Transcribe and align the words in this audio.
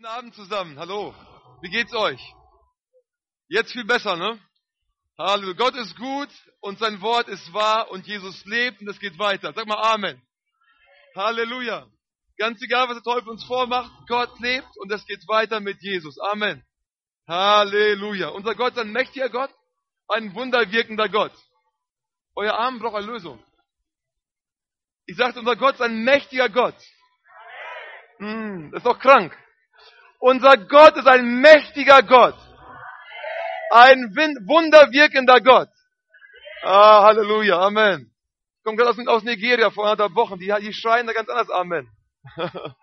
Guten 0.00 0.12
Abend 0.12 0.34
zusammen. 0.34 0.78
Hallo. 0.78 1.14
Wie 1.60 1.68
geht's 1.68 1.92
euch? 1.92 2.34
Jetzt 3.48 3.72
viel 3.72 3.84
besser, 3.84 4.16
ne? 4.16 4.40
Halleluja. 5.18 5.52
Gott 5.58 5.74
ist 5.74 5.94
gut 5.98 6.30
und 6.60 6.78
sein 6.78 7.02
Wort 7.02 7.28
ist 7.28 7.52
wahr 7.52 7.90
und 7.90 8.06
Jesus 8.06 8.42
lebt 8.46 8.80
und 8.80 8.88
es 8.88 8.98
geht 8.98 9.18
weiter. 9.18 9.52
Sag 9.52 9.66
mal 9.66 9.76
Amen. 9.76 10.18
Halleluja. 11.14 11.86
Ganz 12.38 12.62
egal, 12.62 12.88
was 12.88 13.02
der 13.02 13.12
Teufel 13.12 13.28
uns 13.28 13.44
vormacht, 13.44 13.92
Gott 14.08 14.40
lebt 14.40 14.74
und 14.78 14.90
es 14.90 15.04
geht 15.04 15.22
weiter 15.28 15.60
mit 15.60 15.82
Jesus. 15.82 16.18
Amen. 16.18 16.64
Halleluja. 17.28 18.28
Unser 18.28 18.54
Gott 18.54 18.72
ist 18.72 18.78
ein 18.78 18.92
mächtiger 18.92 19.28
Gott, 19.28 19.50
ein 20.08 20.34
wunderwirkender 20.34 21.10
Gott. 21.10 21.34
Euer 22.36 22.54
Arm 22.54 22.78
braucht 22.78 22.94
Erlösung. 22.94 23.38
Ich 25.04 25.18
sagte, 25.18 25.40
unser 25.40 25.56
Gott 25.56 25.74
ist 25.74 25.82
ein 25.82 26.04
mächtiger 26.04 26.48
Gott. 26.48 26.76
Mm, 28.18 28.70
das 28.70 28.78
ist 28.78 28.86
doch 28.86 28.98
krank. 28.98 29.36
Unser 30.20 30.58
Gott 30.58 30.96
ist 30.96 31.08
ein 31.08 31.40
mächtiger 31.40 32.02
Gott. 32.02 32.36
Ein 33.70 34.14
wunderwirkender 34.14 35.40
Gott. 35.40 35.70
Ah, 36.62 37.04
Halleluja, 37.04 37.58
Amen. 37.58 38.12
Ich 38.58 38.64
komme 38.64 38.76
gerade 38.76 39.10
aus, 39.10 39.22
Nigeria 39.22 39.70
vor 39.70 39.84
anderthalb 39.84 40.14
Wochen. 40.14 40.38
Die, 40.38 40.54
die 40.60 40.74
schreien 40.74 41.06
da 41.06 41.14
ganz 41.14 41.30
anders 41.30 41.50
Amen. 41.50 41.88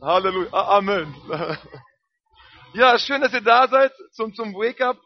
Halleluja, 0.00 0.48
ah, 0.52 0.78
Amen. 0.78 1.14
ja, 2.72 2.98
schön, 2.98 3.20
dass 3.20 3.34
ihr 3.34 3.42
da 3.42 3.68
seid 3.68 3.92
zum, 4.12 4.32
zum 4.34 4.54
Wake-up. 4.54 4.96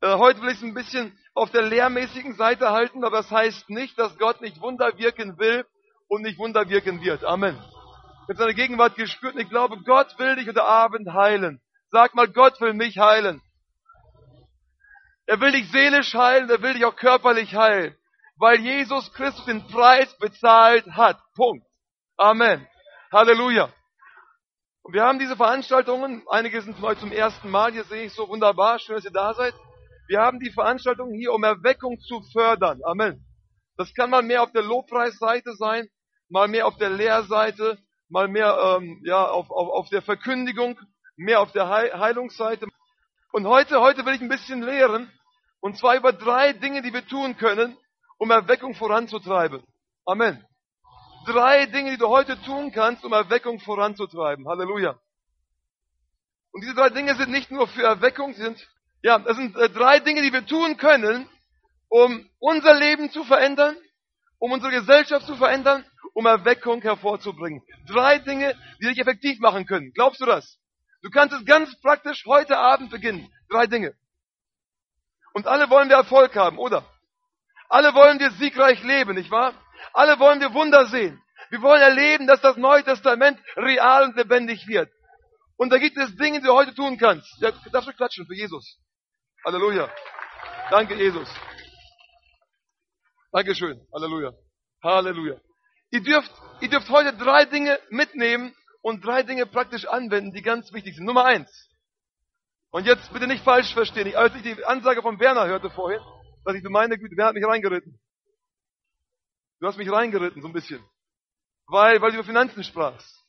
Äh, 0.00 0.14
heute 0.16 0.40
will 0.40 0.48
ich 0.48 0.56
es 0.56 0.62
ein 0.62 0.72
bisschen 0.72 1.18
auf 1.34 1.50
der 1.50 1.62
lehrmäßigen 1.62 2.36
Seite 2.36 2.70
halten, 2.70 3.04
aber 3.04 3.18
das 3.18 3.30
heißt 3.30 3.68
nicht, 3.68 3.98
dass 3.98 4.16
Gott 4.16 4.40
nicht 4.40 4.62
Wunder 4.62 4.96
wirken 4.96 5.38
will 5.38 5.66
und 6.08 6.22
nicht 6.22 6.38
Wunder 6.38 6.70
wirken 6.70 7.02
wird. 7.02 7.22
Amen 7.22 7.62
mit 8.28 8.38
seiner 8.38 8.54
Gegenwart 8.54 8.96
gespürt 8.96 9.34
und 9.34 9.40
ich 9.40 9.48
glaube, 9.48 9.78
Gott 9.84 10.18
will 10.18 10.36
dich 10.36 10.48
heute 10.48 10.64
Abend 10.64 11.12
heilen. 11.12 11.60
Sag 11.90 12.14
mal, 12.14 12.28
Gott 12.28 12.60
will 12.60 12.74
mich 12.74 12.98
heilen. 12.98 13.40
Er 15.26 15.40
will 15.40 15.52
dich 15.52 15.70
seelisch 15.70 16.14
heilen, 16.14 16.48
er 16.50 16.62
will 16.62 16.74
dich 16.74 16.84
auch 16.84 16.96
körperlich 16.96 17.54
heilen, 17.54 17.96
weil 18.36 18.60
Jesus 18.60 19.12
Christus 19.12 19.44
den 19.44 19.66
Preis 19.66 20.16
bezahlt 20.18 20.86
hat. 20.92 21.18
Punkt. 21.34 21.66
Amen. 22.16 22.66
Halleluja. 23.12 23.72
Und 24.82 24.94
wir 24.94 25.02
haben 25.02 25.18
diese 25.18 25.36
Veranstaltungen, 25.36 26.22
einige 26.30 26.60
sind 26.62 26.80
euch 26.82 26.98
zum 27.00 27.10
ersten 27.10 27.50
Mal, 27.50 27.72
hier 27.72 27.84
sehe 27.84 28.04
ich 28.04 28.12
so 28.12 28.28
wunderbar, 28.28 28.78
schön, 28.78 28.94
dass 28.94 29.04
ihr 29.04 29.10
da 29.10 29.34
seid. 29.34 29.54
Wir 30.06 30.20
haben 30.20 30.38
die 30.38 30.52
Veranstaltungen 30.52 31.12
hier, 31.14 31.32
um 31.32 31.42
Erweckung 31.42 31.98
zu 31.98 32.22
fördern. 32.32 32.80
Amen. 32.84 33.24
Das 33.76 33.92
kann 33.94 34.10
mal 34.10 34.22
mehr 34.22 34.44
auf 34.44 34.52
der 34.52 34.62
Lobpreisseite 34.62 35.54
sein, 35.56 35.88
mal 36.28 36.46
mehr 36.46 36.68
auf 36.68 36.76
der 36.76 36.90
Lehrseite, 36.90 37.78
mal 38.08 38.28
mehr 38.28 38.78
ähm, 38.78 39.00
ja, 39.04 39.26
auf, 39.26 39.50
auf, 39.50 39.68
auf 39.70 39.88
der 39.88 40.02
Verkündigung, 40.02 40.78
mehr 41.16 41.40
auf 41.40 41.52
der 41.52 41.68
Heilungsseite. 41.68 42.66
Und 43.32 43.46
heute, 43.46 43.80
heute 43.80 44.04
will 44.06 44.14
ich 44.14 44.20
ein 44.20 44.28
bisschen 44.28 44.62
lehren, 44.62 45.10
und 45.60 45.76
zwar 45.78 45.96
über 45.96 46.12
drei 46.12 46.52
Dinge, 46.52 46.82
die 46.82 46.92
wir 46.92 47.06
tun 47.06 47.36
können, 47.36 47.76
um 48.18 48.30
Erweckung 48.30 48.74
voranzutreiben. 48.74 49.62
Amen. 50.04 50.44
Drei 51.26 51.66
Dinge, 51.66 51.90
die 51.90 51.98
du 51.98 52.08
heute 52.08 52.40
tun 52.42 52.70
kannst, 52.70 53.04
um 53.04 53.12
Erweckung 53.12 53.58
voranzutreiben. 53.58 54.46
Halleluja. 54.46 54.96
Und 56.52 56.62
diese 56.62 56.74
drei 56.74 56.90
Dinge 56.90 57.16
sind 57.16 57.30
nicht 57.30 57.50
nur 57.50 57.66
für 57.66 57.82
Erweckung, 57.82 58.32
sind, 58.34 58.66
ja, 59.02 59.18
das 59.18 59.36
sind 59.36 59.56
äh, 59.56 59.68
drei 59.68 59.98
Dinge, 59.98 60.22
die 60.22 60.32
wir 60.32 60.46
tun 60.46 60.76
können, 60.76 61.28
um 61.88 62.28
unser 62.38 62.74
Leben 62.74 63.10
zu 63.10 63.24
verändern, 63.24 63.76
um 64.38 64.52
unsere 64.52 64.72
Gesellschaft 64.72 65.26
zu 65.26 65.36
verändern 65.36 65.84
um 66.16 66.24
Erweckung 66.24 66.80
hervorzubringen. 66.80 67.62
Drei 67.86 68.18
Dinge, 68.18 68.58
die 68.80 68.86
dich 68.86 68.98
effektiv 68.98 69.38
machen 69.38 69.66
können. 69.66 69.92
Glaubst 69.92 70.18
du 70.22 70.24
das? 70.24 70.58
Du 71.02 71.10
kannst 71.10 71.36
es 71.36 71.44
ganz 71.44 71.78
praktisch 71.82 72.24
heute 72.24 72.56
Abend 72.56 72.90
beginnen. 72.90 73.30
Drei 73.50 73.66
Dinge. 73.66 73.94
Und 75.34 75.46
alle 75.46 75.68
wollen 75.68 75.90
wir 75.90 75.96
Erfolg 75.96 76.34
haben, 76.34 76.58
oder? 76.58 76.86
Alle 77.68 77.94
wollen 77.94 78.18
wir 78.18 78.30
siegreich 78.30 78.82
leben, 78.82 79.14
nicht 79.14 79.30
wahr? 79.30 79.52
Alle 79.92 80.18
wollen 80.18 80.40
wir 80.40 80.54
Wunder 80.54 80.86
sehen. 80.86 81.22
Wir 81.50 81.60
wollen 81.60 81.82
erleben, 81.82 82.26
dass 82.26 82.40
das 82.40 82.56
Neue 82.56 82.82
Testament 82.82 83.38
real 83.54 84.04
und 84.04 84.16
lebendig 84.16 84.66
wird. 84.66 84.90
Und 85.58 85.70
da 85.70 85.76
gibt 85.76 85.98
es 85.98 86.16
Dinge, 86.16 86.40
die 86.40 86.46
du 86.46 86.54
heute 86.54 86.74
tun 86.74 86.96
kannst. 86.96 87.30
Ja, 87.42 87.52
darfst 87.72 87.90
du 87.90 87.92
klatschen 87.92 88.26
für 88.26 88.34
Jesus. 88.34 88.78
Halleluja. 89.44 89.90
Danke, 90.70 90.94
Jesus. 90.94 91.28
Dankeschön. 93.32 93.86
Halleluja. 93.92 94.32
Halleluja. 94.82 95.38
Ihr 95.90 96.02
dürft, 96.02 96.32
ihr 96.60 96.68
dürft 96.68 96.88
heute 96.88 97.16
drei 97.16 97.44
Dinge 97.44 97.78
mitnehmen 97.90 98.54
und 98.82 99.04
drei 99.04 99.22
Dinge 99.22 99.46
praktisch 99.46 99.86
anwenden, 99.86 100.32
die 100.32 100.42
ganz 100.42 100.72
wichtig 100.72 100.96
sind. 100.96 101.06
Nummer 101.06 101.24
eins. 101.24 101.50
Und 102.70 102.86
jetzt 102.86 103.12
bitte 103.12 103.26
nicht 103.26 103.44
falsch 103.44 103.72
verstehen. 103.72 104.14
als 104.14 104.34
ich 104.34 104.42
die 104.42 104.64
Ansage 104.64 105.02
von 105.02 105.18
Werner 105.18 105.46
hörte 105.46 105.70
vorhin, 105.70 106.00
dachte 106.44 106.58
ich, 106.58 106.64
du 106.64 106.70
meine 106.70 106.98
Güte, 106.98 107.16
wer 107.16 107.26
hat 107.26 107.34
mich 107.34 107.46
reingeritten? 107.46 107.98
Du 109.60 109.66
hast 109.66 109.78
mich 109.78 109.90
reingeritten, 109.90 110.42
so 110.42 110.48
ein 110.48 110.52
bisschen. 110.52 110.84
Weil, 111.66 112.00
weil 112.00 112.10
du 112.10 112.16
über 112.16 112.24
Finanzen 112.24 112.62
sprachst. 112.62 113.24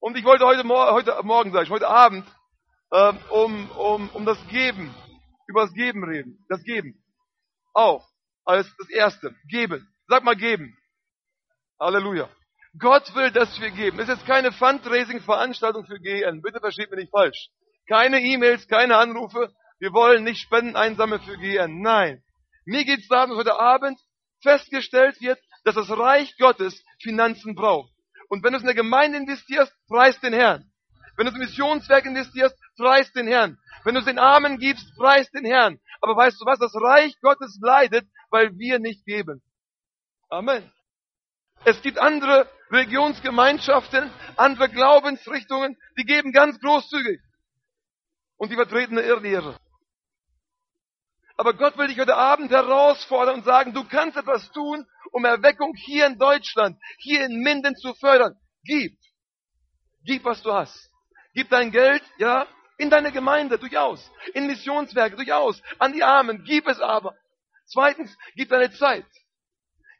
Und 0.00 0.16
ich 0.18 0.24
wollte 0.24 0.44
heute, 0.44 0.66
heute 0.68 1.22
Morgen, 1.22 1.52
sage 1.52 1.64
ich, 1.64 1.70
heute 1.70 1.88
Abend, 1.88 2.26
äh, 2.90 3.12
um, 3.30 3.70
um, 3.70 4.08
um 4.10 4.26
das 4.26 4.38
Geben, 4.48 4.94
über 5.46 5.62
das 5.62 5.72
Geben 5.72 6.04
reden. 6.04 6.44
Das 6.48 6.62
Geben. 6.62 7.02
Auch. 7.72 8.06
Als 8.44 8.66
das 8.78 8.90
Erste. 8.90 9.34
Geben. 9.48 9.88
Sag 10.08 10.24
mal 10.24 10.36
geben. 10.36 10.76
Halleluja. 11.80 12.28
Gott 12.78 13.14
will, 13.14 13.30
dass 13.30 13.60
wir 13.60 13.70
geben. 13.70 14.00
Es 14.00 14.08
ist 14.08 14.26
keine 14.26 14.50
Fundraising-Veranstaltung 14.52 15.86
für 15.86 16.00
GN. 16.00 16.42
Bitte 16.42 16.60
versteht 16.60 16.90
mich 16.90 17.00
nicht 17.00 17.10
falsch. 17.10 17.48
Keine 17.88 18.20
E-Mails, 18.20 18.66
keine 18.66 18.96
Anrufe. 18.96 19.52
Wir 19.78 19.92
wollen 19.92 20.24
nicht 20.24 20.40
Spenden 20.40 20.76
einsammeln 20.76 21.20
für 21.22 21.36
GN. 21.36 21.82
Nein. 21.82 22.22
Mir 22.64 22.84
geht 22.84 23.00
es 23.00 23.08
darum, 23.08 23.30
dass 23.30 23.38
heute 23.38 23.60
Abend 23.60 23.98
festgestellt 24.42 25.20
wird, 25.20 25.38
dass 25.64 25.74
das 25.74 25.90
Reich 25.90 26.36
Gottes 26.38 26.82
Finanzen 27.00 27.54
braucht. 27.54 27.92
Und 28.28 28.42
wenn 28.42 28.52
du 28.52 28.56
es 28.56 28.62
in 28.62 28.68
der 28.68 28.74
Gemeinde 28.74 29.18
investierst, 29.18 29.72
preist 29.88 30.22
den 30.22 30.32
Herrn. 30.32 30.70
Wenn 31.16 31.26
du 31.26 31.30
es 31.30 31.36
im 31.36 31.44
Missionswerk 31.44 32.06
investierst, 32.06 32.56
preist 32.76 33.14
den 33.14 33.28
Herrn. 33.28 33.58
Wenn 33.84 33.94
du 33.94 34.00
es 34.00 34.06
den 34.06 34.18
Armen 34.18 34.58
gibst, 34.58 34.86
preist 34.96 35.32
den 35.34 35.44
Herrn. 35.44 35.78
Aber 36.00 36.16
weißt 36.16 36.40
du 36.40 36.46
was? 36.46 36.58
Das 36.58 36.74
Reich 36.74 37.14
Gottes 37.20 37.58
leidet, 37.60 38.06
weil 38.30 38.56
wir 38.58 38.78
nicht 38.78 39.04
geben. 39.04 39.42
Amen. 40.28 40.72
Es 41.64 41.80
gibt 41.80 41.98
andere 41.98 42.48
Religionsgemeinschaften, 42.70 44.10
andere 44.36 44.68
Glaubensrichtungen, 44.68 45.76
die 45.98 46.04
geben 46.04 46.32
ganz 46.32 46.60
großzügig. 46.60 47.20
Und 48.36 48.50
die 48.50 48.56
vertreten 48.56 48.98
eine 48.98 49.06
Irrlehre. 49.06 49.58
Aber 51.36 51.54
Gott 51.54 51.76
will 51.78 51.88
dich 51.88 51.98
heute 51.98 52.16
Abend 52.16 52.50
herausfordern 52.50 53.36
und 53.36 53.44
sagen, 53.44 53.72
du 53.72 53.84
kannst 53.84 54.16
etwas 54.16 54.50
tun, 54.52 54.86
um 55.10 55.24
Erweckung 55.24 55.74
hier 55.74 56.06
in 56.06 56.18
Deutschland, 56.18 56.78
hier 56.98 57.24
in 57.24 57.40
Minden 57.40 57.76
zu 57.76 57.94
fördern. 57.94 58.36
Gib. 58.64 58.96
Gib, 60.04 60.24
was 60.24 60.42
du 60.42 60.52
hast. 60.52 60.90
Gib 61.32 61.48
dein 61.50 61.70
Geld, 61.70 62.02
ja, 62.18 62.46
in 62.76 62.90
deine 62.90 63.10
Gemeinde, 63.10 63.58
durchaus. 63.58 64.10
In 64.34 64.46
Missionswerke, 64.46 65.16
durchaus. 65.16 65.60
An 65.78 65.92
die 65.92 66.04
Armen, 66.04 66.44
gib 66.44 66.68
es 66.68 66.80
aber. 66.80 67.14
Zweitens, 67.66 68.14
gib 68.34 68.50
deine 68.50 68.70
Zeit. 68.72 69.06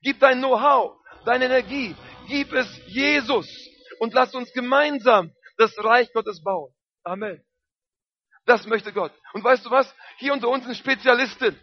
Gib 0.03 0.20
dein 0.20 0.38
Know-how 0.38 0.98
deine 1.24 1.46
Energie, 1.46 1.96
gib 2.28 2.52
es 2.52 2.68
Jesus 2.86 3.48
und 3.98 4.14
lass 4.14 4.34
uns 4.34 4.52
gemeinsam 4.52 5.32
das 5.56 5.72
Reich 5.78 6.12
Gottes 6.12 6.42
bauen. 6.42 6.72
Amen. 7.04 7.42
Das 8.46 8.66
möchte 8.66 8.92
Gott. 8.92 9.12
Und 9.32 9.42
weißt 9.42 9.64
du 9.64 9.70
was? 9.70 9.92
Hier 10.18 10.32
unter 10.32 10.48
uns 10.48 10.64
sind 10.64 10.76
Spezialisten. 10.76 11.58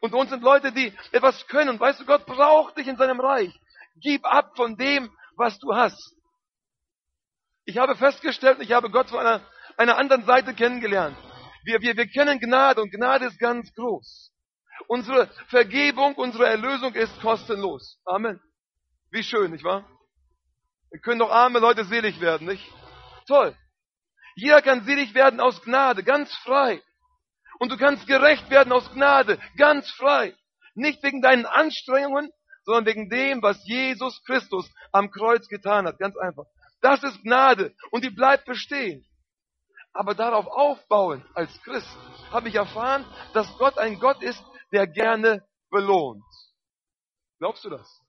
Unter 0.00 0.16
uns 0.16 0.30
sind 0.30 0.42
Leute, 0.42 0.72
die 0.72 0.92
etwas 1.12 1.46
können. 1.48 1.70
Und 1.70 1.80
weißt 1.80 2.00
du, 2.00 2.06
Gott 2.06 2.26
braucht 2.26 2.76
dich 2.78 2.86
in 2.86 2.96
seinem 2.96 3.20
Reich. 3.20 3.52
Gib 3.96 4.24
ab 4.24 4.52
von 4.56 4.76
dem, 4.76 5.10
was 5.36 5.58
du 5.58 5.74
hast. 5.74 6.14
Ich 7.64 7.78
habe 7.78 7.96
festgestellt, 7.96 8.58
ich 8.60 8.72
habe 8.72 8.90
Gott 8.90 9.10
von 9.10 9.20
einer, 9.20 9.40
einer 9.76 9.96
anderen 9.98 10.24
Seite 10.24 10.54
kennengelernt. 10.54 11.16
Wir, 11.64 11.80
wir, 11.80 11.96
wir 11.96 12.06
kennen 12.06 12.38
Gnade 12.38 12.80
und 12.80 12.92
Gnade 12.92 13.26
ist 13.26 13.38
ganz 13.38 13.72
groß. 13.74 14.32
Unsere 14.86 15.28
Vergebung, 15.48 16.14
unsere 16.14 16.46
Erlösung 16.46 16.94
ist 16.94 17.20
kostenlos. 17.20 17.98
Amen. 18.04 18.40
Wie 19.16 19.22
schön, 19.22 19.50
nicht 19.50 19.64
wahr? 19.64 19.82
Wir 20.90 21.00
können 21.00 21.20
doch 21.20 21.30
arme 21.30 21.58
Leute 21.58 21.86
selig 21.86 22.20
werden, 22.20 22.46
nicht? 22.46 22.62
Toll. 23.26 23.56
Jeder 24.34 24.60
kann 24.60 24.84
selig 24.84 25.14
werden 25.14 25.40
aus 25.40 25.62
Gnade, 25.62 26.04
ganz 26.04 26.30
frei. 26.44 26.82
Und 27.58 27.72
du 27.72 27.78
kannst 27.78 28.06
gerecht 28.06 28.50
werden 28.50 28.74
aus 28.74 28.92
Gnade, 28.92 29.40
ganz 29.56 29.90
frei. 29.92 30.36
Nicht 30.74 31.02
wegen 31.02 31.22
deinen 31.22 31.46
Anstrengungen, 31.46 32.30
sondern 32.64 32.84
wegen 32.84 33.08
dem, 33.08 33.40
was 33.40 33.58
Jesus 33.66 34.22
Christus 34.26 34.70
am 34.92 35.10
Kreuz 35.10 35.48
getan 35.48 35.86
hat. 35.86 35.98
Ganz 35.98 36.14
einfach. 36.18 36.44
Das 36.82 37.02
ist 37.02 37.22
Gnade 37.22 37.74
und 37.92 38.04
die 38.04 38.10
bleibt 38.10 38.44
bestehen. 38.44 39.02
Aber 39.94 40.14
darauf 40.14 40.46
aufbauen 40.46 41.24
als 41.32 41.58
Christ 41.62 41.88
habe 42.32 42.50
ich 42.50 42.56
erfahren, 42.56 43.06
dass 43.32 43.48
Gott 43.56 43.78
ein 43.78 43.98
Gott 43.98 44.22
ist, 44.22 44.44
der 44.72 44.86
gerne 44.86 45.42
belohnt. 45.70 46.22
Glaubst 47.38 47.64
du 47.64 47.70
das? 47.70 48.05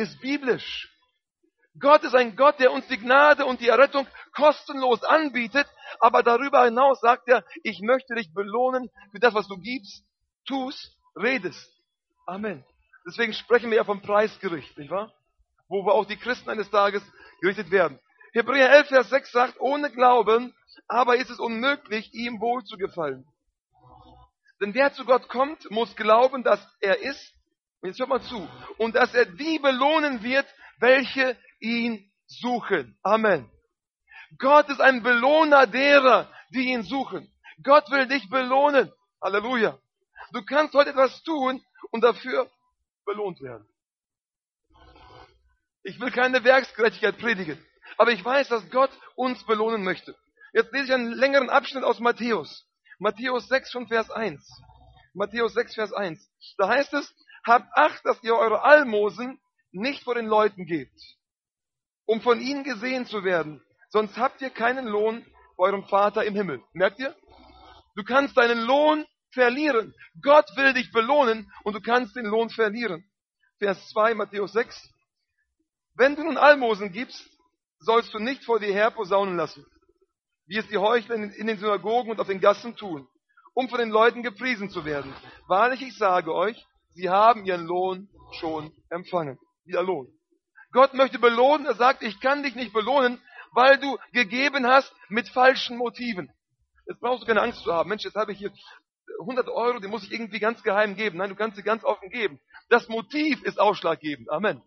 Ist 0.00 0.18
biblisch. 0.22 0.88
Gott 1.78 2.02
ist 2.04 2.14
ein 2.14 2.34
Gott, 2.34 2.58
der 2.58 2.72
uns 2.72 2.86
die 2.88 2.96
Gnade 2.96 3.44
und 3.44 3.60
die 3.60 3.68
Errettung 3.68 4.06
kostenlos 4.34 5.02
anbietet, 5.04 5.66
aber 5.98 6.22
darüber 6.22 6.64
hinaus 6.64 7.00
sagt 7.00 7.28
er, 7.28 7.44
ich 7.64 7.80
möchte 7.82 8.14
dich 8.14 8.32
belohnen 8.32 8.88
für 9.12 9.20
das, 9.20 9.34
was 9.34 9.46
du 9.46 9.58
gibst, 9.58 10.02
tust, 10.46 10.96
redest. 11.16 11.70
Amen. 12.26 12.64
Deswegen 13.06 13.34
sprechen 13.34 13.68
wir 13.70 13.76
ja 13.76 13.84
vom 13.84 14.00
Preisgericht, 14.00 14.78
nicht 14.78 14.90
wahr? 14.90 15.12
Wo 15.68 15.84
wir 15.84 15.92
auch 15.92 16.06
die 16.06 16.16
Christen 16.16 16.48
eines 16.48 16.70
Tages 16.70 17.02
gerichtet 17.42 17.70
werden. 17.70 18.00
Hebräer 18.32 18.70
11, 18.70 18.88
Vers 18.88 19.10
6 19.10 19.32
sagt, 19.32 19.60
ohne 19.60 19.90
Glauben 19.90 20.54
aber 20.88 21.16
ist 21.16 21.28
es 21.28 21.38
unmöglich, 21.38 22.14
ihm 22.14 22.40
wohl 22.40 22.64
zu 22.64 22.78
gefallen. 22.78 23.26
Denn 24.62 24.72
wer 24.72 24.94
zu 24.94 25.04
Gott 25.04 25.28
kommt, 25.28 25.70
muss 25.70 25.94
glauben, 25.94 26.42
dass 26.42 26.60
er 26.80 27.00
ist, 27.00 27.34
und 27.80 27.88
jetzt 27.88 27.98
hört 27.98 28.08
mal 28.08 28.22
zu, 28.22 28.48
und 28.78 28.94
dass 28.94 29.14
er 29.14 29.26
die 29.26 29.58
belohnen 29.58 30.22
wird, 30.22 30.46
welche 30.78 31.36
ihn 31.60 32.10
suchen. 32.26 32.98
Amen. 33.02 33.50
Gott 34.38 34.68
ist 34.68 34.80
ein 34.80 35.02
Belohner 35.02 35.66
derer, 35.66 36.30
die 36.50 36.70
ihn 36.70 36.82
suchen. 36.82 37.32
Gott 37.62 37.90
will 37.90 38.06
dich 38.06 38.28
belohnen. 38.28 38.92
Halleluja. 39.22 39.78
Du 40.32 40.44
kannst 40.44 40.74
heute 40.74 40.90
etwas 40.90 41.22
tun 41.22 41.62
und 41.90 42.02
dafür 42.02 42.50
belohnt 43.04 43.40
werden. 43.40 43.66
Ich 45.82 45.98
will 45.98 46.10
keine 46.10 46.44
Werksgerechtigkeit 46.44 47.18
predigen, 47.18 47.58
aber 47.96 48.12
ich 48.12 48.24
weiß, 48.24 48.48
dass 48.48 48.68
Gott 48.70 48.90
uns 49.16 49.44
belohnen 49.46 49.82
möchte. 49.82 50.14
Jetzt 50.52 50.72
lese 50.72 50.86
ich 50.86 50.92
einen 50.92 51.12
längeren 51.12 51.48
Abschnitt 51.48 51.84
aus 51.84 52.00
Matthäus. 52.00 52.66
Matthäus 52.98 53.48
6 53.48 53.72
von 53.72 53.88
Vers 53.88 54.10
1. 54.10 54.46
Matthäus 55.14 55.54
6, 55.54 55.74
Vers 55.74 55.92
1. 55.92 56.30
Da 56.58 56.68
heißt 56.68 56.92
es, 56.94 57.14
habt 57.44 57.68
Acht, 57.76 58.04
dass 58.04 58.22
ihr 58.22 58.34
eure 58.34 58.62
Almosen 58.62 59.40
nicht 59.72 60.04
vor 60.04 60.14
den 60.14 60.26
Leuten 60.26 60.66
gebt, 60.66 61.00
um 62.06 62.20
von 62.20 62.40
ihnen 62.40 62.64
gesehen 62.64 63.06
zu 63.06 63.24
werden. 63.24 63.62
Sonst 63.88 64.16
habt 64.18 64.40
ihr 64.40 64.50
keinen 64.50 64.86
Lohn 64.86 65.24
bei 65.56 65.64
eurem 65.64 65.84
Vater 65.84 66.24
im 66.24 66.34
Himmel. 66.34 66.62
Merkt 66.72 66.98
ihr? 66.98 67.14
Du 67.96 68.04
kannst 68.04 68.36
deinen 68.36 68.60
Lohn 68.60 69.04
verlieren. 69.32 69.94
Gott 70.22 70.46
will 70.56 70.72
dich 70.74 70.92
belohnen 70.92 71.50
und 71.64 71.74
du 71.74 71.80
kannst 71.80 72.16
den 72.16 72.26
Lohn 72.26 72.50
verlieren. 72.50 73.04
Vers 73.58 73.88
2, 73.90 74.14
Matthäus 74.14 74.52
6. 74.52 74.90
Wenn 75.94 76.16
du 76.16 76.24
nun 76.24 76.36
Almosen 76.36 76.92
gibst, 76.92 77.28
sollst 77.78 78.14
du 78.14 78.18
nicht 78.18 78.44
vor 78.44 78.60
dir 78.60 78.72
her 78.72 78.90
posaunen 78.90 79.36
lassen, 79.36 79.66
wie 80.46 80.56
es 80.56 80.68
die 80.68 80.78
Heuchler 80.78 81.16
in 81.16 81.46
den 81.46 81.58
Synagogen 81.58 82.10
und 82.10 82.20
auf 82.20 82.26
den 82.26 82.40
Gassen 82.40 82.76
tun, 82.76 83.06
um 83.54 83.68
von 83.68 83.78
den 83.78 83.90
Leuten 83.90 84.22
gepriesen 84.22 84.70
zu 84.70 84.84
werden. 84.84 85.12
Wahrlich, 85.46 85.82
ich 85.82 85.96
sage 85.96 86.34
euch, 86.34 86.66
sie 86.94 87.08
haben 87.08 87.44
ihren 87.44 87.66
Lohn 87.66 88.08
schon 88.32 88.72
empfangen. 88.88 89.38
Wieder 89.64 89.82
Lohn. 89.82 90.08
Gott 90.72 90.94
möchte 90.94 91.18
belohnen, 91.18 91.66
er 91.66 91.74
sagt, 91.74 92.02
ich 92.02 92.20
kann 92.20 92.42
dich 92.42 92.54
nicht 92.54 92.72
belohnen, 92.72 93.20
weil 93.52 93.78
du 93.78 93.98
gegeben 94.12 94.66
hast 94.66 94.92
mit 95.08 95.28
falschen 95.28 95.76
Motiven. 95.76 96.32
Jetzt 96.86 97.00
brauchst 97.00 97.22
du 97.22 97.26
keine 97.26 97.42
Angst 97.42 97.62
zu 97.62 97.72
haben. 97.72 97.88
Mensch, 97.88 98.04
jetzt 98.04 98.16
habe 98.16 98.32
ich 98.32 98.38
hier 98.38 98.52
100 99.20 99.48
Euro, 99.48 99.80
die 99.80 99.88
muss 99.88 100.04
ich 100.04 100.12
irgendwie 100.12 100.38
ganz 100.38 100.62
geheim 100.62 100.94
geben. 100.94 101.18
Nein, 101.18 101.30
du 101.30 101.36
kannst 101.36 101.56
sie 101.56 101.62
ganz 101.62 101.84
offen 101.84 102.10
geben. 102.10 102.40
Das 102.68 102.88
Motiv 102.88 103.42
ist 103.42 103.58
ausschlaggebend. 103.58 104.30
Amen. 104.30 104.62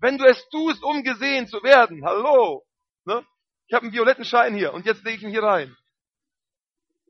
Wenn 0.00 0.18
du 0.18 0.24
es 0.24 0.48
tust, 0.50 0.82
um 0.82 1.02
gesehen 1.02 1.46
zu 1.46 1.62
werden, 1.62 2.04
hallo, 2.04 2.64
ne? 3.04 3.24
ich 3.66 3.74
habe 3.74 3.84
einen 3.84 3.94
violetten 3.94 4.24
Schein 4.24 4.54
hier 4.54 4.74
und 4.74 4.84
jetzt 4.84 5.04
lege 5.04 5.16
ich 5.16 5.22
ihn 5.22 5.30
hier 5.30 5.42
rein. 5.42 5.76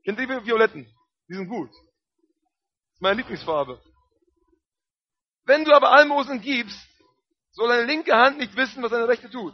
Kennt 0.05 0.19
ihr 0.19 0.27
die 0.27 0.45
Violetten? 0.45 0.85
Die 1.29 1.33
sind 1.33 1.47
gut. 1.47 1.69
Das 1.69 2.95
ist 2.95 3.01
meine 3.01 3.17
Lieblingsfarbe. 3.17 3.81
Wenn 5.45 5.65
du 5.65 5.73
aber 5.73 5.91
Almosen 5.91 6.41
gibst, 6.41 6.79
soll 7.51 7.69
deine 7.69 7.83
linke 7.83 8.15
Hand 8.15 8.37
nicht 8.37 8.55
wissen, 8.55 8.81
was 8.81 8.91
deine 8.91 9.07
rechte 9.07 9.29
tut. 9.29 9.53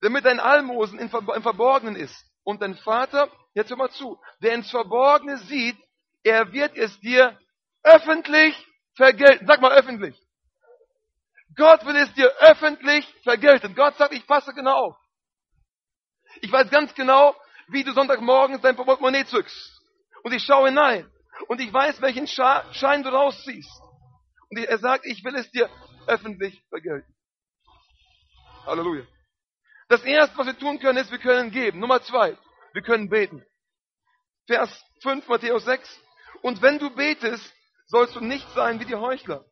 Damit 0.00 0.24
dein 0.24 0.40
Almosen 0.40 0.98
im 0.98 1.10
Verborgenen 1.10 1.96
ist. 1.96 2.24
Und 2.42 2.62
dein 2.62 2.74
Vater, 2.74 3.30
jetzt 3.54 3.70
hör 3.70 3.76
mal 3.76 3.90
zu, 3.90 4.18
der 4.42 4.54
ins 4.54 4.70
Verborgene 4.70 5.38
sieht, 5.38 5.76
er 6.22 6.52
wird 6.52 6.76
es 6.76 6.98
dir 7.00 7.38
öffentlich 7.82 8.56
vergelten. 8.94 9.46
Sag 9.46 9.60
mal 9.60 9.72
öffentlich. 9.72 10.16
Gott 11.56 11.84
will 11.84 11.96
es 11.96 12.12
dir 12.14 12.30
öffentlich 12.38 13.06
vergelten. 13.22 13.74
Gott 13.74 13.96
sagt, 13.96 14.14
ich 14.14 14.26
passe 14.26 14.52
genau 14.54 14.86
auf. 14.86 14.96
Ich 16.40 16.50
weiß 16.50 16.70
ganz 16.70 16.94
genau, 16.94 17.34
wie 17.68 17.84
du 17.84 17.92
Sonntagmorgens 17.92 18.60
dein 18.60 18.76
Portemonnaie 18.76 19.24
zückst. 19.26 19.80
Und 20.22 20.32
ich 20.32 20.44
schaue 20.44 20.68
hinein. 20.68 21.10
Und 21.48 21.60
ich 21.60 21.72
weiß, 21.72 22.00
welchen 22.00 22.26
Schein 22.26 23.02
du 23.02 23.08
rausziehst. 23.08 23.70
Und 24.50 24.58
er 24.58 24.78
sagt, 24.78 25.06
ich 25.06 25.22
will 25.24 25.34
es 25.36 25.50
dir 25.50 25.70
öffentlich 26.06 26.60
vergelten. 26.68 27.14
Halleluja. 28.66 29.04
Das 29.88 30.02
erste, 30.02 30.36
was 30.38 30.46
wir 30.46 30.58
tun 30.58 30.78
können, 30.78 30.98
ist, 30.98 31.10
wir 31.10 31.18
können 31.18 31.50
geben. 31.50 31.80
Nummer 31.80 32.02
zwei, 32.02 32.36
wir 32.72 32.82
können 32.82 33.08
beten. 33.08 33.44
Vers 34.46 34.84
5, 35.02 35.26
Matthäus 35.28 35.64
6. 35.64 36.00
Und 36.42 36.62
wenn 36.62 36.78
du 36.78 36.90
betest, 36.90 37.52
sollst 37.86 38.14
du 38.16 38.20
nicht 38.20 38.48
sein 38.54 38.80
wie 38.80 38.84
die 38.84 38.94
Heuchler. 38.94 39.44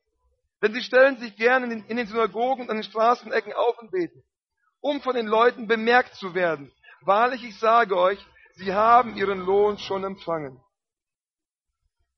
Denn 0.63 0.75
sie 0.75 0.83
stellen 0.83 1.19
sich 1.19 1.37
gerne 1.37 1.67
in 1.67 1.71
den, 1.71 1.85
in 1.87 1.97
den 1.97 2.07
Synagogen 2.07 2.63
und 2.63 2.71
an 2.71 2.77
den 2.77 2.85
Straßenecken 2.85 3.53
auf 3.53 3.79
und 3.79 3.91
beten, 3.91 4.25
um 4.81 5.01
von 5.01 5.15
den 5.15 5.27
Leuten 5.27 5.69
bemerkt 5.69 6.15
zu 6.17 6.35
werden. 6.35 6.73
Wahrlich, 7.03 7.45
ich 7.45 7.59
sage 7.59 7.97
euch, 7.97 8.19
sie 8.55 8.73
haben 8.73 9.17
ihren 9.17 9.41
Lohn 9.41 9.79
schon 9.79 10.05
empfangen. 10.05 10.61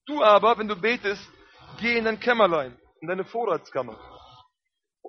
Du 0.07 0.23
aber, 0.23 0.59
wenn 0.59 0.69
du 0.69 0.77
betest, 0.77 1.27
geh 1.79 1.99
in 1.99 2.05
dein 2.05 2.21
Kämmerlein, 2.21 2.79
in 3.01 3.09
deine 3.09 3.25
Vorratskammer. 3.25 3.99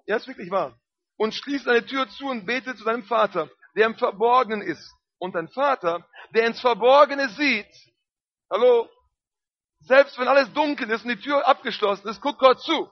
Ja, 0.06 0.18
ist 0.18 0.28
wirklich 0.28 0.52
wahr. 0.52 0.78
Und 1.18 1.34
schließ 1.34 1.66
deine 1.66 1.86
Tür 1.86 2.10
zu 2.10 2.28
und 2.28 2.46
bete 2.46 2.76
zu 2.76 2.84
deinem 2.84 3.04
Vater, 3.04 3.50
der 3.76 3.86
im 3.86 3.96
Verborgenen 3.96 4.62
ist. 4.62 4.94
Und 5.20 5.36
dein 5.36 5.50
Vater, 5.50 6.08
der 6.34 6.48
ins 6.48 6.60
Verborgene 6.60 7.30
sieht, 7.30 7.70
hallo, 8.50 8.90
selbst 9.82 10.18
wenn 10.18 10.28
alles 10.28 10.52
dunkel 10.54 10.90
ist 10.90 11.04
und 11.04 11.10
die 11.10 11.22
Tür 11.22 11.48
abgeschlossen 11.48 12.08
ist, 12.08 12.22
guckt 12.22 12.40
Gott 12.40 12.62
zu. 12.62 12.90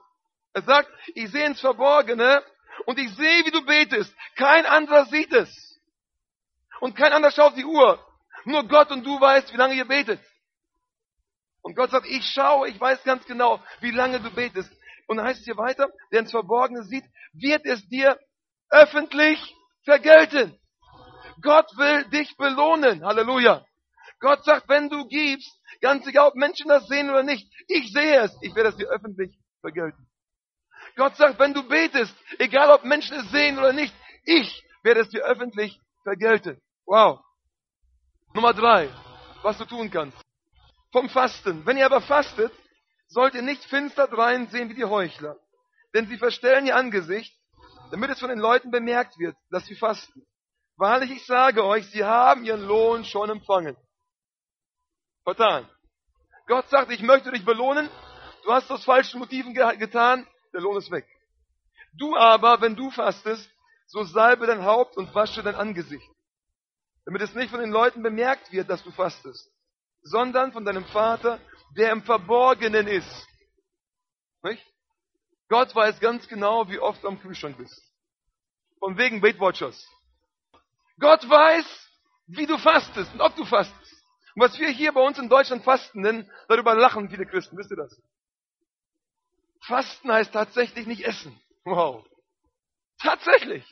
Er 0.52 0.62
sagt, 0.62 0.90
ich 1.14 1.30
sehe 1.30 1.46
ins 1.46 1.60
Verborgene 1.60 2.42
und 2.86 2.98
ich 2.98 3.14
sehe, 3.14 3.44
wie 3.44 3.50
du 3.50 3.64
betest. 3.64 4.14
Kein 4.36 4.66
anderer 4.66 5.06
sieht 5.06 5.32
es. 5.32 5.80
Und 6.80 6.96
kein 6.96 7.12
anderer 7.12 7.32
schaut 7.32 7.56
die 7.56 7.64
Uhr. 7.64 8.04
Nur 8.44 8.66
Gott 8.66 8.90
und 8.90 9.04
du 9.04 9.20
weißt, 9.20 9.52
wie 9.52 9.56
lange 9.56 9.74
ihr 9.74 9.86
betet. 9.86 10.20
Und 11.62 11.74
Gott 11.76 11.90
sagt, 11.90 12.06
ich 12.06 12.24
schaue, 12.24 12.68
ich 12.68 12.80
weiß 12.80 13.02
ganz 13.04 13.24
genau, 13.26 13.62
wie 13.80 13.90
lange 13.90 14.20
du 14.20 14.30
betest. 14.30 14.70
Und 15.06 15.18
dann 15.18 15.26
heißt 15.26 15.40
es 15.40 15.44
hier 15.44 15.56
weiter, 15.56 15.88
der 16.12 16.20
ins 16.20 16.30
Verborgene 16.30 16.84
sieht, 16.84 17.04
wird 17.32 17.64
es 17.66 17.86
dir 17.88 18.18
öffentlich 18.70 19.38
vergelten. 19.84 20.58
Gott 21.42 21.66
will 21.76 22.04
dich 22.10 22.36
belohnen. 22.36 23.04
Halleluja. 23.04 23.64
Gott 24.20 24.44
sagt, 24.44 24.68
wenn 24.68 24.88
du 24.88 25.06
gibst, 25.06 25.50
ganz 25.80 26.06
egal, 26.06 26.28
ob 26.28 26.34
Menschen 26.34 26.68
das 26.68 26.86
sehen 26.86 27.10
oder 27.10 27.22
nicht, 27.22 27.50
ich 27.68 27.92
sehe 27.92 28.20
es, 28.20 28.36
ich 28.42 28.54
werde 28.54 28.68
es 28.70 28.76
dir 28.76 28.88
öffentlich 28.88 29.36
vergelten. 29.60 30.06
Gott 30.96 31.16
sagt, 31.16 31.38
wenn 31.38 31.54
du 31.54 31.66
betest, 31.66 32.14
egal 32.38 32.70
ob 32.70 32.84
Menschen 32.84 33.16
es 33.18 33.30
sehen 33.30 33.58
oder 33.58 33.72
nicht, 33.72 33.94
ich 34.24 34.62
werde 34.82 35.00
es 35.00 35.08
dir 35.08 35.22
öffentlich 35.24 35.80
vergelten. 36.02 36.60
Wow. 36.86 37.20
Nummer 38.34 38.52
drei, 38.52 38.88
was 39.42 39.58
du 39.58 39.64
tun 39.64 39.90
kannst. 39.90 40.20
Vom 40.92 41.08
Fasten. 41.08 41.64
Wenn 41.66 41.76
ihr 41.76 41.86
aber 41.86 42.00
fastet, 42.00 42.52
sollt 43.08 43.34
ihr 43.34 43.42
nicht 43.42 43.64
finster 43.64 44.08
sehen 44.50 44.68
wie 44.70 44.74
die 44.74 44.84
Heuchler. 44.84 45.36
Denn 45.94 46.06
sie 46.06 46.18
verstellen 46.18 46.66
ihr 46.66 46.76
Angesicht, 46.76 47.34
damit 47.90 48.10
es 48.10 48.20
von 48.20 48.28
den 48.28 48.38
Leuten 48.38 48.70
bemerkt 48.70 49.18
wird, 49.18 49.36
dass 49.50 49.66
sie 49.66 49.74
fasten. 49.74 50.26
Wahrlich, 50.76 51.10
ich 51.10 51.26
sage 51.26 51.64
euch, 51.64 51.86
sie 51.90 52.04
haben 52.04 52.44
ihren 52.44 52.66
Lohn 52.66 53.04
schon 53.04 53.30
empfangen. 53.30 53.76
Vertan. 55.24 55.68
Gott 56.46 56.68
sagt, 56.70 56.90
ich 56.90 57.02
möchte 57.02 57.30
dich 57.30 57.44
belohnen. 57.44 57.88
Du 58.44 58.52
hast 58.52 58.70
aus 58.70 58.84
falschen 58.84 59.18
Motiven 59.20 59.54
getan 59.54 60.26
der 60.52 60.60
Lohn 60.60 60.76
ist 60.76 60.90
weg. 60.90 61.06
Du 61.92 62.16
aber, 62.16 62.60
wenn 62.60 62.76
du 62.76 62.90
fastest, 62.90 63.48
so 63.86 64.04
salbe 64.04 64.46
dein 64.46 64.64
Haupt 64.64 64.96
und 64.96 65.14
wasche 65.14 65.42
dein 65.42 65.54
Angesicht, 65.54 66.08
damit 67.04 67.22
es 67.22 67.34
nicht 67.34 67.50
von 67.50 67.60
den 67.60 67.70
Leuten 67.70 68.02
bemerkt 68.02 68.52
wird, 68.52 68.70
dass 68.70 68.82
du 68.82 68.90
fastest, 68.92 69.50
sondern 70.02 70.52
von 70.52 70.64
deinem 70.64 70.84
Vater, 70.86 71.40
der 71.76 71.92
im 71.92 72.02
Verborgenen 72.02 72.86
ist. 72.86 73.26
Nicht? 74.42 74.64
Gott 75.48 75.74
weiß 75.74 76.00
ganz 76.00 76.26
genau, 76.28 76.68
wie 76.68 76.78
oft 76.78 77.02
du 77.02 77.08
am 77.08 77.20
Kühlschrank 77.20 77.58
bist. 77.58 77.82
Von 78.78 78.96
wegen 78.96 79.22
Weight 79.22 79.38
Watchers. 79.40 79.86
Gott 80.98 81.28
weiß, 81.28 81.88
wie 82.28 82.46
du 82.46 82.56
fastest 82.58 83.12
und 83.12 83.20
ob 83.20 83.34
du 83.36 83.44
fastest. 83.44 83.92
Und 84.34 84.42
was 84.42 84.58
wir 84.58 84.68
hier 84.68 84.92
bei 84.92 85.00
uns 85.00 85.18
in 85.18 85.28
Deutschland 85.28 85.64
fasten 85.64 86.02
nennen, 86.02 86.30
darüber 86.48 86.74
lachen 86.74 87.10
viele 87.10 87.26
Christen. 87.26 87.56
Wisst 87.56 87.70
ihr 87.70 87.76
das? 87.76 88.00
Fasten 89.62 90.10
heißt 90.10 90.32
tatsächlich 90.32 90.86
nicht 90.86 91.04
essen. 91.04 91.38
Wow. 91.64 92.06
Tatsächlich. 92.98 93.64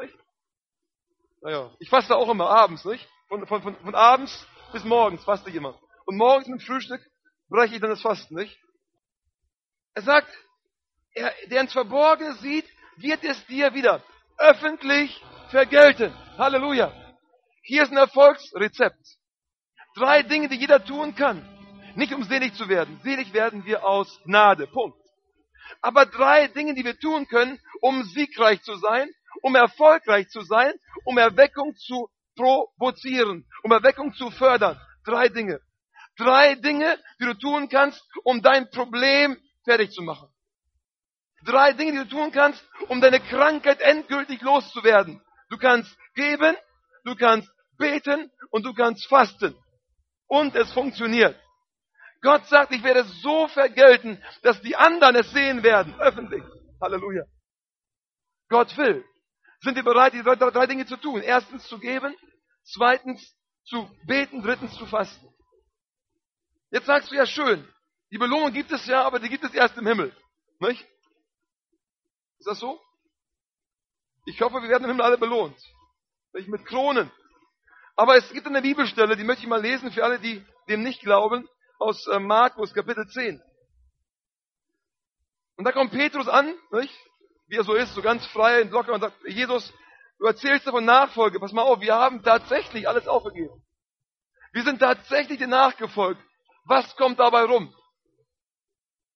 Nicht? 0.00 0.18
Naja, 1.40 1.74
ich 1.80 1.90
faste 1.90 2.16
auch 2.16 2.28
immer 2.28 2.48
abends, 2.48 2.84
nicht? 2.84 3.08
Von, 3.28 3.46
von, 3.46 3.62
von, 3.62 3.76
von 3.76 3.94
abends 3.94 4.46
bis 4.72 4.84
morgens 4.84 5.22
faste 5.24 5.50
ich 5.50 5.56
immer. 5.56 5.78
Und 6.06 6.16
morgens 6.16 6.48
mit 6.48 6.62
Frühstück 6.62 7.00
breche 7.48 7.74
ich 7.74 7.80
dann 7.80 7.90
das 7.90 8.02
Fasten, 8.02 8.34
nicht? 8.34 8.58
Er 9.94 10.02
sagt, 10.02 10.32
er, 11.14 11.32
der 11.50 11.60
ins 11.60 11.72
Verborgene 11.72 12.34
sieht, 12.34 12.66
wird 12.96 13.22
es 13.24 13.46
dir 13.46 13.74
wieder 13.74 14.02
öffentlich 14.38 15.22
vergelten. 15.50 16.12
Halleluja. 16.38 16.92
Hier 17.62 17.82
ist 17.82 17.92
ein 17.92 17.98
Erfolgsrezept. 17.98 19.18
Drei 19.94 20.22
Dinge, 20.22 20.48
die 20.48 20.56
jeder 20.56 20.84
tun 20.84 21.14
kann. 21.14 21.46
Nicht 21.94 22.14
um 22.14 22.24
selig 22.24 22.54
zu 22.54 22.68
werden. 22.68 22.98
Selig 23.04 23.34
werden 23.34 23.66
wir 23.66 23.84
aus 23.84 24.20
Gnade. 24.24 24.66
Punkt. 24.66 24.98
Aber 25.82 26.06
drei 26.06 26.48
Dinge, 26.48 26.74
die 26.74 26.84
wir 26.84 26.98
tun 26.98 27.26
können, 27.28 27.60
um 27.80 28.02
siegreich 28.04 28.62
zu 28.62 28.76
sein, 28.76 29.08
um 29.42 29.54
erfolgreich 29.54 30.28
zu 30.28 30.40
sein, 30.40 30.72
um 31.04 31.18
Erweckung 31.18 31.76
zu 31.76 32.08
provozieren, 32.34 33.46
um 33.62 33.72
Erweckung 33.72 34.14
zu 34.14 34.30
fördern. 34.30 34.80
Drei 35.04 35.28
Dinge. 35.28 35.60
Drei 36.16 36.54
Dinge, 36.56 36.98
die 37.20 37.24
du 37.24 37.34
tun 37.34 37.68
kannst, 37.68 38.02
um 38.24 38.42
dein 38.42 38.70
Problem 38.70 39.36
fertig 39.64 39.92
zu 39.92 40.02
machen. 40.02 40.28
Drei 41.44 41.72
Dinge, 41.72 41.92
die 41.92 42.08
du 42.08 42.16
tun 42.16 42.32
kannst, 42.32 42.62
um 42.88 43.00
deine 43.00 43.20
Krankheit 43.20 43.80
endgültig 43.80 44.40
loszuwerden. 44.42 45.20
Du 45.48 45.58
kannst 45.58 45.96
geben, 46.14 46.56
du 47.04 47.16
kannst 47.16 47.50
beten 47.78 48.30
und 48.50 48.64
du 48.64 48.74
kannst 48.74 49.06
fasten. 49.08 49.56
Und 50.28 50.54
es 50.54 50.72
funktioniert. 50.72 51.38
Gott 52.20 52.46
sagt, 52.46 52.72
ich 52.72 52.82
werde 52.84 53.00
es 53.00 53.22
so 53.22 53.48
vergelten, 53.48 54.22
dass 54.42 54.60
die 54.62 54.76
anderen 54.76 55.16
es 55.16 55.30
sehen 55.32 55.62
werden, 55.62 55.98
öffentlich. 56.00 56.42
Halleluja. 56.80 57.24
Gott 58.48 58.76
will. 58.76 59.04
Sind 59.60 59.76
wir 59.76 59.82
bereit, 59.82 60.12
diese 60.12 60.24
drei 60.24 60.66
Dinge 60.66 60.86
zu 60.86 60.96
tun? 60.96 61.20
Erstens 61.22 61.66
zu 61.66 61.78
geben, 61.78 62.14
zweitens 62.64 63.34
zu 63.64 63.88
beten, 64.06 64.42
drittens 64.42 64.74
zu 64.76 64.86
fasten. 64.86 65.28
Jetzt 66.70 66.86
sagst 66.86 67.10
du 67.10 67.14
ja 67.14 67.26
schön, 67.26 67.66
die 68.10 68.18
Belohnung 68.18 68.52
gibt 68.52 68.72
es 68.72 68.86
ja, 68.86 69.04
aber 69.04 69.18
die 69.18 69.28
gibt 69.28 69.44
es 69.44 69.54
erst 69.54 69.76
im 69.76 69.86
Himmel. 69.86 70.14
Nicht? 70.60 70.86
Ist 72.38 72.46
das 72.46 72.58
so? 72.58 72.80
Ich 74.26 74.40
hoffe, 74.40 74.62
wir 74.62 74.68
werden 74.68 74.84
im 74.84 74.90
Himmel 74.90 75.04
alle 75.04 75.18
belohnt. 75.18 75.56
Nicht 76.32 76.48
mit 76.48 76.64
Kronen. 76.64 77.10
Aber 77.96 78.16
es 78.16 78.30
gibt 78.32 78.46
eine 78.46 78.62
Bibelstelle, 78.62 79.16
die 79.16 79.24
möchte 79.24 79.42
ich 79.42 79.48
mal 79.48 79.60
lesen 79.60 79.92
für 79.92 80.04
alle, 80.04 80.18
die 80.18 80.44
dem 80.68 80.82
nicht 80.82 81.00
glauben, 81.00 81.48
aus 81.78 82.06
äh, 82.06 82.18
Markus 82.18 82.72
Kapitel 82.72 83.06
10. 83.06 83.42
Und 85.56 85.64
da 85.64 85.72
kommt 85.72 85.92
Petrus 85.92 86.28
an, 86.28 86.54
nicht? 86.70 86.94
wie 87.52 87.56
er 87.56 87.64
so 87.64 87.74
ist, 87.74 87.94
so 87.94 88.00
ganz 88.00 88.24
frei 88.26 88.62
und 88.62 88.70
locker 88.70 88.94
und 88.94 89.02
sagt, 89.02 89.16
Jesus, 89.26 89.72
du 90.22 90.28
erzählst 90.28 90.66
davon 90.68 90.84
Nachfolge, 90.84 91.40
pass 91.40 91.52
mal 91.52 91.62
auf, 91.62 91.80
wir 91.80 91.96
haben 91.96 92.22
tatsächlich 92.22 92.88
alles 92.88 93.08
aufgegeben. 93.08 93.60
Wir 94.52 94.62
sind 94.62 94.78
tatsächlich 94.78 95.38
dir 95.38 95.48
nachgefolgt. 95.48 96.22
Was 96.64 96.94
kommt 96.94 97.18
dabei 97.18 97.42
rum? 97.42 97.74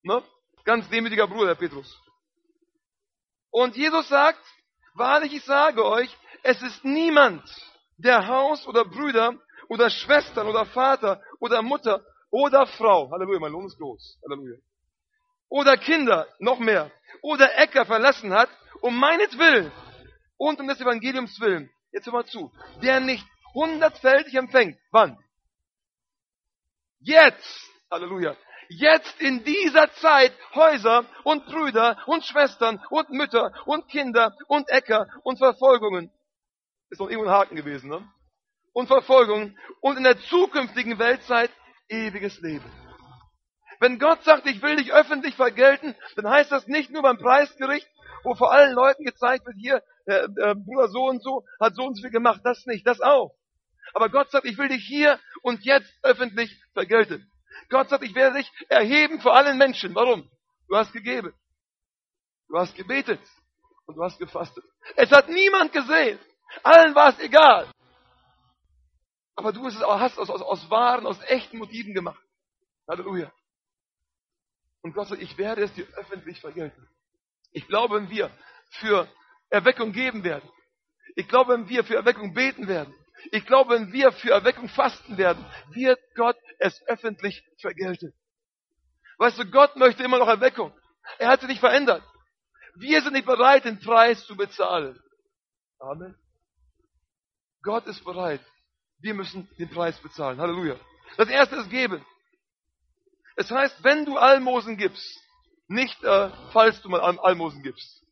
Ne? 0.02 0.20
Ganz 0.64 0.88
demütiger 0.88 1.28
Bruder, 1.28 1.48
Herr 1.48 1.54
Petrus. 1.54 1.96
Und 3.50 3.76
Jesus 3.76 4.08
sagt, 4.08 4.44
wahrlich, 4.94 5.32
ich 5.32 5.44
sage 5.44 5.84
euch, 5.84 6.10
es 6.42 6.60
ist 6.60 6.84
niemand, 6.84 7.44
der 7.98 8.26
Haus 8.26 8.66
oder 8.66 8.84
Brüder 8.84 9.34
oder 9.68 9.90
Schwestern 9.90 10.48
oder 10.48 10.66
Vater 10.66 11.22
oder 11.38 11.62
Mutter 11.62 12.04
oder 12.30 12.66
Frau, 12.66 13.08
Halleluja, 13.12 13.38
mein 13.38 13.52
Lohn 13.52 13.66
ist 13.66 13.78
groß, 13.78 14.18
Halleluja, 14.24 14.56
oder 15.48 15.76
Kinder, 15.76 16.26
noch 16.40 16.58
mehr, 16.58 16.90
oder 17.22 17.56
Äcker 17.58 17.86
verlassen 17.86 18.32
hat, 18.32 18.50
um 18.80 18.98
meinetwillen 18.98 19.70
und 20.36 20.60
um 20.60 20.68
des 20.68 20.80
Evangeliums 20.80 21.40
willen, 21.40 21.70
jetzt 21.92 22.06
hör 22.06 22.12
mal 22.12 22.26
zu, 22.26 22.52
der 22.82 23.00
nicht 23.00 23.26
hundertfältig 23.54 24.34
empfängt, 24.34 24.78
wann? 24.90 25.18
Jetzt, 27.00 27.70
Halleluja, 27.90 28.36
jetzt 28.68 29.20
in 29.20 29.44
dieser 29.44 29.92
Zeit 29.94 30.32
Häuser 30.54 31.04
und 31.24 31.46
Brüder 31.46 31.96
und 32.06 32.24
Schwestern 32.24 32.82
und 32.90 33.10
Mütter 33.10 33.52
und 33.66 33.88
Kinder 33.88 34.36
und 34.48 34.68
Äcker 34.68 35.06
und 35.22 35.38
Verfolgungen. 35.38 36.10
Ist 36.90 37.00
doch 37.00 37.08
irgendwo 37.08 37.28
ein 37.28 37.34
Haken 37.34 37.56
gewesen, 37.56 37.90
ne? 37.90 38.06
Und 38.72 38.88
Verfolgungen 38.88 39.58
und 39.80 39.96
in 39.96 40.04
der 40.04 40.18
zukünftigen 40.20 40.98
Weltzeit 40.98 41.50
ewiges 41.88 42.38
Leben. 42.40 42.70
Wenn 43.80 43.98
Gott 43.98 44.22
sagt, 44.24 44.46
ich 44.46 44.62
will 44.62 44.76
dich 44.76 44.92
öffentlich 44.92 45.34
vergelten, 45.34 45.94
dann 46.16 46.28
heißt 46.28 46.50
das 46.50 46.66
nicht 46.66 46.90
nur 46.90 47.02
beim 47.02 47.18
Preisgericht, 47.18 47.88
wo 48.22 48.34
vor 48.34 48.52
allen 48.52 48.74
Leuten 48.74 49.04
gezeigt 49.04 49.46
wird, 49.46 49.56
hier, 49.58 49.82
der, 50.06 50.28
der 50.28 50.54
Bruder 50.54 50.88
so 50.88 51.06
und 51.06 51.22
so 51.22 51.44
hat 51.60 51.74
so 51.74 51.84
und 51.84 51.96
so 51.96 52.02
viel 52.02 52.10
gemacht, 52.10 52.40
das 52.44 52.66
nicht, 52.66 52.86
das 52.86 53.00
auch. 53.00 53.34
Aber 53.94 54.08
Gott 54.08 54.30
sagt, 54.30 54.46
ich 54.46 54.58
will 54.58 54.68
dich 54.68 54.84
hier 54.84 55.18
und 55.42 55.64
jetzt 55.64 55.92
öffentlich 56.02 56.60
vergelten. 56.72 57.30
Gott 57.70 57.88
sagt, 57.88 58.04
ich 58.04 58.14
werde 58.14 58.38
dich 58.38 58.50
erheben 58.68 59.20
vor 59.20 59.34
allen 59.34 59.58
Menschen. 59.58 59.94
Warum? 59.94 60.28
Du 60.68 60.76
hast 60.76 60.92
gegeben. 60.92 61.32
Du 62.48 62.58
hast 62.58 62.74
gebetet. 62.74 63.20
Und 63.86 63.96
du 63.96 64.02
hast 64.02 64.18
gefastet. 64.18 64.64
Es 64.96 65.10
hat 65.10 65.28
niemand 65.28 65.72
gesehen. 65.72 66.18
Allen 66.62 66.94
war 66.94 67.10
es 67.10 67.18
egal. 67.20 67.70
Aber 69.36 69.52
du 69.52 69.64
hast 69.64 69.76
es 69.76 69.82
aus, 69.82 70.18
aus, 70.18 70.42
aus 70.42 70.70
wahren, 70.70 71.06
aus 71.06 71.20
echten 71.22 71.58
Motiven 71.58 71.94
gemacht. 71.94 72.20
Halleluja. 72.88 73.32
Und 74.82 74.94
Gott 74.94 75.08
sagt, 75.08 75.22
ich 75.22 75.36
werde 75.36 75.64
es 75.64 75.72
dir 75.74 75.86
öffentlich 75.96 76.40
vergelten. 76.40 76.88
Ich 77.56 77.66
glaube, 77.68 77.96
wenn 77.96 78.10
wir 78.10 78.30
für 78.68 79.08
Erweckung 79.48 79.92
geben 79.92 80.24
werden, 80.24 80.46
ich 81.14 81.26
glaube, 81.26 81.54
wenn 81.54 81.70
wir 81.70 81.84
für 81.84 81.96
Erweckung 81.96 82.34
beten 82.34 82.68
werden, 82.68 82.94
ich 83.32 83.46
glaube, 83.46 83.74
wenn 83.74 83.94
wir 83.94 84.12
für 84.12 84.30
Erweckung 84.32 84.68
fasten 84.68 85.16
werden, 85.16 85.42
wird 85.70 85.98
Gott 86.16 86.36
es 86.58 86.86
öffentlich 86.86 87.42
vergelten. 87.58 88.12
Weißt 89.16 89.38
du, 89.38 89.50
Gott 89.50 89.74
möchte 89.76 90.02
immer 90.02 90.18
noch 90.18 90.28
Erweckung. 90.28 90.70
Er 91.18 91.28
hat 91.28 91.40
sich 91.40 91.48
nicht 91.48 91.60
verändert. 91.60 92.02
Wir 92.74 93.00
sind 93.00 93.14
nicht 93.14 93.24
bereit, 93.24 93.64
den 93.64 93.80
Preis 93.80 94.22
zu 94.26 94.36
bezahlen. 94.36 95.00
Amen. 95.78 96.14
Gott 97.62 97.86
ist 97.86 98.04
bereit. 98.04 98.42
Wir 98.98 99.14
müssen 99.14 99.48
den 99.58 99.70
Preis 99.70 99.98
bezahlen. 100.02 100.38
Halleluja. 100.38 100.76
Das 101.16 101.30
erste 101.30 101.56
ist 101.56 101.70
geben. 101.70 102.04
Es 103.36 103.50
heißt, 103.50 103.82
wenn 103.82 104.04
du 104.04 104.18
Almosen 104.18 104.76
gibst, 104.76 105.25
nicht 105.68 106.02
äh, 106.04 106.30
falls 106.52 106.80
du 106.82 106.88
mal 106.88 107.00
Almosen 107.00 107.62
gibst. 107.62 108.02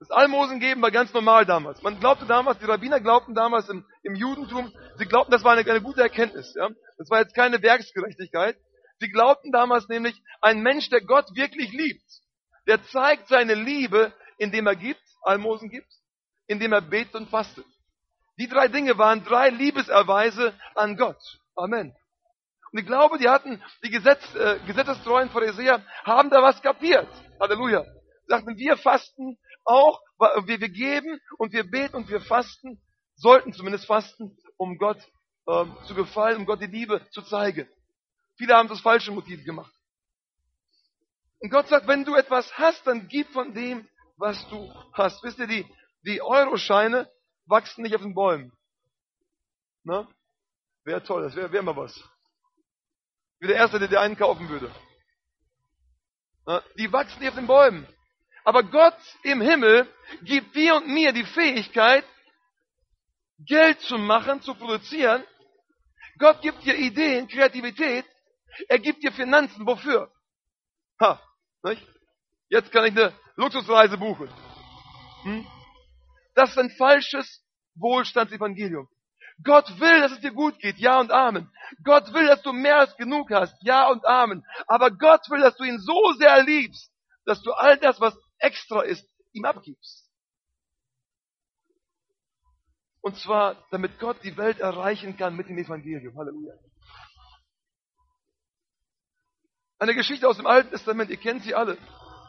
Das 0.00 0.10
Almosen 0.12 0.60
geben 0.60 0.80
war 0.80 0.92
ganz 0.92 1.12
normal 1.12 1.44
damals. 1.44 1.82
Man 1.82 1.98
glaubte 1.98 2.24
damals, 2.24 2.58
die 2.58 2.66
Rabbiner 2.66 3.00
glaubten 3.00 3.34
damals 3.34 3.68
im, 3.68 3.84
im 4.04 4.14
Judentum, 4.14 4.72
sie 4.96 5.06
glaubten, 5.06 5.32
das 5.32 5.42
war 5.42 5.52
eine, 5.52 5.68
eine 5.68 5.82
gute 5.82 6.02
Erkenntnis. 6.02 6.54
Ja? 6.54 6.68
Das 6.98 7.10
war 7.10 7.20
jetzt 7.20 7.34
keine 7.34 7.60
Werksgerechtigkeit. 7.62 8.56
Sie 9.00 9.08
glaubten 9.08 9.50
damals 9.50 9.88
nämlich, 9.88 10.20
ein 10.40 10.62
Mensch, 10.62 10.88
der 10.90 11.00
Gott 11.00 11.34
wirklich 11.34 11.72
liebt, 11.72 12.04
der 12.66 12.82
zeigt 12.84 13.28
seine 13.28 13.54
Liebe, 13.54 14.12
indem 14.38 14.66
er 14.66 14.76
gibt, 14.76 15.02
Almosen 15.22 15.68
gibt, 15.68 15.92
indem 16.46 16.72
er 16.72 16.80
betet 16.80 17.14
und 17.14 17.28
fastet. 17.28 17.66
Die 18.38 18.48
drei 18.48 18.68
Dinge 18.68 18.98
waren 18.98 19.24
drei 19.24 19.50
Liebeserweise 19.50 20.54
an 20.76 20.96
Gott. 20.96 21.20
Amen. 21.56 21.94
Und 22.72 22.78
ich 22.80 22.86
glaube, 22.86 23.18
die 23.18 23.28
hatten, 23.28 23.62
die 23.82 23.90
Gesetz, 23.90 24.22
äh, 24.34 24.58
gesetzestreuen 24.66 25.30
Pharisäer 25.30 25.82
haben 26.04 26.30
da 26.30 26.42
was 26.42 26.60
kapiert. 26.60 27.08
Halleluja. 27.40 27.84
Sagten, 28.26 28.56
wir 28.56 28.76
fasten 28.76 29.38
auch, 29.64 30.00
wir, 30.18 30.60
wir 30.60 30.68
geben 30.68 31.20
und 31.38 31.52
wir 31.52 31.64
beten 31.64 31.96
und 31.96 32.08
wir 32.08 32.20
fasten, 32.20 32.80
sollten 33.16 33.52
zumindest 33.52 33.86
fasten, 33.86 34.36
um 34.56 34.76
Gott 34.76 34.98
ähm, 35.46 35.76
zu 35.86 35.94
gefallen, 35.94 36.38
um 36.38 36.46
Gott 36.46 36.60
die 36.60 36.66
Liebe 36.66 37.06
zu 37.10 37.22
zeigen. 37.22 37.68
Viele 38.36 38.54
haben 38.54 38.68
das 38.68 38.80
falsche 38.80 39.12
Motiv 39.12 39.44
gemacht. 39.44 39.72
Und 41.40 41.50
Gott 41.50 41.68
sagt, 41.68 41.86
wenn 41.86 42.04
du 42.04 42.14
etwas 42.14 42.52
hast, 42.58 42.86
dann 42.86 43.08
gib 43.08 43.28
von 43.32 43.54
dem, 43.54 43.88
was 44.16 44.46
du 44.48 44.72
hast. 44.92 45.22
Wisst 45.22 45.38
ihr, 45.38 45.46
die, 45.46 45.66
die 46.04 46.20
Euroscheine 46.20 47.10
wachsen 47.46 47.82
nicht 47.82 47.94
auf 47.94 48.02
den 48.02 48.14
Bäumen. 48.14 48.52
Ne? 49.84 50.06
Wäre 50.84 51.02
toll, 51.02 51.22
das 51.22 51.36
wäre 51.36 51.50
wär 51.52 51.62
mal 51.62 51.76
was. 51.76 52.02
Wie 53.40 53.46
der 53.46 53.56
Erste, 53.56 53.78
der 53.78 53.88
dir 53.88 54.00
einen 54.00 54.16
kaufen 54.16 54.48
würde. 54.48 54.74
Die 56.78 56.92
wachsen 56.92 57.20
nicht 57.20 57.28
auf 57.28 57.34
den 57.34 57.46
Bäumen. 57.46 57.86
Aber 58.44 58.62
Gott 58.62 58.98
im 59.22 59.40
Himmel 59.40 59.86
gibt 60.22 60.56
dir 60.56 60.76
und 60.76 60.88
mir 60.88 61.12
die 61.12 61.24
Fähigkeit, 61.24 62.04
Geld 63.44 63.80
zu 63.82 63.98
machen, 63.98 64.40
zu 64.42 64.54
produzieren. 64.54 65.22
Gott 66.18 66.40
gibt 66.40 66.64
dir 66.64 66.74
Ideen, 66.74 67.28
Kreativität. 67.28 68.06
Er 68.68 68.78
gibt 68.78 69.02
dir 69.02 69.12
Finanzen. 69.12 69.66
Wofür? 69.66 70.10
Ha, 71.00 71.22
nicht? 71.62 71.86
Jetzt 72.48 72.72
kann 72.72 72.86
ich 72.86 72.92
eine 72.92 73.12
Luxusreise 73.36 73.98
buchen. 73.98 74.28
Hm? 75.22 75.46
Das 76.34 76.50
ist 76.50 76.58
ein 76.58 76.70
falsches 76.70 77.44
Wohlstandsevangelium. 77.74 78.88
Gott 79.44 79.68
will, 79.78 80.00
dass 80.00 80.12
es 80.12 80.20
dir 80.20 80.32
gut 80.32 80.58
geht. 80.58 80.78
Ja 80.78 81.00
und 81.00 81.12
Amen. 81.12 81.50
Gott 81.84 82.12
will, 82.12 82.26
dass 82.26 82.42
du 82.42 82.52
mehr 82.52 82.78
als 82.78 82.96
genug 82.96 83.30
hast. 83.30 83.54
Ja 83.62 83.88
und 83.90 84.04
Amen. 84.04 84.44
Aber 84.66 84.90
Gott 84.90 85.28
will, 85.30 85.40
dass 85.40 85.56
du 85.56 85.64
ihn 85.64 85.78
so 85.78 86.12
sehr 86.18 86.42
liebst, 86.42 86.90
dass 87.24 87.42
du 87.42 87.52
all 87.52 87.78
das, 87.78 88.00
was 88.00 88.16
extra 88.38 88.82
ist, 88.82 89.08
ihm 89.32 89.44
abgibst. 89.44 90.08
Und 93.00 93.16
zwar, 93.18 93.56
damit 93.70 93.98
Gott 94.00 94.18
die 94.24 94.36
Welt 94.36 94.58
erreichen 94.58 95.16
kann 95.16 95.36
mit 95.36 95.48
dem 95.48 95.58
Evangelium. 95.58 96.16
Halleluja. 96.16 96.54
Eine 99.78 99.94
Geschichte 99.94 100.26
aus 100.28 100.36
dem 100.36 100.46
Alten 100.46 100.70
Testament, 100.70 101.08
ihr 101.10 101.16
kennt 101.16 101.44
sie 101.44 101.54
alle, 101.54 101.78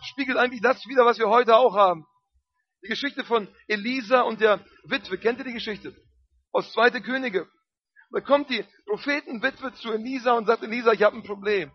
spiegelt 0.03 0.37
eigentlich 0.37 0.61
das 0.61 0.85
wieder, 0.85 1.03
was 1.03 1.17
wir 1.17 1.27
heute 1.27 1.55
auch 1.55 1.75
haben. 1.75 2.05
Die 2.83 2.87
Geschichte 2.87 3.23
von 3.23 3.47
Elisa 3.67 4.21
und 4.21 4.39
der 4.39 4.63
Witwe. 4.83 5.17
Kennt 5.17 5.39
ihr 5.39 5.45
die 5.45 5.53
Geschichte? 5.53 5.95
Aus 6.51 6.71
Zweite 6.73 7.01
Könige. 7.01 7.47
Da 8.11 8.21
kommt 8.21 8.49
die 8.49 8.65
Prophetenwitwe 8.85 9.73
zu 9.75 9.91
Elisa 9.91 10.33
und 10.33 10.47
sagt, 10.47 10.63
Elisa, 10.63 10.93
ich 10.93 11.03
habe 11.03 11.15
ein 11.15 11.23
Problem. 11.23 11.71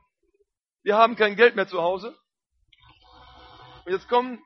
Wir 0.83 0.97
haben 0.97 1.17
kein 1.17 1.37
Geld 1.37 1.55
mehr 1.55 1.69
zu 1.69 1.81
Hause. 1.81 2.17
Und 3.85 3.93
jetzt 3.93 4.09
kommen, 4.09 4.43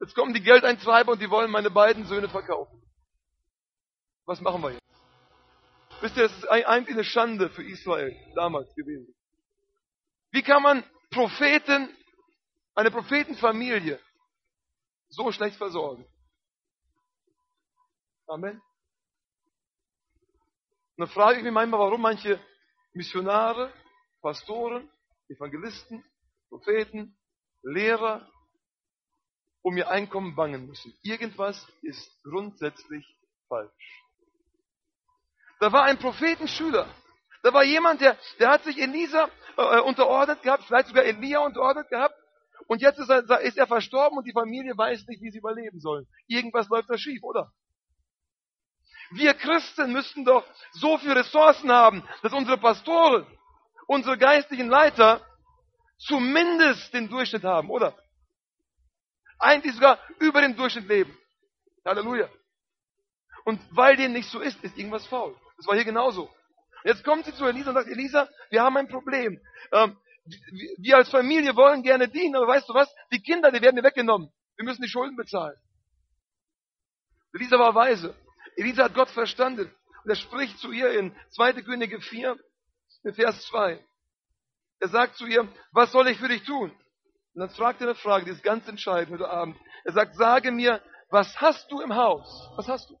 jetzt 0.00 0.14
kommen 0.14 0.32
die 0.32 0.42
Geldeintreiber 0.42 1.12
und 1.12 1.20
die 1.20 1.30
wollen 1.30 1.50
meine 1.50 1.70
beiden 1.70 2.06
Söhne 2.06 2.28
verkaufen. 2.28 2.82
Was 4.24 4.40
machen 4.40 4.62
wir 4.62 4.72
jetzt? 4.72 4.82
Wisst 6.00 6.16
ihr, 6.16 6.24
das 6.24 6.36
ist 6.36 6.48
eigentlich 6.48 6.96
eine 6.96 7.04
Schande 7.04 7.50
für 7.50 7.64
Israel 7.64 8.14
damals 8.34 8.74
gewesen. 8.74 9.14
Wie 10.30 10.42
kann 10.42 10.62
man 10.62 10.84
Propheten, 11.10 11.88
eine 12.74 12.90
Prophetenfamilie 12.90 14.00
so 15.08 15.30
schlecht 15.32 15.56
versorgen? 15.56 16.06
Amen. 18.26 18.60
Und 20.96 21.06
dann 21.06 21.14
frage 21.14 21.38
ich 21.38 21.44
mich 21.44 21.52
manchmal, 21.52 21.80
warum 21.80 22.00
manche 22.00 22.40
Missionare, 22.94 23.72
Pastoren, 24.22 24.90
Evangelisten, 25.28 26.02
Propheten, 26.48 27.18
Lehrer 27.62 28.26
um 29.60 29.76
ihr 29.76 29.90
Einkommen 29.90 30.36
bangen 30.36 30.66
müssen. 30.66 30.96
Irgendwas 31.02 31.66
ist 31.82 32.22
grundsätzlich 32.22 33.04
falsch. 33.48 34.04
Da 35.58 35.72
war 35.72 35.82
ein 35.84 35.98
Prophetenschüler. 35.98 36.88
Da 37.42 37.52
war 37.52 37.64
jemand, 37.64 38.00
der, 38.00 38.16
der 38.38 38.50
hat 38.50 38.64
sich 38.64 38.80
Elisa 38.80 39.28
äh, 39.56 39.80
unterordnet 39.80 40.42
gehabt, 40.42 40.64
vielleicht 40.64 40.88
sogar 40.88 41.04
Elia 41.04 41.40
unterordnet 41.40 41.88
gehabt. 41.88 42.14
Und 42.68 42.80
jetzt 42.80 42.98
ist 42.98 43.10
er, 43.10 43.40
ist 43.40 43.58
er 43.58 43.66
verstorben 43.66 44.18
und 44.18 44.26
die 44.26 44.32
Familie 44.32 44.76
weiß 44.76 45.06
nicht, 45.08 45.20
wie 45.20 45.30
sie 45.30 45.38
überleben 45.38 45.80
sollen. 45.80 46.06
Irgendwas 46.26 46.68
läuft 46.68 46.88
da 46.88 46.96
schief, 46.96 47.22
oder? 47.22 47.52
Wir 49.10 49.34
Christen 49.34 49.92
müssten 49.92 50.24
doch 50.24 50.44
so 50.72 50.98
viele 50.98 51.16
Ressourcen 51.16 51.70
haben, 51.70 52.06
dass 52.22 52.32
unsere 52.32 52.58
Pastoren, 52.58 53.26
unsere 53.86 54.18
geistlichen 54.18 54.68
Leiter 54.68 55.24
zumindest 55.98 56.92
den 56.92 57.08
Durchschnitt 57.08 57.44
haben, 57.44 57.70
oder? 57.70 57.96
Eigentlich 59.38 59.74
sogar 59.74 59.98
über 60.18 60.40
den 60.40 60.56
Durchschnitt 60.56 60.88
leben. 60.88 61.16
Halleluja. 61.84 62.28
Und 63.44 63.60
weil 63.70 63.96
dem 63.96 64.12
nicht 64.12 64.28
so 64.28 64.40
ist, 64.40 64.62
ist 64.64 64.76
irgendwas 64.76 65.06
faul. 65.06 65.36
Das 65.56 65.66
war 65.66 65.74
hier 65.74 65.84
genauso. 65.84 66.28
Jetzt 66.84 67.04
kommt 67.04 67.24
sie 67.24 67.34
zu 67.34 67.44
Elisa 67.46 67.70
und 67.70 67.76
sagt, 67.76 67.88
Elisa, 67.88 68.28
wir 68.50 68.62
haben 68.62 68.76
ein 68.76 68.88
Problem. 68.88 69.40
Ähm, 69.72 69.96
wir 70.78 70.96
als 70.96 71.10
Familie 71.10 71.54
wollen 71.54 71.82
gerne 71.82 72.08
dienen, 72.08 72.36
aber 72.36 72.48
weißt 72.48 72.68
du 72.68 72.74
was? 72.74 72.92
Die 73.12 73.22
Kinder, 73.22 73.52
die 73.52 73.62
werden 73.62 73.76
dir 73.76 73.84
weggenommen. 73.84 74.32
Wir 74.56 74.64
müssen 74.64 74.82
die 74.82 74.88
Schulden 74.88 75.16
bezahlen. 75.16 75.56
Elisa 77.34 77.58
war 77.58 77.74
weise. 77.74 78.14
Elisa 78.56 78.84
hat 78.84 78.94
Gott 78.94 79.10
verstanden. 79.10 79.72
Und 80.02 80.10
er 80.10 80.16
spricht 80.16 80.58
zu 80.58 80.72
ihr 80.72 80.90
in 80.98 81.14
2. 81.30 81.62
Könige 81.62 82.00
4, 82.00 82.36
in 83.04 83.14
Vers 83.14 83.46
2. 83.46 83.84
Er 84.80 84.88
sagt 84.88 85.16
zu 85.16 85.26
ihr, 85.26 85.48
was 85.72 85.92
soll 85.92 86.08
ich 86.08 86.18
für 86.18 86.28
dich 86.28 86.42
tun? 86.44 86.70
Und 87.34 87.40
dann 87.40 87.50
fragt 87.50 87.80
er 87.80 87.88
eine 87.88 87.94
Frage, 87.94 88.24
die 88.24 88.30
ist 88.30 88.42
ganz 88.42 88.66
entscheidend 88.66 89.12
heute 89.12 89.28
Abend. 89.28 89.58
Er 89.84 89.92
sagt, 89.92 90.16
sage 90.16 90.50
mir, 90.50 90.82
was 91.10 91.40
hast 91.40 91.70
du 91.70 91.80
im 91.80 91.94
Haus? 91.94 92.50
Was 92.56 92.68
hast 92.68 92.90
du? 92.90 92.98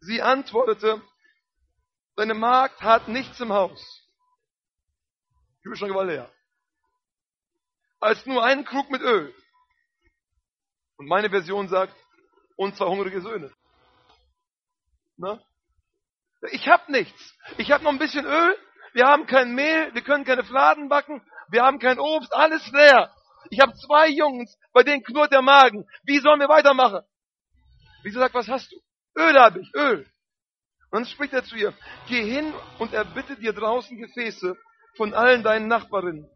Sie 0.00 0.22
antwortete, 0.22 1.02
deine 2.16 2.34
Magd 2.34 2.80
hat 2.80 3.08
nichts 3.08 3.40
im 3.40 3.52
Haus. 3.52 3.80
War 5.64 6.04
leer. 6.04 6.32
Als 8.00 8.26
nur 8.26 8.44
einen 8.44 8.64
Krug 8.64 8.90
mit 8.90 9.00
Öl. 9.00 9.32
Und 10.96 11.06
meine 11.06 11.30
Version 11.30 11.68
sagt, 11.68 11.94
und 12.56 12.76
zwei 12.76 12.86
hungrige 12.86 13.20
Söhne. 13.20 13.52
Na? 15.22 15.40
Ich 16.50 16.66
habe 16.66 16.90
nichts. 16.90 17.38
Ich 17.56 17.70
habe 17.70 17.84
noch 17.84 17.92
ein 17.92 17.98
bisschen 17.98 18.26
Öl. 18.26 18.56
Wir 18.92 19.06
haben 19.06 19.26
kein 19.26 19.54
Mehl. 19.54 19.94
Wir 19.94 20.02
können 20.02 20.24
keine 20.24 20.42
Fladen 20.42 20.88
backen. 20.88 21.22
Wir 21.48 21.62
haben 21.62 21.78
kein 21.78 22.00
Obst. 22.00 22.34
Alles 22.34 22.66
leer. 22.72 23.14
Ich 23.50 23.60
habe 23.60 23.72
zwei 23.74 24.08
Jungs, 24.08 24.56
bei 24.72 24.82
denen 24.82 25.04
knurrt 25.04 25.32
der 25.32 25.42
Magen. 25.42 25.86
Wie 26.04 26.18
sollen 26.18 26.40
wir 26.40 26.48
weitermachen? 26.48 27.02
Wieso 28.02 28.18
sagt, 28.18 28.34
was 28.34 28.48
hast 28.48 28.72
du? 28.72 28.76
Öl 29.16 29.38
habe 29.38 29.60
ich, 29.60 29.72
Öl. 29.74 30.00
Und 30.90 30.98
dann 30.98 31.06
spricht 31.06 31.32
er 31.32 31.44
zu 31.44 31.56
ihr, 31.56 31.72
geh 32.08 32.22
hin 32.22 32.52
und 32.78 32.92
erbitte 32.92 33.36
dir 33.36 33.52
draußen 33.52 33.96
Gefäße 33.96 34.56
von 34.96 35.14
allen 35.14 35.42
deinen 35.42 35.68
Nachbarinnen. 35.68 36.28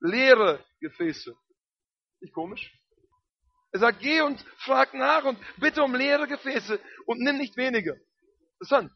Leere 0.00 0.64
Gefäße. 0.80 1.34
Nicht 2.20 2.34
komisch? 2.34 2.72
Er 3.72 3.80
sagt, 3.80 4.00
geh 4.00 4.20
und 4.20 4.44
frag 4.58 4.92
nach 4.94 5.24
und 5.24 5.38
bitte 5.58 5.82
um 5.82 5.94
leere 5.94 6.26
Gefäße 6.26 6.80
und 7.06 7.20
nimm 7.20 7.38
nicht 7.38 7.56
wenige. 7.56 8.00
Interessant. 8.60 8.92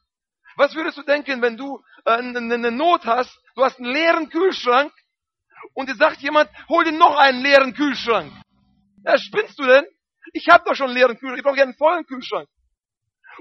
Was 0.56 0.74
würdest 0.74 0.98
du 0.98 1.02
denken, 1.02 1.40
wenn 1.40 1.56
du 1.56 1.82
äh, 2.04 2.12
eine 2.12 2.70
Not 2.70 3.06
hast, 3.06 3.34
du 3.56 3.64
hast 3.64 3.78
einen 3.78 3.92
leeren 3.92 4.28
Kühlschrank 4.28 4.92
und 5.72 5.88
dir 5.88 5.96
sagt 5.96 6.20
jemand, 6.20 6.50
hol 6.68 6.84
dir 6.84 6.92
noch 6.92 7.16
einen 7.16 7.42
leeren 7.42 7.74
Kühlschrank. 7.74 8.30
Ja, 9.04 9.16
spinnst 9.16 9.58
du 9.58 9.64
denn? 9.64 9.84
Ich 10.32 10.48
habe 10.48 10.64
doch 10.64 10.74
schon 10.74 10.88
einen 10.88 10.96
leeren 10.96 11.18
Kühlschrank, 11.18 11.38
ich 11.38 11.44
brauche 11.44 11.56
ja 11.56 11.64
einen 11.64 11.74
vollen 11.74 12.04
Kühlschrank. 12.04 12.48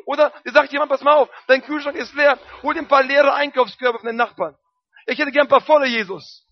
Oder 0.05 0.31
dir 0.45 0.53
sagt 0.53 0.71
jemand, 0.71 0.89
pass 0.89 1.01
mal 1.01 1.13
auf, 1.13 1.29
dein 1.47 1.61
Kühlschrank 1.61 1.97
ist 1.97 2.13
leer, 2.15 2.39
hol 2.63 2.73
dir 2.73 2.79
ein 2.79 2.87
paar 2.87 3.03
leere 3.03 3.33
Einkaufskörbe 3.33 3.99
von 3.99 4.07
den 4.07 4.15
Nachbarn. 4.15 4.57
Ich 5.05 5.19
hätte 5.19 5.31
gern 5.31 5.47
ein 5.47 5.49
paar 5.49 5.61
volle, 5.61 5.87
Jesus. 5.87 6.47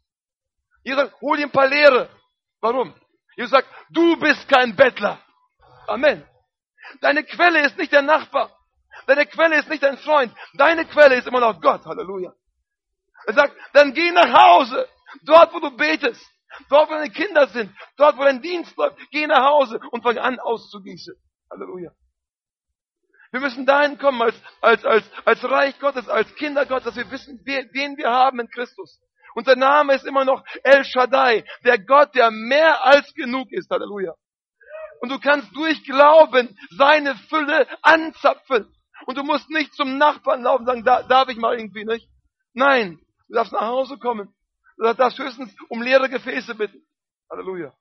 Jesus 0.83 1.03
sagt, 1.03 1.21
hol 1.21 1.37
dir 1.37 1.45
ein 1.45 1.51
paar 1.51 1.67
leere. 1.67 2.09
Warum? 2.59 2.93
Jesus 3.37 3.51
sagt, 3.51 3.69
du 3.89 4.17
bist 4.17 4.47
kein 4.49 4.75
Bettler. 4.75 5.23
Amen. 5.87 6.27
Deine 6.99 7.23
Quelle 7.23 7.65
ist 7.65 7.77
nicht 7.77 7.93
der 7.93 8.01
Nachbar. 8.01 8.55
Deine 9.07 9.25
Quelle 9.25 9.59
ist 9.59 9.69
nicht 9.69 9.83
dein 9.83 9.97
Freund. 9.97 10.33
Deine 10.53 10.85
Quelle 10.85 11.15
ist 11.15 11.27
immer 11.27 11.39
noch 11.39 11.61
Gott. 11.61 11.85
Halleluja. 11.85 12.33
Er 13.27 13.33
sagt, 13.33 13.55
dann 13.73 13.93
geh 13.93 14.11
nach 14.11 14.33
Hause. 14.33 14.87
Dort, 15.23 15.53
wo 15.53 15.59
du 15.59 15.75
betest. 15.75 16.21
Dort, 16.69 16.89
wo 16.89 16.93
deine 16.93 17.09
Kinder 17.09 17.47
sind. 17.47 17.73
Dort, 17.97 18.17
wo 18.17 18.23
dein 18.23 18.41
Dienst 18.41 18.75
läuft. 18.77 18.97
Geh 19.11 19.27
nach 19.27 19.43
Hause 19.43 19.79
und 19.91 20.03
fang 20.03 20.17
an 20.17 20.39
auszugießen. 20.39 21.15
Halleluja. 21.49 21.91
Wir 23.31 23.39
müssen 23.39 23.65
dahin 23.65 23.97
kommen 23.97 24.21
als, 24.21 24.35
als, 24.59 24.83
als, 24.83 25.05
als 25.23 25.43
Reich 25.43 25.79
Gottes, 25.79 26.09
als 26.09 26.35
Kinder 26.35 26.65
Gottes, 26.65 26.85
dass 26.85 26.95
wir 26.97 27.09
wissen, 27.11 27.39
wen 27.45 27.97
wir 27.97 28.09
haben 28.09 28.41
in 28.41 28.49
Christus. 28.49 28.99
Und 29.35 29.47
der 29.47 29.55
Name 29.55 29.95
ist 29.95 30.05
immer 30.05 30.25
noch 30.25 30.43
El 30.63 30.83
Shaddai, 30.83 31.45
der 31.63 31.79
Gott, 31.79 32.13
der 32.13 32.31
mehr 32.31 32.85
als 32.85 33.13
genug 33.13 33.49
ist. 33.51 33.69
Halleluja. 33.69 34.13
Und 34.99 35.09
du 35.09 35.19
kannst 35.19 35.55
durch 35.55 35.83
Glauben 35.85 36.57
seine 36.77 37.15
Fülle 37.15 37.67
anzapfen. 37.81 38.71
Und 39.05 39.17
du 39.17 39.23
musst 39.23 39.49
nicht 39.49 39.73
zum 39.73 39.97
Nachbarn 39.97 40.43
laufen 40.43 40.61
und 40.61 40.67
sagen, 40.67 40.83
da, 40.83 41.03
darf 41.03 41.29
ich 41.29 41.37
mal 41.37 41.57
irgendwie 41.57 41.85
nicht. 41.85 42.07
Nein, 42.53 42.99
du 43.27 43.35
darfst 43.35 43.53
nach 43.53 43.61
Hause 43.61 43.97
kommen. 43.97 44.33
Du 44.77 44.93
darfst 44.93 45.19
höchstens 45.19 45.53
um 45.69 45.81
leere 45.81 46.09
Gefäße 46.09 46.55
bitten. 46.55 46.85
Halleluja. 47.29 47.73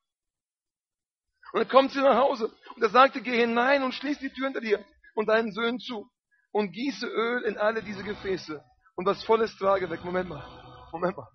Und 1.52 1.61
dann 1.61 1.68
kommt 1.68 1.90
sie 1.90 2.00
nach 2.00 2.16
Hause 2.16 2.52
und 2.76 2.83
er 2.83 2.90
sagte, 2.90 3.20
geh 3.20 3.37
hinein 3.37 3.83
und 3.83 3.92
schließ 3.92 4.18
die 4.20 4.30
Tür 4.30 4.46
hinter 4.46 4.61
dir 4.61 4.85
und 5.14 5.28
deinen 5.28 5.52
Söhnen 5.52 5.80
zu 5.80 6.09
und 6.52 6.72
gieße 6.72 7.06
Öl 7.06 7.42
in 7.42 7.59
alle 7.59 7.83
diese 7.83 8.04
Gefäße 8.04 8.62
und 8.94 9.04
das 9.04 9.24
Volles 9.24 9.56
trage 9.56 9.90
weg. 9.90 10.04
Moment 10.04 10.28
mal, 10.28 10.44
Moment 10.92 11.16
mal. 11.16 11.28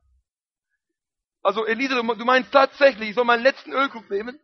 Also 1.44 1.66
Elisa, 1.66 1.96
du 1.96 2.26
meinst 2.26 2.52
tatsächlich, 2.52 3.10
ich 3.10 3.16
soll 3.16 3.26
meinen 3.26 3.44
letzten 3.44 3.72
Ölkrug 3.74 4.10
nehmen 4.10 4.40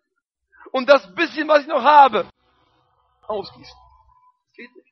und 0.72 0.90
das 0.90 1.14
bisschen, 1.16 1.48
was 1.48 1.62
ich 1.62 1.68
noch 1.68 1.84
habe, 1.84 2.30
ausgießen. 3.24 3.78
Das 4.48 4.56
geht 4.56 4.76
nicht. 4.76 4.91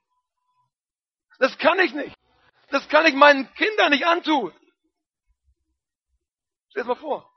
Das 1.39 1.57
kann 1.57 1.79
ich 1.79 1.93
nicht. 1.93 2.15
Das 2.69 2.87
kann 2.89 3.05
ich 3.05 3.15
meinen 3.15 3.51
Kindern 3.55 3.91
nicht 3.91 4.05
antun. 4.05 4.53
Stell 6.69 6.83
dir 6.83 6.89
mal 6.89 6.95
vor. 6.95 7.29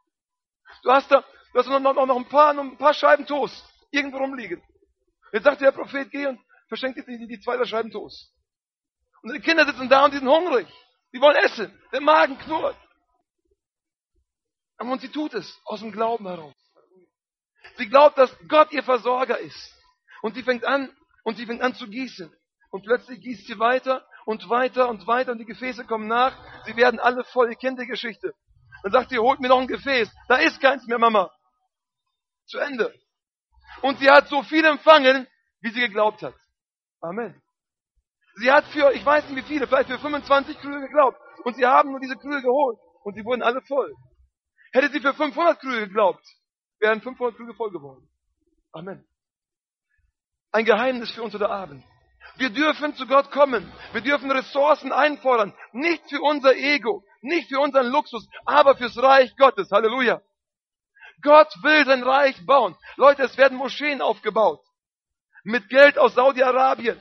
Du 0.82 0.90
hast 0.90 1.10
da, 1.10 1.24
du 1.52 1.58
hast 1.58 1.68
noch, 1.68 1.80
noch, 1.80 2.06
noch, 2.06 2.16
ein, 2.16 2.28
paar, 2.28 2.52
noch 2.52 2.64
ein 2.64 2.76
paar 2.76 2.94
Scheiben 2.94 3.26
Toast 3.26 3.64
irgendwo 3.90 4.18
rumliegen. 4.18 4.62
Jetzt 5.32 5.44
sagt 5.44 5.60
der 5.60 5.72
Prophet, 5.72 6.10
geh 6.10 6.26
und 6.26 6.40
verschenkt 6.68 6.98
jetzt 6.98 7.08
die, 7.08 7.26
die 7.26 7.40
zwei 7.40 7.64
Scheiben 7.64 7.90
Toast. 7.90 8.32
Und 9.22 9.32
die 9.32 9.40
Kinder 9.40 9.64
sitzen 9.64 9.88
da 9.88 10.04
und 10.04 10.12
die 10.12 10.18
sind 10.18 10.28
hungrig. 10.28 10.66
Die 11.14 11.20
wollen 11.20 11.36
essen. 11.36 11.72
Der 11.92 12.00
Magen 12.00 12.38
knurrt. 12.38 12.76
Und 14.78 15.00
sie 15.00 15.10
tut 15.10 15.32
es 15.34 15.60
aus 15.64 15.80
dem 15.80 15.92
Glauben 15.92 16.26
heraus. 16.26 16.54
Sie 17.76 17.88
glaubt, 17.88 18.18
dass 18.18 18.36
Gott 18.48 18.72
ihr 18.72 18.82
Versorger 18.82 19.38
ist. 19.38 19.72
Und 20.22 20.34
sie 20.34 20.42
fängt 20.42 20.64
an, 20.64 20.94
und 21.22 21.36
sie 21.36 21.46
fängt 21.46 21.62
an 21.62 21.74
zu 21.74 21.88
gießen. 21.88 22.34
Und 22.72 22.84
plötzlich 22.84 23.20
gießt 23.20 23.46
sie 23.46 23.58
weiter 23.58 24.04
und 24.24 24.48
weiter 24.48 24.88
und 24.88 25.06
weiter 25.06 25.32
und 25.32 25.38
die 25.38 25.44
Gefäße 25.44 25.84
kommen 25.84 26.08
nach. 26.08 26.34
Sie 26.64 26.74
werden 26.74 26.98
alle 26.98 27.22
voll. 27.24 27.50
Ihr 27.50 27.56
kennt 27.56 27.78
die 27.78 27.86
Geschichte. 27.86 28.34
Dann 28.82 28.92
sagt 28.92 29.10
sie, 29.10 29.18
holt 29.18 29.40
mir 29.40 29.48
noch 29.48 29.60
ein 29.60 29.68
Gefäß. 29.68 30.10
Da 30.26 30.36
ist 30.36 30.58
keins 30.60 30.86
mehr, 30.86 30.98
Mama. 30.98 31.30
Zu 32.46 32.58
Ende. 32.58 32.92
Und 33.82 33.98
sie 33.98 34.10
hat 34.10 34.28
so 34.28 34.42
viel 34.42 34.64
empfangen, 34.64 35.28
wie 35.60 35.70
sie 35.70 35.80
geglaubt 35.80 36.22
hat. 36.22 36.34
Amen. 37.02 37.40
Sie 38.36 38.50
hat 38.50 38.64
für, 38.68 38.90
ich 38.92 39.04
weiß 39.04 39.28
nicht 39.28 39.44
wie 39.44 39.48
viele, 39.48 39.66
vielleicht 39.66 39.90
für 39.90 39.98
25 39.98 40.58
Krüge 40.58 40.80
geglaubt. 40.80 41.18
Und 41.44 41.54
sie 41.56 41.66
haben 41.66 41.90
nur 41.90 42.00
diese 42.00 42.16
Krüge 42.16 42.40
geholt. 42.40 42.78
Und 43.04 43.14
sie 43.14 43.24
wurden 43.24 43.42
alle 43.42 43.60
voll. 43.62 43.94
Hätte 44.72 44.90
sie 44.90 45.00
für 45.00 45.12
500 45.12 45.60
Krüge 45.60 45.80
geglaubt, 45.88 46.26
wären 46.80 47.02
500 47.02 47.36
Krüge 47.36 47.52
voll 47.52 47.70
geworden. 47.70 48.08
Amen. 48.72 49.06
Ein 50.52 50.64
Geheimnis 50.64 51.10
für 51.10 51.22
uns 51.22 51.34
heute 51.34 51.50
Abend. 51.50 51.84
Wir 52.36 52.50
dürfen 52.50 52.94
zu 52.94 53.06
Gott 53.06 53.30
kommen. 53.30 53.70
Wir 53.92 54.00
dürfen 54.00 54.30
Ressourcen 54.30 54.92
einfordern. 54.92 55.54
Nicht 55.72 56.08
für 56.08 56.20
unser 56.20 56.54
Ego, 56.54 57.04
nicht 57.20 57.48
für 57.48 57.60
unseren 57.60 57.88
Luxus, 57.88 58.28
aber 58.44 58.76
fürs 58.76 58.96
Reich 58.96 59.34
Gottes. 59.36 59.70
Halleluja. 59.70 60.20
Gott 61.22 61.52
will 61.62 61.84
sein 61.86 62.02
Reich 62.02 62.44
bauen. 62.46 62.76
Leute, 62.96 63.22
es 63.22 63.36
werden 63.36 63.58
Moscheen 63.58 64.00
aufgebaut. 64.00 64.60
Mit 65.44 65.68
Geld 65.68 65.98
aus 65.98 66.14
Saudi-Arabien. 66.14 67.00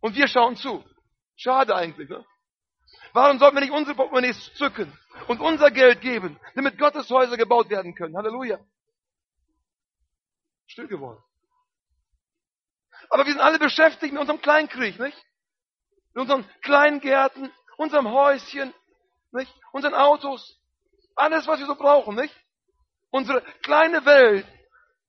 Und 0.00 0.16
wir 0.16 0.28
schauen 0.28 0.56
zu. 0.56 0.84
Schade 1.36 1.74
eigentlich, 1.74 2.08
ne? 2.08 2.24
Warum 3.12 3.38
sollten 3.38 3.56
wir 3.56 3.60
nicht 3.60 3.72
unsere 3.72 3.96
Portemonnaies 3.96 4.54
zücken 4.54 4.92
und 5.28 5.40
unser 5.40 5.70
Geld 5.70 6.00
geben, 6.00 6.38
damit 6.54 6.78
Gottes 6.78 7.08
Häuser 7.10 7.36
gebaut 7.36 7.70
werden 7.70 7.94
können? 7.94 8.16
Halleluja. 8.16 8.58
Still 10.66 10.88
geworden. 10.88 11.22
Aber 13.10 13.24
wir 13.24 13.32
sind 13.32 13.40
alle 13.40 13.58
beschäftigt 13.58 14.12
mit 14.12 14.20
unserem 14.20 14.40
Kleinkrieg, 14.40 14.98
nicht? 14.98 15.16
Mit 16.14 16.22
unseren 16.22 16.48
Kleingärten, 16.62 17.52
unserem 17.76 18.08
Häuschen, 18.10 18.74
nicht? 19.32 19.52
Unseren 19.72 19.94
Autos. 19.94 20.60
Alles, 21.14 21.46
was 21.46 21.58
wir 21.60 21.66
so 21.66 21.74
brauchen, 21.74 22.16
nicht? 22.16 22.34
Unsere 23.10 23.42
kleine 23.62 24.04
Welt, 24.04 24.46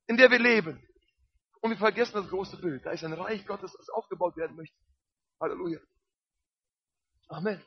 in 0.07 0.17
der 0.17 0.31
wir 0.31 0.39
leben. 0.39 0.81
Und 1.61 1.71
wir 1.71 1.77
vergessen 1.77 2.13
das 2.13 2.29
große 2.29 2.57
Bild. 2.57 2.85
Da 2.85 2.91
ist 2.91 3.03
ein 3.03 3.13
Reich 3.13 3.45
Gottes, 3.45 3.73
das 3.73 3.89
aufgebaut 3.89 4.37
werden 4.37 4.55
möchte. 4.55 4.75
Halleluja. 5.41 5.79
Amen. 7.27 7.63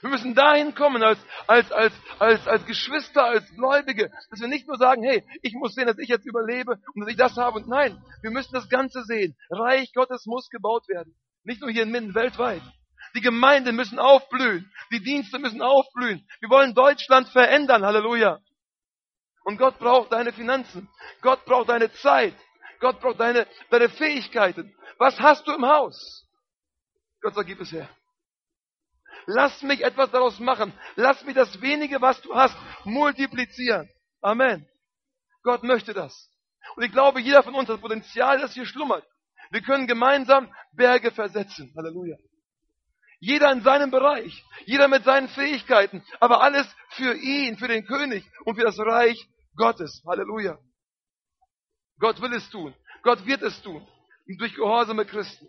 Wir 0.00 0.10
müssen 0.10 0.34
dahin 0.34 0.74
kommen 0.74 1.02
als, 1.02 1.18
als, 1.46 1.70
als, 1.70 1.92
als, 2.18 2.48
als 2.48 2.66
Geschwister, 2.66 3.24
als 3.24 3.48
Gläubige, 3.54 4.10
dass 4.30 4.40
wir 4.40 4.48
nicht 4.48 4.66
nur 4.66 4.76
sagen, 4.76 5.02
hey, 5.02 5.24
ich 5.42 5.54
muss 5.54 5.74
sehen, 5.74 5.86
dass 5.86 5.98
ich 5.98 6.08
jetzt 6.08 6.26
überlebe 6.26 6.78
und 6.94 7.02
dass 7.02 7.10
ich 7.10 7.16
das 7.16 7.36
habe. 7.36 7.58
Und 7.58 7.68
nein, 7.68 8.02
wir 8.22 8.30
müssen 8.30 8.54
das 8.54 8.68
Ganze 8.68 9.04
sehen. 9.04 9.36
Reich 9.50 9.92
Gottes 9.92 10.26
muss 10.26 10.48
gebaut 10.48 10.88
werden. 10.88 11.14
Nicht 11.44 11.60
nur 11.60 11.70
hier 11.70 11.82
in 11.82 11.90
Minden, 11.90 12.14
weltweit. 12.14 12.62
Die 13.14 13.20
Gemeinden 13.20 13.76
müssen 13.76 13.98
aufblühen. 13.98 14.72
Die 14.90 15.02
Dienste 15.02 15.38
müssen 15.38 15.60
aufblühen. 15.60 16.26
Wir 16.40 16.48
wollen 16.48 16.74
Deutschland 16.74 17.28
verändern. 17.28 17.84
Halleluja. 17.84 18.38
Und 19.44 19.58
Gott 19.58 19.78
braucht 19.78 20.12
deine 20.12 20.32
Finanzen. 20.32 20.88
Gott 21.20 21.44
braucht 21.44 21.68
deine 21.68 21.92
Zeit. 21.94 22.34
Gott 22.80 23.00
braucht 23.00 23.20
deine, 23.20 23.46
deine 23.70 23.88
Fähigkeiten. 23.88 24.74
Was 24.98 25.18
hast 25.20 25.46
du 25.46 25.52
im 25.52 25.66
Haus? 25.66 26.26
Gott 27.20 27.34
sagt, 27.34 27.48
gib 27.48 27.60
es 27.60 27.72
her. 27.72 27.88
Lass 29.26 29.62
mich 29.62 29.82
etwas 29.82 30.10
daraus 30.10 30.38
machen. 30.38 30.72
Lass 30.96 31.24
mich 31.24 31.34
das 31.34 31.60
wenige, 31.60 32.00
was 32.00 32.20
du 32.22 32.34
hast, 32.34 32.56
multiplizieren. 32.84 33.88
Amen. 34.20 34.66
Gott 35.42 35.62
möchte 35.62 35.94
das. 35.94 36.30
Und 36.76 36.84
ich 36.84 36.92
glaube, 36.92 37.20
jeder 37.20 37.42
von 37.42 37.54
uns 37.54 37.68
hat 37.68 37.80
Potenzial, 37.80 38.40
das 38.40 38.54
hier 38.54 38.66
schlummert. 38.66 39.04
Wir 39.50 39.62
können 39.62 39.86
gemeinsam 39.86 40.52
Berge 40.72 41.10
versetzen. 41.10 41.72
Halleluja. 41.76 42.16
Jeder 43.20 43.52
in 43.52 43.62
seinem 43.62 43.90
Bereich, 43.90 44.44
jeder 44.64 44.88
mit 44.88 45.04
seinen 45.04 45.28
Fähigkeiten, 45.28 46.04
aber 46.18 46.42
alles 46.42 46.66
für 46.90 47.14
ihn, 47.14 47.56
für 47.56 47.68
den 47.68 47.86
König 47.86 48.24
und 48.44 48.56
für 48.56 48.64
das 48.64 48.78
Reich 48.78 49.28
Gottes. 49.56 50.02
Halleluja. 50.06 50.58
Gott 51.98 52.20
will 52.20 52.32
es 52.32 52.48
tun. 52.50 52.74
Gott 53.02 53.24
wird 53.26 53.42
es 53.42 53.60
tun. 53.62 53.86
Durch 54.38 54.54
gehorsame 54.54 55.04
Christen. 55.04 55.48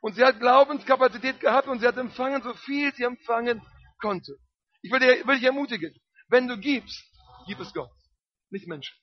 Und 0.00 0.14
sie 0.14 0.24
hat 0.24 0.40
Glaubenskapazität 0.40 1.40
gehabt 1.40 1.68
und 1.68 1.80
sie 1.80 1.86
hat 1.86 1.96
empfangen, 1.96 2.42
so 2.42 2.54
viel 2.54 2.92
sie 2.94 3.04
empfangen 3.04 3.62
konnte. 4.00 4.36
Ich 4.82 4.90
will, 4.90 5.00
dir, 5.00 5.26
will 5.26 5.36
dich 5.36 5.44
ermutigen, 5.44 5.94
wenn 6.28 6.48
du 6.48 6.56
gibst, 6.56 7.04
gib 7.46 7.60
es 7.60 7.72
Gott, 7.74 7.90
nicht 8.50 8.66
Menschen. 8.66 8.96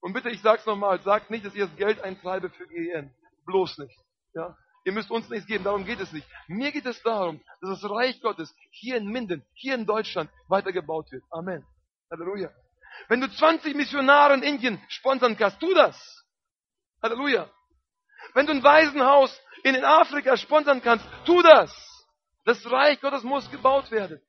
Und 0.00 0.14
bitte, 0.14 0.30
ich 0.30 0.40
sag's 0.40 0.66
nochmal, 0.66 1.00
sagt 1.02 1.30
nicht, 1.30 1.44
dass 1.44 1.54
ihr 1.54 1.66
das 1.66 1.76
Geld 1.76 2.00
eintreibe 2.00 2.50
für 2.50 2.66
GEN. 2.66 3.14
Bloß 3.46 3.78
nicht. 3.78 3.96
Ja? 4.34 4.56
Ihr 4.84 4.92
müsst 4.92 5.10
uns 5.10 5.28
nichts 5.28 5.46
geben, 5.46 5.62
darum 5.62 5.84
geht 5.84 6.00
es 6.00 6.12
nicht. 6.12 6.26
Mir 6.48 6.72
geht 6.72 6.86
es 6.86 7.00
darum, 7.02 7.40
dass 7.60 7.80
das 7.80 7.90
Reich 7.90 8.20
Gottes 8.20 8.52
hier 8.70 8.96
in 8.96 9.06
Minden, 9.06 9.44
hier 9.54 9.74
in 9.74 9.86
Deutschland 9.86 10.28
weitergebaut 10.48 11.12
wird. 11.12 11.22
Amen. 11.30 11.64
Halleluja. 12.10 12.50
Wenn 13.08 13.20
du 13.20 13.30
20 13.30 13.74
Missionare 13.74 14.34
in 14.34 14.42
Indien 14.42 14.82
sponsern 14.88 15.36
kannst, 15.36 15.60
tu 15.60 15.72
das. 15.72 16.24
Halleluja. 17.02 17.48
Wenn 18.34 18.46
du 18.46 18.52
ein 18.52 18.62
Waisenhaus 18.62 19.40
in 19.62 19.84
Afrika 19.84 20.36
sponsern 20.36 20.82
kannst, 20.82 21.06
tu 21.24 21.42
das. 21.42 21.72
Das 22.44 22.64
Reich 22.70 23.00
Gottes 23.00 23.22
muss 23.22 23.50
gebaut 23.50 23.90
werden. 23.90 24.20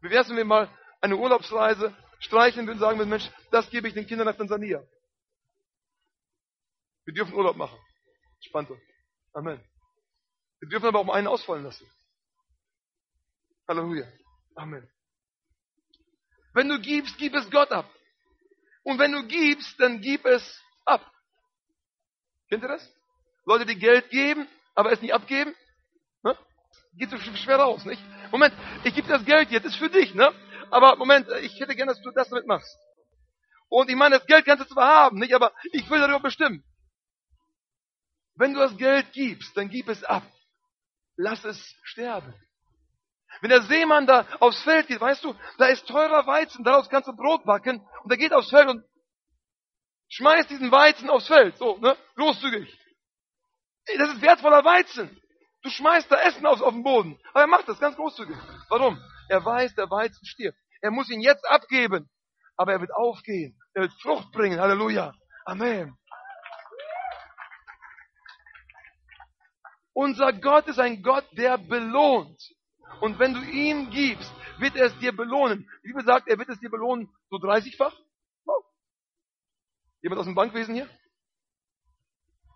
Wie 0.00 0.10
wär's, 0.10 0.28
wenn 0.28 0.36
wir 0.36 0.44
mal 0.44 0.68
eine 1.00 1.16
Urlaubsreise 1.16 1.94
streichen 2.18 2.68
und 2.68 2.78
sagen, 2.78 3.08
Mensch, 3.08 3.30
das 3.50 3.68
gebe 3.70 3.88
ich 3.88 3.94
den 3.94 4.06
Kindern 4.06 4.26
nach 4.26 4.36
Tansania. 4.36 4.82
Wir 7.04 7.14
dürfen 7.14 7.34
Urlaub 7.34 7.56
machen. 7.56 7.78
Spannt 8.40 8.70
uns. 8.70 8.80
Amen. 9.32 9.62
Wir 10.60 10.68
dürfen 10.68 10.86
aber 10.86 11.00
auch 11.00 11.04
mal 11.04 11.14
einen 11.14 11.26
ausfallen 11.26 11.64
lassen. 11.64 11.86
Halleluja. 13.68 14.06
Amen. 14.56 14.88
Wenn 16.54 16.68
du 16.68 16.80
gibst, 16.80 17.18
gib 17.18 17.34
es 17.34 17.50
Gott 17.50 17.70
ab. 17.72 17.90
Und 18.82 18.98
wenn 18.98 19.12
du 19.12 19.26
gibst, 19.26 19.78
dann 19.80 20.00
gib 20.00 20.24
es 20.24 20.62
ab. 20.84 21.13
Kennt 22.48 22.62
ihr 22.62 22.68
das? 22.68 22.88
Leute, 23.46 23.66
die 23.66 23.78
Geld 23.78 24.10
geben, 24.10 24.48
aber 24.74 24.92
es 24.92 25.00
nicht 25.00 25.14
abgeben? 25.14 25.54
Ne? 26.22 26.36
Geht 26.96 27.10
so 27.10 27.18
schwer 27.18 27.56
raus, 27.56 27.84
nicht? 27.84 28.02
Moment, 28.30 28.54
ich 28.84 28.94
gebe 28.94 29.08
das 29.08 29.24
Geld 29.24 29.50
jetzt, 29.50 29.66
ist 29.66 29.76
für 29.76 29.90
dich, 29.90 30.14
ne? 30.14 30.32
Aber 30.70 30.96
Moment, 30.96 31.28
ich 31.42 31.58
hätte 31.60 31.76
gerne, 31.76 31.92
dass 31.92 32.02
du 32.02 32.10
das 32.10 32.28
damit 32.28 32.46
machst. 32.46 32.78
Und 33.68 33.90
ich 33.90 33.96
meine, 33.96 34.18
das 34.18 34.26
Geld 34.26 34.44
kannst 34.44 34.64
du 34.64 34.72
zwar 34.72 34.88
haben, 34.88 35.18
nicht? 35.18 35.34
Aber 35.34 35.52
ich 35.72 35.88
will 35.90 35.98
darüber 36.00 36.20
bestimmen. 36.20 36.64
Wenn 38.36 38.54
du 38.54 38.60
das 38.60 38.76
Geld 38.76 39.12
gibst, 39.12 39.56
dann 39.56 39.68
gib 39.68 39.88
es 39.88 40.02
ab. 40.04 40.24
Lass 41.16 41.44
es 41.44 41.74
sterben. 41.84 42.34
Wenn 43.40 43.50
der 43.50 43.62
Seemann 43.62 44.06
da 44.06 44.26
aufs 44.40 44.62
Feld 44.62 44.86
geht, 44.86 45.00
weißt 45.00 45.24
du, 45.24 45.34
da 45.58 45.66
ist 45.66 45.86
teurer 45.86 46.26
Weizen, 46.26 46.64
daraus 46.64 46.88
kannst 46.88 47.08
du 47.08 47.16
Brot 47.16 47.44
backen 47.44 47.86
und 48.02 48.10
er 48.10 48.16
geht 48.16 48.32
aufs 48.32 48.50
Feld 48.50 48.68
und 48.68 48.84
schmeißt 50.14 50.48
diesen 50.50 50.70
Weizen 50.70 51.10
aufs 51.10 51.26
Feld, 51.26 51.56
so, 51.58 51.76
ne, 51.78 51.96
großzügig. 52.16 52.72
Das 53.98 54.10
ist 54.10 54.22
wertvoller 54.22 54.64
Weizen. 54.64 55.20
Du 55.62 55.70
schmeißt 55.70 56.10
da 56.10 56.16
Essen 56.22 56.46
auf, 56.46 56.60
auf 56.60 56.72
den 56.72 56.82
Boden. 56.82 57.18
Aber 57.30 57.40
er 57.40 57.46
macht 57.46 57.68
das 57.68 57.78
ganz 57.78 57.96
großzügig. 57.96 58.36
Warum? 58.68 58.98
Er 59.28 59.44
weiß, 59.44 59.74
der 59.74 59.90
Weizen 59.90 60.24
stirbt. 60.26 60.58
Er 60.80 60.90
muss 60.90 61.10
ihn 61.10 61.20
jetzt 61.20 61.44
abgeben. 61.48 62.08
Aber 62.56 62.72
er 62.72 62.80
wird 62.80 62.94
aufgehen. 62.94 63.58
Er 63.74 63.82
wird 63.82 63.92
Frucht 64.00 64.30
bringen. 64.32 64.60
Halleluja. 64.60 65.12
Amen. 65.46 65.96
Unser 69.92 70.32
Gott 70.32 70.66
ist 70.66 70.78
ein 70.78 71.02
Gott, 71.02 71.26
der 71.32 71.58
belohnt. 71.58 72.40
Und 73.00 73.18
wenn 73.18 73.34
du 73.34 73.40
ihm 73.40 73.90
gibst, 73.90 74.32
wird 74.58 74.76
er 74.76 74.86
es 74.86 74.98
dir 74.98 75.14
belohnen. 75.14 75.68
Die 75.82 75.88
Bibel 75.88 76.04
sagt, 76.04 76.28
er 76.28 76.38
wird 76.38 76.48
es 76.48 76.60
dir 76.60 76.70
belohnen, 76.70 77.08
so 77.30 77.36
30-fach. 77.36 77.94
Jemand 80.04 80.20
aus 80.20 80.26
dem 80.26 80.34
Bankwesen 80.34 80.74
hier? 80.74 80.88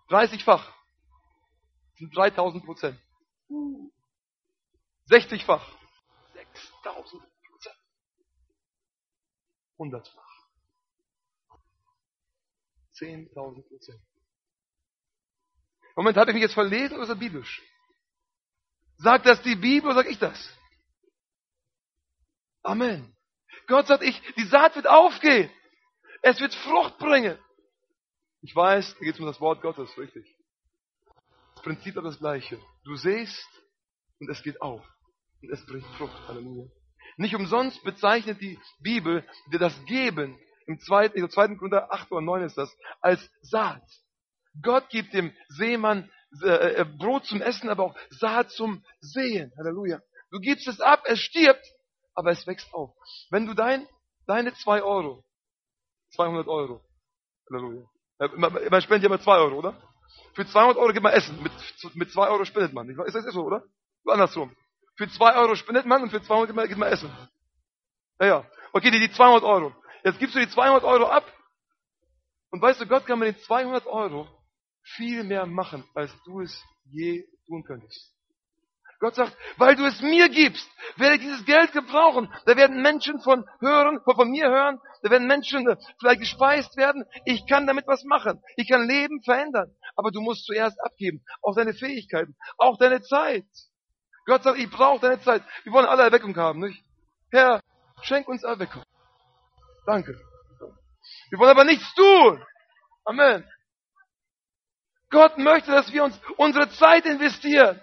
30-fach 0.09 0.71
sind 1.95 2.15
3000 2.15 2.63
Prozent. 2.63 3.01
60-fach. 5.09 5.67
6000 6.35 7.23
Prozent. 7.49 7.75
100-fach. 9.79 10.47
10.000 12.99 13.67
Prozent. 13.67 14.01
Moment, 15.95 16.17
habe 16.17 16.29
ich 16.29 16.35
mich 16.35 16.43
jetzt 16.43 16.53
verlesen 16.53 16.93
oder 16.93 17.03
ist 17.03 17.09
das 17.09 17.17
biblisch? 17.17 17.63
Sagt 18.97 19.25
das 19.25 19.41
die 19.41 19.55
Bibel 19.55 19.89
oder 19.89 19.95
sage 19.95 20.09
ich 20.09 20.19
das? 20.19 20.55
Amen. 22.61 23.17
Gott 23.65 23.87
sagt, 23.87 24.03
ich, 24.03 24.21
die 24.35 24.45
Saat 24.45 24.75
wird 24.75 24.85
aufgehen. 24.85 25.51
Es 26.21 26.39
wird 26.39 26.53
Frucht 26.53 26.97
bringen. 26.97 27.37
Ich 28.41 28.55
weiß, 28.55 28.95
da 28.95 28.99
geht 28.99 29.15
es 29.15 29.19
um 29.19 29.25
das 29.25 29.41
Wort 29.41 29.61
Gottes, 29.61 29.97
richtig. 29.97 30.25
Das 31.55 31.63
Prinzip 31.63 31.95
ist 31.97 32.03
das 32.03 32.19
gleiche. 32.19 32.59
Du 32.83 32.95
sähst 32.95 33.47
und 34.19 34.29
es 34.29 34.41
geht 34.43 34.61
auf. 34.61 34.85
Und 35.41 35.51
es 35.51 35.65
bringt 35.65 35.85
Frucht. 35.97 36.27
Halleluja. 36.27 36.65
Nicht 37.17 37.35
umsonst 37.35 37.83
bezeichnet 37.83 38.39
die 38.41 38.57
Bibel 38.79 39.27
dir 39.51 39.59
das 39.59 39.73
Geben, 39.85 40.39
im 40.67 40.79
zweiten, 40.79 41.17
im 41.17 41.29
zweiten 41.29 41.57
Korinther 41.57 41.91
8 41.91 42.11
oder 42.11 42.21
9 42.21 42.43
ist 42.43 42.57
das, 42.57 42.73
als 43.01 43.29
Saat. 43.41 43.83
Gott 44.61 44.89
gibt 44.89 45.13
dem 45.13 45.33
Seemann 45.49 46.11
äh, 46.43 46.81
äh, 46.81 46.85
Brot 46.85 47.25
zum 47.25 47.41
Essen, 47.41 47.69
aber 47.69 47.85
auch 47.85 47.95
Saat 48.09 48.51
zum 48.51 48.85
Sehen. 48.99 49.51
Halleluja. 49.57 49.99
Du 50.31 50.39
gibst 50.39 50.67
es 50.67 50.79
ab, 50.79 51.03
es 51.05 51.19
stirbt, 51.19 51.65
aber 52.13 52.31
es 52.31 52.45
wächst 52.45 52.71
auf. 52.73 52.95
Wenn 53.31 53.47
du 53.47 53.53
dein, 53.53 53.87
deine 54.27 54.53
zwei 54.53 54.83
Euro, 54.83 55.25
200 56.15 56.47
Euro, 56.47 56.81
Halleluja. 57.49 57.85
Man 58.39 58.81
spendet 58.81 59.03
ja 59.03 59.07
immer 59.07 59.21
zwei 59.21 59.37
Euro, 59.37 59.57
oder? 59.57 59.81
Für 60.33 60.45
200 60.45 60.77
Euro 60.77 60.91
gibt 60.91 61.03
man 61.03 61.13
Essen. 61.13 61.41
Mit, 61.41 61.51
mit 61.95 62.11
2 62.11 62.27
Euro 62.29 62.45
spendet 62.45 62.73
man. 62.73 62.89
Ist 62.89 63.15
das 63.15 63.25
so, 63.33 63.43
oder? 63.43 63.63
Andersrum. 64.05 64.55
Für 64.95 65.07
2 65.07 65.35
Euro 65.35 65.55
spendet 65.55 65.85
man 65.85 66.03
und 66.03 66.09
für 66.09 66.21
200 66.21 66.47
gibt 66.47 66.55
man, 66.55 66.67
gibt 66.67 66.79
man 66.79 66.91
Essen. 66.91 67.09
Ja, 68.19 68.27
ja. 68.27 68.51
Okay, 68.73 68.91
die, 68.91 68.99
die 68.99 69.11
200 69.11 69.43
Euro. 69.43 69.73
Jetzt 70.03 70.19
gibst 70.19 70.35
du 70.35 70.39
die 70.39 70.49
200 70.49 70.83
Euro 70.83 71.05
ab 71.05 71.25
Und 72.51 72.61
weißt 72.61 72.81
du, 72.81 72.87
Gott 72.87 73.05
kann 73.05 73.19
mit 73.19 73.35
den 73.35 73.43
200 73.43 73.85
Euro 73.85 74.27
viel 74.81 75.23
mehr 75.23 75.45
machen, 75.45 75.83
als 75.93 76.11
du 76.23 76.41
es 76.41 76.63
je 76.85 77.25
tun 77.45 77.63
könntest. 77.63 78.15
Gott 78.99 79.15
sagt, 79.15 79.35
weil 79.57 79.77
du 79.77 79.85
es 79.85 80.01
mir 80.01 80.27
gibst, 80.27 80.69
werde 80.97 81.15
ich 81.15 81.21
dieses 81.21 81.45
Geld 81.45 81.71
gebrauchen. 81.71 82.31
Da 82.45 82.57
werden 82.57 82.81
Menschen 82.81 83.21
von 83.21 83.45
hören, 83.61 84.01
von 84.03 84.29
mir 84.29 84.49
hören. 84.49 84.79
Da 85.01 85.09
werden 85.09 85.25
Menschen 85.25 85.67
äh, 85.69 85.77
vielleicht 85.99 86.19
gespeist 86.19 86.75
werden. 86.75 87.05
Ich 87.23 87.47
kann 87.47 87.65
damit 87.65 87.87
was 87.87 88.03
machen. 88.03 88.41
Ich 88.57 88.67
kann 88.67 88.85
Leben 88.87 89.23
verändern. 89.23 89.73
Aber 89.95 90.11
du 90.11 90.19
musst 90.19 90.45
zuerst 90.45 90.77
abgeben. 90.83 91.23
Auch 91.41 91.55
deine 91.55 91.73
Fähigkeiten. 91.73 92.35
Auch 92.57 92.77
deine 92.77 93.01
Zeit. 93.01 93.45
Gott 94.25 94.43
sagt, 94.43 94.59
ich 94.59 94.69
brauche 94.69 94.99
deine 94.99 95.21
Zeit. 95.21 95.43
Wir 95.63 95.71
wollen 95.71 95.85
alle 95.85 96.03
Erweckung 96.03 96.35
haben, 96.35 96.59
nicht? 96.59 96.83
Herr, 97.31 97.61
schenk 98.01 98.27
uns 98.27 98.43
Erweckung. 98.43 98.83
Danke. 99.85 100.19
Wir 101.29 101.39
wollen 101.39 101.51
aber 101.51 101.63
nichts 101.63 101.93
tun. 101.95 102.43
Amen. 103.05 103.49
Gott 105.09 105.37
möchte, 105.37 105.71
dass 105.71 105.91
wir 105.93 106.03
uns 106.03 106.19
unsere 106.35 106.69
Zeit 106.71 107.05
investieren 107.05 107.79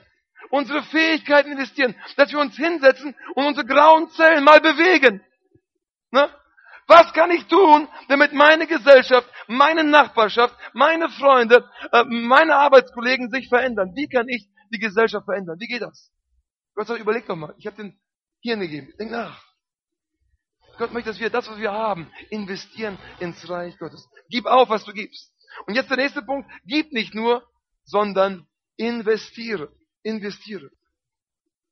unsere 0.51 0.83
Fähigkeiten 0.85 1.53
investieren, 1.53 1.95
dass 2.17 2.31
wir 2.31 2.39
uns 2.39 2.57
hinsetzen 2.57 3.15
und 3.35 3.47
unsere 3.47 3.67
grauen 3.67 4.11
Zellen 4.11 4.45
mal 4.45 4.61
bewegen. 4.61 5.23
Ne? 6.11 6.31
Was 6.87 7.13
kann 7.13 7.31
ich 7.33 7.47
tun, 7.47 7.89
damit 8.09 8.33
meine 8.33 8.67
Gesellschaft, 8.67 9.29
meine 9.49 9.83
Nachbarschaft, 9.83 10.57
meine 10.73 11.09
Freunde, 11.09 11.69
äh, 11.93 12.05
meine 12.05 12.55
Arbeitskollegen 12.57 13.31
sich 13.31 13.49
verändern? 13.49 13.93
Wie 13.95 14.09
kann 14.09 14.29
ich 14.29 14.49
die 14.73 14.79
Gesellschaft 14.79 15.25
verändern? 15.25 15.57
Wie 15.59 15.67
geht 15.67 15.83
das? 15.83 16.13
Gott 16.75 16.87
sagt, 16.87 17.01
überleg 17.01 17.27
doch 17.27 17.37
mal. 17.37 17.55
Ich 17.59 17.67
habe 17.67 17.77
den 17.77 17.99
Hirn 18.41 18.61
gegeben. 18.61 18.93
Denk 18.99 19.11
nach. 19.11 19.43
Gott 20.79 20.93
möchte, 20.93 21.11
dass 21.11 21.19
wir 21.19 21.31
das, 21.31 21.49
was 21.49 21.59
wir 21.59 21.73
haben, 21.73 22.11
investieren 22.31 22.99
ins 23.19 23.49
Reich 23.49 23.79
Gottes. 23.79 24.09
Gib 24.29 24.47
auf, 24.47 24.69
was 24.69 24.85
du 24.85 24.93
gibst. 24.93 25.33
Und 25.67 25.75
jetzt 25.75 25.91
der 25.91 25.97
nächste 25.97 26.23
Punkt. 26.23 26.49
Gib 26.67 26.93
nicht 26.93 27.15
nur, 27.15 27.43
sondern 27.85 28.47
investiere 28.77 29.73
investiere. 30.07 30.71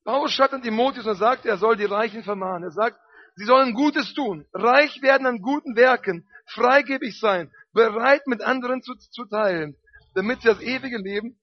Paulus 0.05 0.33
schreibt 0.33 0.53
an 0.53 0.62
Timotheus 0.62 1.07
und 1.07 1.16
sagt, 1.16 1.47
er 1.47 1.57
soll 1.57 1.77
die 1.77 1.85
Reichen 1.85 2.23
vermahnen. 2.23 2.64
Er 2.64 2.73
sagt, 2.73 2.99
sie 3.37 3.44
sollen 3.44 3.75
Gutes 3.75 4.12
tun, 4.14 4.47
reich 4.53 5.01
werden 5.01 5.27
an 5.27 5.40
guten 5.40 5.77
Werken, 5.77 6.29
freigebig 6.47 7.18
sein, 7.18 7.51
bereit 7.73 8.27
mit 8.27 8.42
anderen 8.42 8.83
zu, 8.83 8.94
zu 8.94 9.25
teilen, 9.27 9.77
damit 10.14 10.42
sie 10.42 10.49
das 10.49 10.61
ewige 10.61 10.99
Leben 10.99 11.40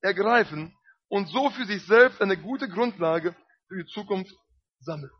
ergreifen 0.00 0.74
und 1.08 1.28
so 1.28 1.50
für 1.50 1.66
sich 1.66 1.84
selbst 1.84 2.22
eine 2.22 2.36
gute 2.36 2.68
Grundlage 2.68 3.34
für 3.68 3.76
die 3.76 3.86
Zukunft 3.86 4.34
sammeln. 4.80 5.12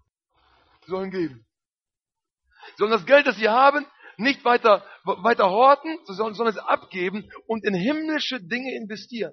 Sie 0.85 0.91
sollen 0.91 1.11
geben. 1.11 1.47
Sie 2.71 2.79
sollen 2.79 2.91
das 2.91 3.07
Geld, 3.07 3.27
das 3.27 3.37
sie 3.37 3.49
haben, 3.49 3.87
nicht 4.17 4.45
weiter, 4.45 4.85
weiter 5.05 5.51
horten, 5.51 5.99
sondern 6.07 6.49
es 6.49 6.59
abgeben 6.59 7.31
und 7.47 7.65
in 7.65 7.75
himmlische 7.75 8.41
Dinge 8.41 8.75
investieren. 8.75 9.33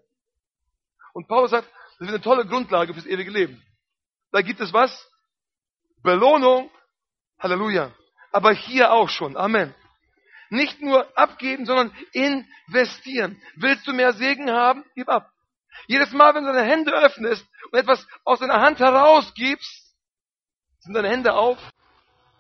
Und 1.16 1.30
Paulus 1.30 1.52
sagt, 1.52 1.72
das 1.98 2.10
ist 2.10 2.14
eine 2.14 2.22
tolle 2.22 2.46
Grundlage 2.46 2.94
fürs 2.94 3.06
ewige 3.06 3.32
Leben. 3.32 3.64
Da 4.34 4.42
gibt 4.42 4.60
es 4.60 4.74
was? 4.74 5.10
Belohnung. 6.04 6.70
Halleluja. 7.40 7.96
Aber 8.34 8.52
hier 8.52 8.92
auch 8.92 9.08
schon. 9.08 9.38
Amen. 9.38 9.74
Nicht 10.50 10.82
nur 10.82 11.18
abgeben, 11.18 11.66
sondern 11.66 11.96
investieren. 12.12 13.42
Willst 13.56 13.88
du 13.88 13.94
mehr 13.94 14.12
Segen 14.12 14.52
haben? 14.52 14.84
Gib 14.94 15.08
ab. 15.08 15.32
Jedes 15.88 16.12
Mal, 16.12 16.36
wenn 16.36 16.44
du 16.44 16.52
deine 16.52 16.70
Hände 16.70 16.92
öffnest 16.92 17.48
und 17.72 17.80
etwas 17.80 18.06
aus 18.26 18.40
deiner 18.40 18.60
Hand 18.60 18.80
herausgibst, 18.80 19.96
sind 20.80 20.96
deine 20.96 21.10
Hände 21.10 21.34
auf, 21.34 21.58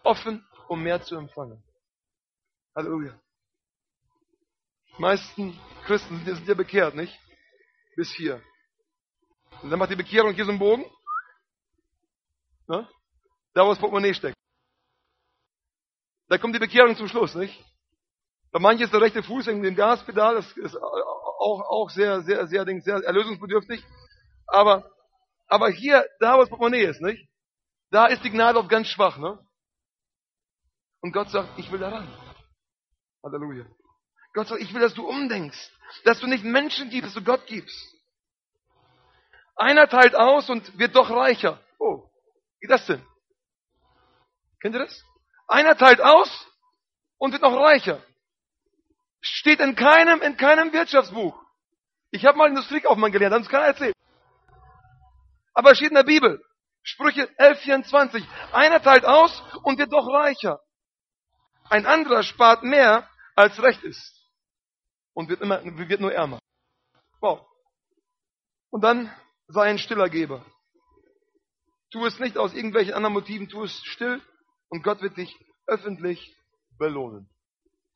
offen, 0.03 0.45
um 0.67 0.83
mehr 0.83 1.01
zu 1.01 1.15
empfangen. 1.15 1.63
Halleluja. 2.75 3.17
Die 4.89 5.01
meisten 5.01 5.57
Christen 5.85 6.25
sind 6.25 6.45
ja 6.45 6.55
bekehrt, 6.55 6.93
nicht? 6.95 7.17
Bis 7.95 8.11
hier. 8.11 8.43
Und 9.65 9.71
dann 9.71 9.79
macht 9.79 9.89
die 9.89 9.95
Bekehrung 9.95 10.35
hier 10.35 10.45
so 10.45 10.51
einen 10.51 10.59
Bogen. 10.59 10.85
Ne? 12.67 12.87
Da, 13.55 13.65
wo 13.65 13.69
das 13.69 13.79
Portemonnaie 13.79 14.13
steckt. 14.13 14.37
Da 16.27 16.37
kommt 16.37 16.53
die 16.53 16.59
Bekehrung 16.59 16.95
zum 16.95 17.07
Schluss, 17.07 17.33
nicht? 17.33 17.59
Bei 18.51 18.59
manchen 18.59 18.83
ist 18.83 18.93
der 18.93 19.01
rechte 19.01 19.23
Fuß 19.23 19.47
in 19.47 19.63
dem 19.63 19.75
Gaspedal, 19.75 20.35
das 20.35 20.55
ist 20.55 20.77
auch, 20.77 21.61
auch 21.67 21.89
sehr, 21.89 22.21
sehr, 22.21 22.45
sehr, 22.45 22.63
sehr 22.63 22.95
erlösungsbedürftig. 23.05 23.83
Aber, 24.45 24.87
aber 25.47 25.71
hier, 25.71 26.05
da 26.19 26.35
wo 26.35 26.41
das 26.41 26.49
Portemonnaie 26.49 26.85
ist, 26.85 27.01
nicht? 27.01 27.27
Da 27.89 28.05
ist 28.05 28.23
die 28.23 28.29
Gnade 28.29 28.59
oft 28.59 28.69
ganz 28.69 28.87
schwach, 28.89 29.17
ne? 29.17 29.39
Und 31.01 31.11
Gott 31.11 31.31
sagt, 31.31 31.57
ich 31.57 31.71
will 31.71 31.79
daran. 31.79 32.07
Halleluja. 33.23 33.65
Gott 34.35 34.47
sagt, 34.47 34.61
ich 34.61 34.71
will, 34.75 34.81
dass 34.81 34.93
du 34.93 35.09
umdenkst. 35.09 35.71
Dass 36.03 36.19
du 36.19 36.27
nicht 36.27 36.43
Menschen 36.43 36.91
gibst, 36.91 37.07
dass 37.07 37.15
du 37.15 37.23
Gott 37.23 37.47
gibst. 37.47 37.94
Einer 39.55 39.87
teilt 39.87 40.15
aus 40.15 40.49
und 40.49 40.77
wird 40.77 40.95
doch 40.95 41.09
reicher. 41.09 41.59
Oh, 41.79 42.09
wie 42.59 42.67
das 42.67 42.85
denn? 42.85 43.05
Kennt 44.61 44.75
ihr 44.75 44.79
das? 44.79 45.03
Einer 45.47 45.77
teilt 45.77 46.01
aus 46.01 46.47
und 47.17 47.31
wird 47.31 47.41
noch 47.41 47.55
reicher. 47.55 48.03
Steht 49.21 49.59
in 49.59 49.75
keinem, 49.75 50.21
in 50.21 50.37
keinem 50.37 50.73
Wirtschaftsbuch. 50.73 51.39
Ich 52.11 52.25
habe 52.25 52.37
mal 52.37 52.49
Industriekaufmann 52.49 53.11
gelernt, 53.11 53.33
hat 53.33 53.41
uns 53.41 53.49
keiner 53.49 53.65
erzählt. 53.65 53.95
Aber 55.53 55.71
es 55.71 55.77
steht 55.77 55.89
in 55.89 55.95
der 55.95 56.03
Bibel. 56.03 56.43
Sprüche 56.83 57.23
11,24. 57.39 58.23
Einer 58.51 58.81
teilt 58.81 59.05
aus 59.05 59.41
und 59.63 59.79
wird 59.79 59.91
doch 59.91 60.07
reicher. 60.07 60.59
Ein 61.69 61.85
anderer 61.85 62.23
spart 62.23 62.63
mehr, 62.63 63.09
als 63.35 63.61
recht 63.61 63.83
ist. 63.83 64.13
Und 65.13 65.29
wird, 65.29 65.41
immer, 65.41 65.63
wird 65.63 66.01
nur 66.01 66.13
ärmer. 66.13 66.39
Wow. 67.21 67.47
Und 68.69 68.81
dann 68.81 69.11
sei 69.47 69.69
ein 69.69 69.77
stiller 69.77 70.09
Geber. 70.09 70.45
Tu 71.91 72.05
es 72.05 72.19
nicht 72.19 72.37
aus 72.37 72.53
irgendwelchen 72.53 72.93
anderen 72.93 73.13
Motiven, 73.13 73.47
tu 73.47 73.63
es 73.63 73.81
still 73.83 74.21
und 74.69 74.83
Gott 74.83 75.01
wird 75.01 75.17
dich 75.17 75.35
öffentlich 75.67 76.35
belohnen. 76.77 77.29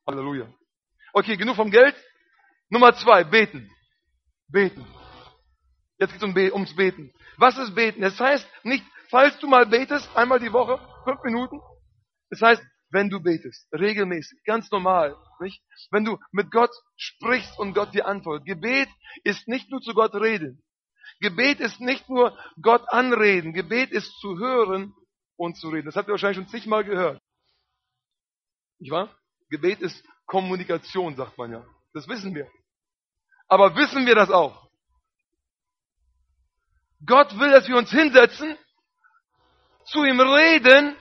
Halleluja. 0.07 0.51
Okay, 1.13 1.37
genug 1.37 1.55
vom 1.55 1.71
Geld. 1.71 1.95
Nummer 2.69 2.93
zwei, 2.95 3.23
beten. 3.23 3.69
Beten. 4.47 4.85
Jetzt 5.97 6.13
geht 6.13 6.23
es 6.23 6.53
ums 6.53 6.75
Beten. 6.75 7.11
Was 7.37 7.57
ist 7.57 7.75
Beten? 7.75 8.01
Das 8.01 8.19
heißt 8.19 8.47
nicht, 8.63 8.85
falls 9.09 9.37
du 9.39 9.47
mal 9.47 9.65
betest, 9.65 10.09
einmal 10.15 10.39
die 10.39 10.53
Woche, 10.53 10.79
fünf 11.03 11.21
Minuten. 11.23 11.59
Das 12.29 12.41
heißt, 12.41 12.63
wenn 12.91 13.09
du 13.09 13.21
betest, 13.21 13.67
regelmäßig, 13.73 14.43
ganz 14.45 14.71
normal, 14.71 15.15
nicht? 15.39 15.61
Wenn 15.91 16.05
du 16.05 16.17
mit 16.31 16.51
Gott 16.51 16.71
sprichst 16.95 17.57
und 17.59 17.73
Gott 17.73 17.93
dir 17.93 18.07
antwortet. 18.07 18.45
Gebet 18.45 18.89
ist 19.23 19.47
nicht 19.47 19.69
nur 19.69 19.81
zu 19.81 19.93
Gott 19.93 20.15
reden. 20.15 20.63
Gebet 21.19 21.59
ist 21.59 21.79
nicht 21.79 22.09
nur 22.09 22.37
Gott 22.61 22.83
anreden, 22.89 23.53
Gebet 23.53 23.91
ist 23.91 24.17
zu 24.19 24.37
hören 24.37 24.93
und 25.35 25.57
zu 25.57 25.69
reden. 25.69 25.85
Das 25.85 25.95
habt 25.95 26.07
ihr 26.07 26.11
wahrscheinlich 26.11 26.37
schon 26.37 26.47
zigmal 26.47 26.83
gehört. 26.83 27.21
Nicht 28.79 28.91
wahr? 28.91 29.15
Gebet 29.49 29.81
ist 29.81 30.03
Kommunikation, 30.25 31.15
sagt 31.15 31.37
man 31.37 31.51
ja. 31.51 31.65
Das 31.93 32.07
wissen 32.07 32.35
wir. 32.35 32.49
Aber 33.47 33.75
wissen 33.75 34.05
wir 34.05 34.15
das 34.15 34.29
auch? 34.29 34.69
Gott 37.05 37.37
will, 37.39 37.51
dass 37.51 37.67
wir 37.67 37.77
uns 37.77 37.89
hinsetzen, 37.89 38.57
zu 39.85 40.03
ihm 40.03 40.19
reden 40.19 40.97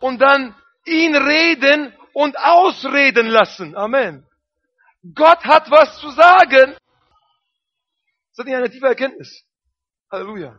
und 0.00 0.18
dann 0.18 0.54
ihn 0.86 1.14
reden 1.14 1.94
und 2.12 2.38
ausreden 2.38 3.26
lassen. 3.26 3.76
Amen. 3.76 4.26
Gott 5.14 5.44
hat 5.44 5.70
was 5.70 5.98
zu 5.98 6.10
sagen 6.10 6.76
das 8.38 8.46
nicht 8.46 8.54
eine 8.54 8.70
tiefe 8.70 8.86
Erkenntnis? 8.86 9.44
Halleluja. 10.10 10.58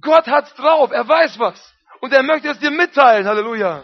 Gott 0.00 0.26
hat's 0.26 0.54
drauf, 0.54 0.90
er 0.90 1.06
weiß 1.06 1.38
was. 1.38 1.74
Und 2.00 2.12
er 2.12 2.22
möchte 2.22 2.48
es 2.48 2.58
dir 2.58 2.70
mitteilen, 2.70 3.26
Halleluja. 3.26 3.82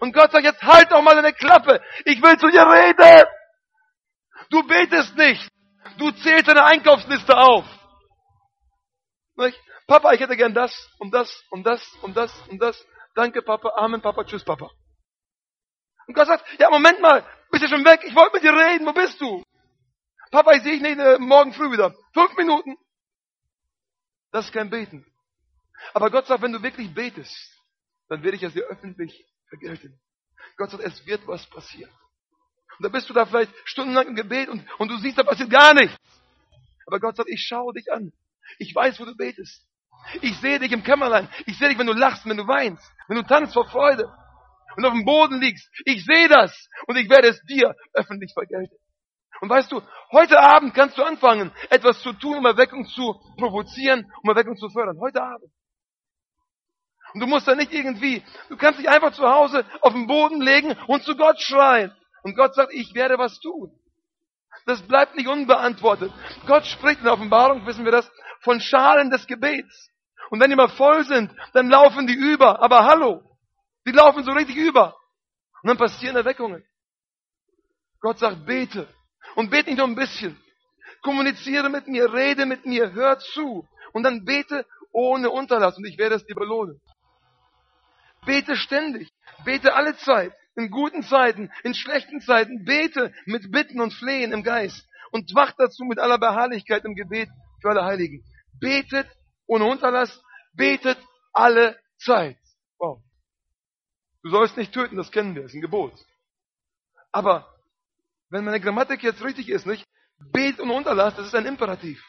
Und 0.00 0.12
Gott 0.12 0.32
sagt 0.32 0.44
jetzt, 0.44 0.62
halt 0.62 0.90
doch 0.90 1.02
mal 1.02 1.14
deine 1.14 1.32
Klappe. 1.32 1.80
Ich 2.04 2.22
will 2.22 2.38
zu 2.38 2.50
dir 2.50 2.66
reden. 2.66 3.26
Du 4.50 4.62
betest 4.66 5.16
nicht. 5.16 5.48
Du 5.98 6.10
zählst 6.10 6.48
deine 6.48 6.64
Einkaufsliste 6.64 7.36
auf. 7.36 7.64
Nicht? 9.36 9.58
Papa, 9.86 10.12
ich 10.12 10.20
hätte 10.20 10.36
gern 10.36 10.54
das 10.54 10.72
und 10.98 11.12
das 11.12 11.44
und 11.50 11.64
das 11.64 11.82
und 12.02 12.16
das 12.16 12.32
und 12.48 12.58
das. 12.60 12.84
Danke, 13.14 13.42
Papa. 13.42 13.72
Amen, 13.76 14.00
Papa. 14.00 14.24
Tschüss, 14.24 14.44
Papa. 14.44 14.70
Und 16.06 16.14
Gott 16.14 16.26
sagt, 16.26 16.44
ja, 16.58 16.70
Moment 16.70 17.00
mal. 17.00 17.24
Bist 17.50 17.64
du 17.64 17.68
schon 17.68 17.84
weg? 17.84 18.00
Ich 18.04 18.14
wollte 18.14 18.34
mit 18.34 18.42
dir 18.42 18.52
reden. 18.52 18.86
Wo 18.86 18.92
bist 18.92 19.20
du? 19.20 19.42
Papa, 20.30 20.52
ich 20.52 20.62
sehe 20.62 20.72
dich 20.72 20.82
nicht 20.82 20.98
äh, 20.98 21.18
morgen 21.18 21.52
früh 21.52 21.70
wieder. 21.70 21.94
Fünf 22.12 22.36
Minuten. 22.36 22.76
Das 24.32 24.46
ist 24.46 24.52
kein 24.52 24.70
Beten. 24.70 25.06
Aber 25.92 26.10
Gott 26.10 26.26
sagt, 26.26 26.42
wenn 26.42 26.52
du 26.52 26.62
wirklich 26.62 26.92
betest, 26.92 27.36
dann 28.08 28.22
werde 28.22 28.36
ich 28.36 28.42
es 28.42 28.52
dir 28.52 28.64
öffentlich 28.64 29.26
vergelten. 29.48 30.00
Gott 30.56 30.70
sagt, 30.70 30.82
es 30.82 31.06
wird 31.06 31.26
was 31.26 31.46
passieren. 31.46 31.90
Und 32.78 32.84
da 32.84 32.88
bist 32.88 33.08
du 33.08 33.14
da 33.14 33.26
vielleicht 33.26 33.52
stundenlang 33.64 34.08
im 34.08 34.16
Gebet 34.16 34.48
und, 34.48 34.66
und 34.78 34.88
du 34.88 34.96
siehst, 34.96 35.18
da 35.18 35.22
passiert 35.22 35.50
gar 35.50 35.74
nichts. 35.74 35.96
Aber 36.86 37.00
Gott 37.00 37.16
sagt, 37.16 37.28
ich 37.30 37.42
schaue 37.42 37.72
dich 37.72 37.92
an. 37.92 38.12
Ich 38.58 38.74
weiß, 38.74 38.98
wo 39.00 39.04
du 39.04 39.16
betest. 39.16 39.64
Ich 40.20 40.36
sehe 40.38 40.58
dich 40.58 40.72
im 40.72 40.82
Kämmerlein. 40.82 41.28
Ich 41.46 41.58
sehe 41.58 41.68
dich, 41.68 41.78
wenn 41.78 41.86
du 41.86 41.92
lachst, 41.92 42.26
wenn 42.26 42.36
du 42.36 42.46
weinst, 42.46 42.84
wenn 43.08 43.16
du 43.16 43.22
tanzt 43.22 43.54
vor 43.54 43.68
Freude. 43.68 44.12
und 44.76 44.84
auf 44.84 44.92
dem 44.92 45.04
Boden 45.04 45.40
liegst. 45.40 45.68
Ich 45.84 46.04
sehe 46.04 46.28
das 46.28 46.68
und 46.86 46.96
ich 46.96 47.08
werde 47.08 47.28
es 47.28 47.40
dir 47.42 47.74
öffentlich 47.92 48.32
vergelten. 48.32 48.76
Und 49.40 49.50
weißt 49.50 49.72
du, 49.72 49.82
heute 50.12 50.40
Abend 50.40 50.74
kannst 50.74 50.96
du 50.96 51.02
anfangen, 51.02 51.52
etwas 51.70 52.00
zu 52.00 52.12
tun, 52.12 52.38
um 52.38 52.46
Erweckung 52.46 52.86
zu 52.86 53.20
provozieren, 53.36 54.10
um 54.22 54.30
Erweckung 54.30 54.56
zu 54.56 54.68
fördern. 54.70 54.98
Heute 55.00 55.22
Abend. 55.22 55.50
Und 57.14 57.20
du 57.20 57.26
musst 57.26 57.46
da 57.46 57.54
nicht 57.54 57.72
irgendwie, 57.72 58.24
du 58.48 58.56
kannst 58.56 58.80
dich 58.80 58.88
einfach 58.88 59.12
zu 59.12 59.22
Hause 59.22 59.64
auf 59.80 59.92
den 59.92 60.06
Boden 60.06 60.40
legen 60.40 60.76
und 60.88 61.04
zu 61.04 61.16
Gott 61.16 61.40
schreien. 61.40 61.94
Und 62.22 62.36
Gott 62.36 62.54
sagt, 62.54 62.72
ich 62.72 62.94
werde 62.94 63.18
was 63.18 63.38
tun. 63.38 63.70
Das 64.66 64.82
bleibt 64.82 65.14
nicht 65.14 65.28
unbeantwortet. 65.28 66.12
Gott 66.46 66.66
spricht 66.66 66.98
in 66.98 67.04
der 67.04 67.12
Offenbarung, 67.12 67.66
wissen 67.66 67.84
wir 67.84 67.92
das, 67.92 68.10
von 68.40 68.60
Schalen 68.60 69.10
des 69.10 69.26
Gebets. 69.26 69.90
Und 70.30 70.40
wenn 70.40 70.50
die 70.50 70.56
mal 70.56 70.68
voll 70.68 71.04
sind, 71.04 71.30
dann 71.52 71.68
laufen 71.68 72.06
die 72.06 72.14
über. 72.14 72.62
Aber 72.62 72.84
hallo, 72.84 73.22
die 73.86 73.92
laufen 73.92 74.24
so 74.24 74.32
richtig 74.32 74.56
über. 74.56 74.96
Und 75.62 75.68
dann 75.68 75.78
passieren 75.78 76.16
Erweckungen. 76.16 76.64
Gott 78.00 78.18
sagt, 78.18 78.44
bete. 78.46 78.88
Und 79.34 79.50
bete 79.50 79.70
nicht 79.70 79.78
nur 79.78 79.88
ein 79.88 79.94
bisschen. 79.94 80.40
Kommuniziere 81.02 81.68
mit 81.68 81.86
mir, 81.88 82.12
rede 82.12 82.46
mit 82.46 82.64
mir, 82.66 82.92
hör 82.92 83.18
zu. 83.18 83.66
Und 83.92 84.04
dann 84.04 84.24
bete 84.24 84.66
ohne 84.92 85.30
Unterlass 85.30 85.76
und 85.76 85.84
ich 85.84 85.98
werde 85.98 86.14
es 86.14 86.24
dir 86.24 86.34
belohnen. 86.34 86.80
Bete 88.24 88.56
ständig. 88.56 89.12
Bete 89.44 89.74
alle 89.74 89.96
Zeit. 89.96 90.32
In 90.56 90.70
guten 90.70 91.02
Zeiten, 91.02 91.50
in 91.64 91.74
schlechten 91.74 92.20
Zeiten. 92.20 92.64
Bete 92.64 93.12
mit 93.26 93.50
Bitten 93.50 93.80
und 93.80 93.92
Flehen 93.92 94.32
im 94.32 94.42
Geist. 94.42 94.88
Und 95.10 95.34
wacht 95.34 95.56
dazu 95.58 95.84
mit 95.84 95.98
aller 95.98 96.18
Beharrlichkeit 96.18 96.84
im 96.84 96.94
Gebet 96.94 97.28
für 97.60 97.70
alle 97.70 97.84
Heiligen. 97.84 98.24
Betet 98.60 99.08
ohne 99.46 99.64
Unterlass. 99.64 100.22
Betet 100.54 100.98
alle 101.32 101.78
Zeit. 101.98 102.38
Wow. 102.78 103.02
Du 104.22 104.30
sollst 104.30 104.56
nicht 104.56 104.72
töten, 104.72 104.96
das 104.96 105.10
kennen 105.10 105.34
wir, 105.34 105.42
das 105.42 105.50
ist 105.50 105.56
ein 105.56 105.60
Gebot. 105.60 105.92
Aber 107.12 107.53
wenn 108.30 108.44
meine 108.44 108.60
Grammatik 108.60 109.02
jetzt 109.02 109.22
richtig 109.22 109.48
ist, 109.48 109.66
nicht? 109.66 109.84
Bet 110.32 110.60
und 110.60 110.70
Unterlass, 110.70 111.14
das 111.16 111.26
ist 111.26 111.34
ein 111.34 111.46
Imperativ. 111.46 112.02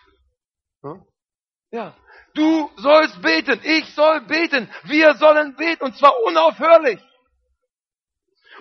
Ja. 1.71 1.95
Du 2.33 2.69
sollst 2.77 3.21
beten, 3.21 3.59
ich 3.63 3.93
soll 3.93 4.21
beten, 4.21 4.69
wir 4.83 5.15
sollen 5.15 5.55
beten 5.55 5.83
und 5.83 5.97
zwar 5.97 6.13
unaufhörlich. 6.23 6.99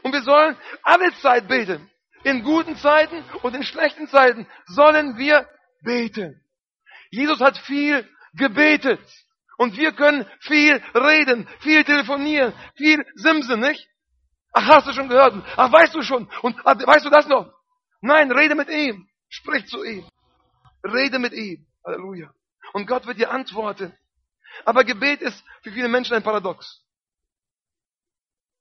Und 0.03 0.12
wir 0.12 0.23
sollen 0.23 0.57
alle 0.83 1.12
Zeit 1.14 1.49
beten. 1.49 1.90
In 2.25 2.43
guten 2.43 2.77
Zeiten 2.77 3.25
und 3.43 3.55
in 3.55 3.64
schlechten 3.64 4.09
Zeiten 4.09 4.47
sollen 4.67 5.17
wir 5.19 5.49
beten. 5.83 6.40
Jesus 7.11 7.40
hat 7.40 7.59
viel 7.59 8.09
gebetet. 8.35 9.01
Und 9.57 9.77
wir 9.77 9.93
können 9.93 10.27
viel 10.40 10.83
reden, 10.95 11.49
viel 11.61 11.85
telefonieren, 11.85 12.53
viel 12.77 13.05
simsen, 13.14 13.61
nicht? 13.61 13.88
Ach, 14.57 14.69
hast 14.69 14.87
du 14.87 14.93
schon 14.93 15.09
gehört? 15.09 15.35
Ach, 15.57 15.71
weißt 15.71 15.95
du 15.95 16.03
schon? 16.03 16.31
Und 16.43 16.57
ach, 16.64 16.79
weißt 16.79 17.05
du 17.05 17.11
das 17.11 17.27
noch? 17.27 17.53
Nein, 18.01 18.31
rede 18.31 18.55
mit 18.55 18.69
ihm. 18.69 19.09
Sprich 19.29 19.67
zu 19.67 19.83
ihm. 19.83 20.09
Rede 20.85 21.19
mit 21.19 21.33
ihm. 21.33 21.67
Halleluja. 21.85 22.33
Und 22.73 22.87
Gott 22.87 23.05
wird 23.07 23.19
dir 23.19 23.33
antworten. 23.33 23.93
Aber 24.64 24.85
Gebet 24.85 25.21
ist 25.23 25.45
für 25.62 25.73
viele 25.73 25.88
Menschen 25.88 26.14
ein 26.14 26.23
Paradox. 26.23 26.85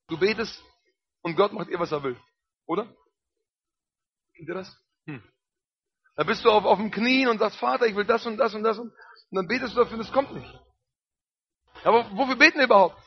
Du 0.07 0.17
betest 0.17 0.63
und 1.21 1.35
Gott 1.35 1.53
macht 1.53 1.69
ihr, 1.69 1.79
was 1.79 1.91
er 1.91 2.01
will. 2.03 2.19
Oder? 2.65 2.85
Kennt 4.35 4.49
ihr 4.49 4.55
das? 4.55 4.75
Hm. 5.05 5.23
Da 6.15 6.23
bist 6.23 6.43
du 6.43 6.49
auf, 6.49 6.65
auf 6.65 6.79
dem 6.79 6.89
Knien 6.89 7.27
und 7.27 7.37
sagst, 7.37 7.59
Vater, 7.59 7.85
ich 7.85 7.95
will 7.95 8.05
das 8.05 8.25
und 8.25 8.37
das 8.37 8.55
und 8.55 8.63
das 8.63 8.79
und, 8.79 8.89
und 8.89 9.35
dann 9.35 9.47
betest 9.47 9.75
du 9.75 9.81
dafür 9.81 9.97
und 9.97 10.05
es 10.05 10.11
kommt 10.11 10.33
nicht. 10.33 10.59
Aber 11.83 12.09
wofür 12.17 12.35
beten 12.35 12.57
wir 12.57 12.65
überhaupt? 12.65 12.99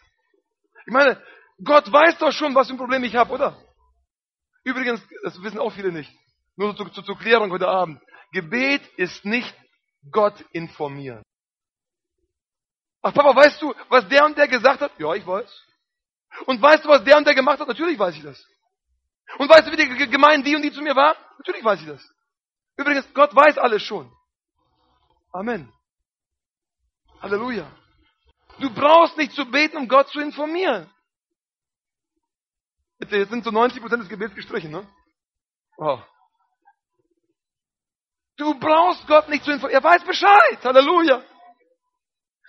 Ich 0.87 0.93
meine, 0.93 1.21
Gott 1.63 1.91
weiß 1.91 2.19
doch 2.19 2.33
schon, 2.33 2.55
was 2.55 2.67
für 2.67 2.75
ein 2.75 2.79
Problem 2.79 3.05
ich 3.05 3.17
habe, 3.17 3.33
oder? 3.33 3.57
Übrigens, 4.65 5.01
das 5.23 5.43
wissen 5.43 5.59
auch 5.59 5.73
viele 5.73 5.93
nicht. 5.93 6.13
Nur 6.57 6.77
zur, 6.77 6.93
zur, 6.93 7.05
zur 7.05 7.19
Klärung 7.19 7.51
heute 7.51 7.69
Abend. 7.69 8.01
Gebet 8.33 8.83
ist 8.97 9.25
nicht 9.25 9.55
Gott 10.11 10.45
informieren. 10.53 11.23
Ach 13.03 13.15
Papa, 13.15 13.37
weißt 13.37 13.63
du, 13.63 13.75
was 13.89 14.09
der 14.09 14.25
und 14.25 14.37
der 14.37 14.49
gesagt 14.49 14.81
hat? 14.81 14.99
Ja, 14.99 15.15
ich 15.15 15.27
weiß. 15.27 15.49
Und 16.47 16.61
weißt 16.61 16.85
du, 16.85 16.89
was 16.89 17.05
der 17.05 17.17
und 17.17 17.27
der 17.27 17.35
gemacht 17.35 17.61
hat? 17.61 17.69
Natürlich 17.69 17.99
weiß 17.99 18.17
ich 18.17 18.23
das. 18.23 18.45
Und 19.39 19.49
weißt 19.49 19.67
du, 19.67 19.73
wie 19.73 19.77
die 19.77 20.11
Gemeinde 20.11 20.45
die 20.49 20.57
und 20.57 20.63
die 20.63 20.73
zu 20.73 20.83
mir 20.83 20.95
war? 20.95 21.17
Natürlich 21.39 21.65
weiß 21.65 21.81
ich 21.81 21.87
das. 21.87 22.03
Übrigens, 22.77 23.07
Gott 23.15 23.35
weiß 23.35 23.59
alles 23.59 23.83
schon. 23.83 24.13
Amen. 25.33 25.73
Halleluja. 27.21 27.71
Du 28.59 28.71
brauchst 28.71 29.17
nicht 29.17 29.33
zu 29.33 29.45
beten, 29.51 29.77
um 29.77 29.89
Gott 29.89 30.09
zu 30.09 30.21
informieren. 30.21 30.91
Jetzt 32.99 33.31
sind 33.31 33.45
so 33.45 33.51
90% 33.51 33.97
des 33.99 34.09
Gebets 34.09 34.35
gestrichen, 34.35 34.71
ne? 34.71 34.89
Wow. 35.77 36.03
Du 38.37 38.59
brauchst 38.59 39.07
Gott 39.07 39.29
nicht 39.29 39.45
zu 39.45 39.51
informieren. 39.51 39.83
Er 39.83 39.85
weiß 39.85 40.05
Bescheid. 40.05 40.65
Halleluja. 40.65 41.23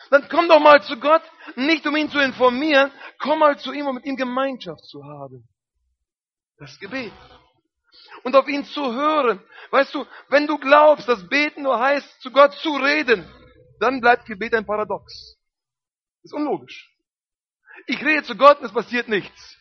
Dann 0.10 0.28
komm 0.30 0.48
doch 0.48 0.60
mal 0.60 0.82
zu 0.84 0.98
Gott, 1.00 1.24
nicht 1.56 1.86
um 1.86 1.96
ihn 1.96 2.10
zu 2.10 2.20
informieren, 2.20 2.92
komm 3.20 3.40
mal 3.40 3.58
zu 3.58 3.74
ihm, 3.74 3.88
um 3.88 3.96
mit 3.96 4.06
ihm 4.06 4.16
Gemeinschaft 4.16 4.86
zu 4.86 5.04
haben. 5.04 5.48
Das 6.58 6.80
Gebet. 6.80 7.14
Und 8.24 8.36
auf 8.36 8.48
ihn 8.48 8.64
zu 8.64 8.94
hören. 8.94 9.44
Weißt 9.72 9.94
du, 9.94 10.06
wenn 10.30 10.48
du 10.48 10.58
glaubst, 10.58 11.08
dass 11.10 11.28
Beten 11.28 11.64
nur 11.64 11.80
heißt, 11.80 12.22
zu 12.22 12.32
Gott 12.32 12.54
zu 12.54 12.76
reden, 12.76 13.28
dann 13.80 14.02
bleibt 14.02 14.26
Gebet 14.26 14.54
ein 14.54 14.66
Paradox. 14.66 15.38
Ist 16.24 16.34
unlogisch. 16.34 16.90
Ich 17.86 18.04
rede 18.04 18.24
zu 18.24 18.36
Gott 18.36 18.60
und 18.60 18.66
es 18.66 18.74
passiert 18.74 19.08
nichts. 19.08 19.57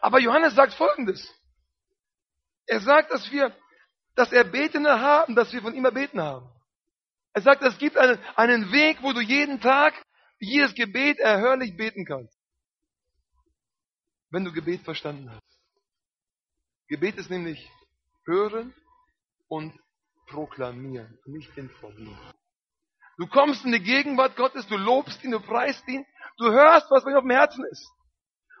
Aber 0.00 0.20
Johannes 0.20 0.54
sagt 0.54 0.74
Folgendes. 0.74 1.32
Er 2.66 2.80
sagt, 2.80 3.10
dass 3.10 3.30
wir, 3.30 3.56
dass 4.14 4.32
er 4.32 4.44
Betende 4.44 5.00
haben, 5.00 5.34
dass 5.34 5.52
wir 5.52 5.62
von 5.62 5.74
ihm 5.74 5.84
erbeten 5.84 6.20
haben. 6.20 6.48
Er 7.32 7.42
sagt, 7.42 7.62
es 7.62 7.78
gibt 7.78 7.96
einen, 7.96 8.18
einen 8.36 8.72
Weg, 8.72 9.02
wo 9.02 9.12
du 9.12 9.20
jeden 9.20 9.60
Tag 9.60 9.94
jedes 10.38 10.74
Gebet 10.74 11.18
erhörlich 11.18 11.76
beten 11.76 12.04
kannst. 12.04 12.36
Wenn 14.30 14.44
du 14.44 14.52
Gebet 14.52 14.82
verstanden 14.82 15.30
hast. 15.30 15.58
Gebet 16.88 17.16
ist 17.16 17.30
nämlich 17.30 17.70
hören 18.24 18.74
und 19.48 19.78
proklamieren, 20.26 21.18
nicht 21.26 21.56
informieren. 21.56 22.18
Du 23.16 23.26
kommst 23.26 23.64
in 23.64 23.72
die 23.72 23.82
Gegenwart 23.82 24.36
Gottes, 24.36 24.66
du 24.68 24.76
lobst 24.76 25.22
ihn, 25.24 25.32
du 25.32 25.40
preist 25.40 25.86
ihn, 25.88 26.06
du 26.38 26.50
hörst, 26.50 26.90
was 26.90 27.04
bei 27.04 27.10
ihm 27.10 27.16
auf 27.16 27.24
dem 27.24 27.30
Herzen 27.30 27.64
ist. 27.64 27.90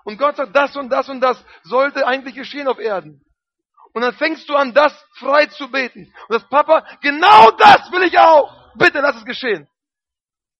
Und 0.08 0.16
Gott 0.16 0.36
sagt, 0.36 0.56
das 0.56 0.74
und 0.74 0.88
das 0.88 1.06
und 1.10 1.20
das 1.20 1.44
sollte 1.64 2.06
eigentlich 2.06 2.34
geschehen 2.34 2.66
auf 2.66 2.78
Erden. 2.78 3.22
Und 3.92 4.00
dann 4.00 4.14
fängst 4.14 4.48
du 4.48 4.54
an, 4.54 4.72
das 4.72 4.98
frei 5.18 5.44
zu 5.48 5.70
beten. 5.70 6.14
Und 6.28 6.34
das 6.34 6.48
Papa, 6.48 6.82
genau 7.02 7.50
das 7.50 7.92
will 7.92 8.04
ich 8.04 8.18
auch. 8.18 8.72
Bitte 8.74 9.00
lass 9.00 9.16
es 9.16 9.24
geschehen. 9.26 9.68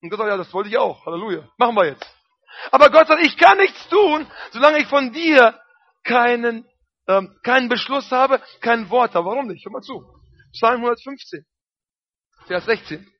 Und 0.03 0.11
Gott 0.11 0.19
sagt, 0.19 0.29
ja, 0.29 0.37
das 0.37 0.53
wollte 0.53 0.69
ich 0.69 0.77
auch. 0.77 1.03
Halleluja. 1.03 1.49
Machen 1.57 1.75
wir 1.75 1.87
jetzt. 1.87 2.05
Aber 2.69 2.91
Gott 2.91 3.07
sagt, 3.07 3.25
ich 3.25 3.37
kann 3.37 3.57
nichts 3.57 3.89
tun, 3.89 4.27
solange 4.51 4.77
ich 4.77 4.87
von 4.87 5.13
dir 5.13 5.59
keinen, 6.03 6.69
ähm, 7.07 7.35
keinen 7.41 7.69
Beschluss 7.69 8.11
habe, 8.11 8.39
kein 8.61 8.91
Wort 8.91 9.15
habe. 9.15 9.25
Warum 9.25 9.47
nicht? 9.47 9.65
Hör 9.65 9.71
mal 9.71 9.81
zu. 9.81 10.05
Psalm 10.53 10.81
115, 10.81 11.43
Vers 12.45 12.65
16. 12.65 13.11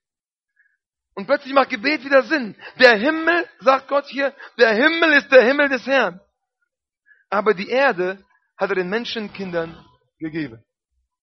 Und 1.20 1.26
plötzlich 1.26 1.54
macht 1.54 1.70
Gebet 1.70 2.06
wieder 2.06 2.24
Sinn. 2.24 2.56
Der 2.80 2.96
Himmel, 2.96 3.46
sagt 3.60 3.90
Gott 3.90 4.06
hier, 4.08 4.34
der 4.58 4.72
Himmel 4.72 5.12
ist 5.18 5.30
der 5.30 5.44
Himmel 5.44 5.68
des 5.68 5.86
Herrn. 5.86 6.22
Aber 7.30 7.54
die 7.54 7.68
Erde 7.68 8.26
hat 8.56 8.70
er 8.70 8.78
den 8.78 8.88
Menschenkindern 8.88 9.86
gegeben. 10.18 10.64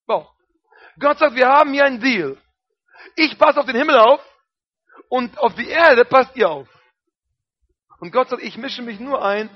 Wow. 0.06 0.28
Gott 1.00 1.18
sagt, 1.18 1.35
wir 1.35 1.48
haben 1.48 1.72
hier 1.72 1.87
einen 1.87 1.98
Deal. 1.98 2.37
Ich 3.14 3.38
passe 3.38 3.59
auf 3.59 3.64
den 3.64 3.76
Himmel 3.76 3.96
auf 3.96 4.20
und 5.09 5.38
auf 5.38 5.54
die 5.54 5.68
Erde 5.68 6.04
passt 6.04 6.37
ihr 6.37 6.50
auf. 6.50 6.68
Und 7.98 8.12
Gott 8.12 8.28
sagt, 8.28 8.42
ich 8.42 8.59
mische 8.59 8.82
mich 8.82 9.00
nur 9.00 9.24
ein 9.24 9.48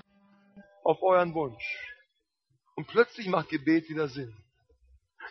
auf 0.84 1.02
euren 1.02 1.34
Wunsch. 1.34 1.94
Und 2.76 2.86
plötzlich 2.86 3.26
macht 3.26 3.50
Gebet 3.50 3.90
wieder 3.90 4.08
Sinn. 4.08 4.39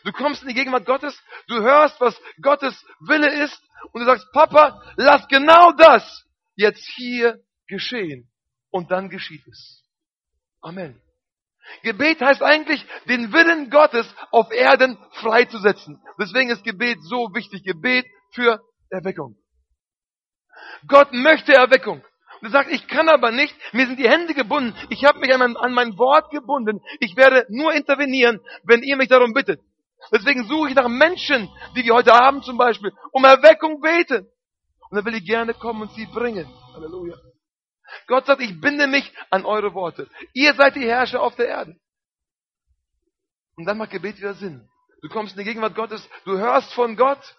Du 0.03 0.11
kommst 0.11 0.41
in 0.41 0.49
die 0.49 0.53
Gegenwart 0.53 0.85
Gottes, 0.85 1.21
du 1.47 1.61
hörst, 1.61 1.99
was 1.99 2.19
Gottes 2.41 2.85
Wille 3.01 3.43
ist 3.43 3.61
und 3.91 4.01
du 4.01 4.05
sagst, 4.05 4.27
Papa, 4.33 4.81
lass 4.97 5.27
genau 5.27 5.71
das 5.71 6.25
jetzt 6.55 6.85
hier 6.95 7.39
geschehen. 7.67 8.29
Und 8.71 8.91
dann 8.91 9.09
geschieht 9.09 9.45
es. 9.47 9.83
Amen. 10.61 11.01
Gebet 11.83 12.21
heißt 12.21 12.43
eigentlich, 12.43 12.85
den 13.07 13.31
Willen 13.31 13.69
Gottes 13.69 14.07
auf 14.31 14.51
Erden 14.51 14.97
freizusetzen. 15.13 16.01
Deswegen 16.19 16.49
ist 16.49 16.63
Gebet 16.63 16.97
so 17.01 17.29
wichtig. 17.33 17.63
Gebet 17.63 18.05
für 18.33 18.59
Erweckung. 18.89 19.37
Gott 20.87 21.13
möchte 21.13 21.53
Erweckung. 21.53 22.03
Und 22.41 22.47
er 22.47 22.51
sagt, 22.51 22.71
ich 22.71 22.87
kann 22.87 23.09
aber 23.09 23.31
nicht, 23.31 23.55
mir 23.73 23.85
sind 23.85 23.99
die 23.99 24.09
Hände 24.09 24.33
gebunden, 24.33 24.73
ich 24.89 25.03
habe 25.03 25.19
mich 25.19 25.33
an 25.33 25.39
mein, 25.39 25.57
an 25.57 25.73
mein 25.73 25.97
Wort 25.97 26.31
gebunden, 26.31 26.79
ich 27.01 27.17
werde 27.17 27.45
nur 27.49 27.73
intervenieren, 27.73 28.39
wenn 28.63 28.81
ihr 28.81 28.95
mich 28.95 29.09
darum 29.09 29.33
bittet. 29.33 29.59
Deswegen 30.11 30.47
suche 30.47 30.69
ich 30.69 30.75
nach 30.75 30.87
Menschen, 30.87 31.49
die 31.75 31.83
wir 31.83 31.93
heute 31.93 32.13
Abend 32.13 32.45
zum 32.45 32.57
Beispiel 32.57 32.91
um 33.11 33.23
Erweckung 33.23 33.81
beten. 33.81 34.27
Und 34.89 34.95
dann 34.95 35.05
will 35.05 35.15
ich 35.15 35.25
gerne 35.25 35.53
kommen 35.53 35.83
und 35.83 35.93
sie 35.93 36.05
bringen. 36.07 36.47
Halleluja. 36.73 37.15
Gott 38.07 38.25
sagt, 38.25 38.41
ich 38.41 38.59
binde 38.59 38.87
mich 38.87 39.11
an 39.29 39.45
eure 39.45 39.73
Worte. 39.73 40.09
Ihr 40.33 40.53
seid 40.53 40.75
die 40.75 40.87
Herrscher 40.87 41.21
auf 41.21 41.35
der 41.35 41.47
Erde. 41.47 41.75
Und 43.55 43.65
dann 43.65 43.77
macht 43.77 43.91
Gebet 43.91 44.17
wieder 44.17 44.33
Sinn. 44.35 44.67
Du 45.01 45.09
kommst 45.09 45.33
in 45.33 45.39
die 45.39 45.45
Gegenwart 45.45 45.75
Gottes, 45.75 46.07
du 46.25 46.37
hörst 46.37 46.73
von 46.73 46.95
Gott 46.95 47.37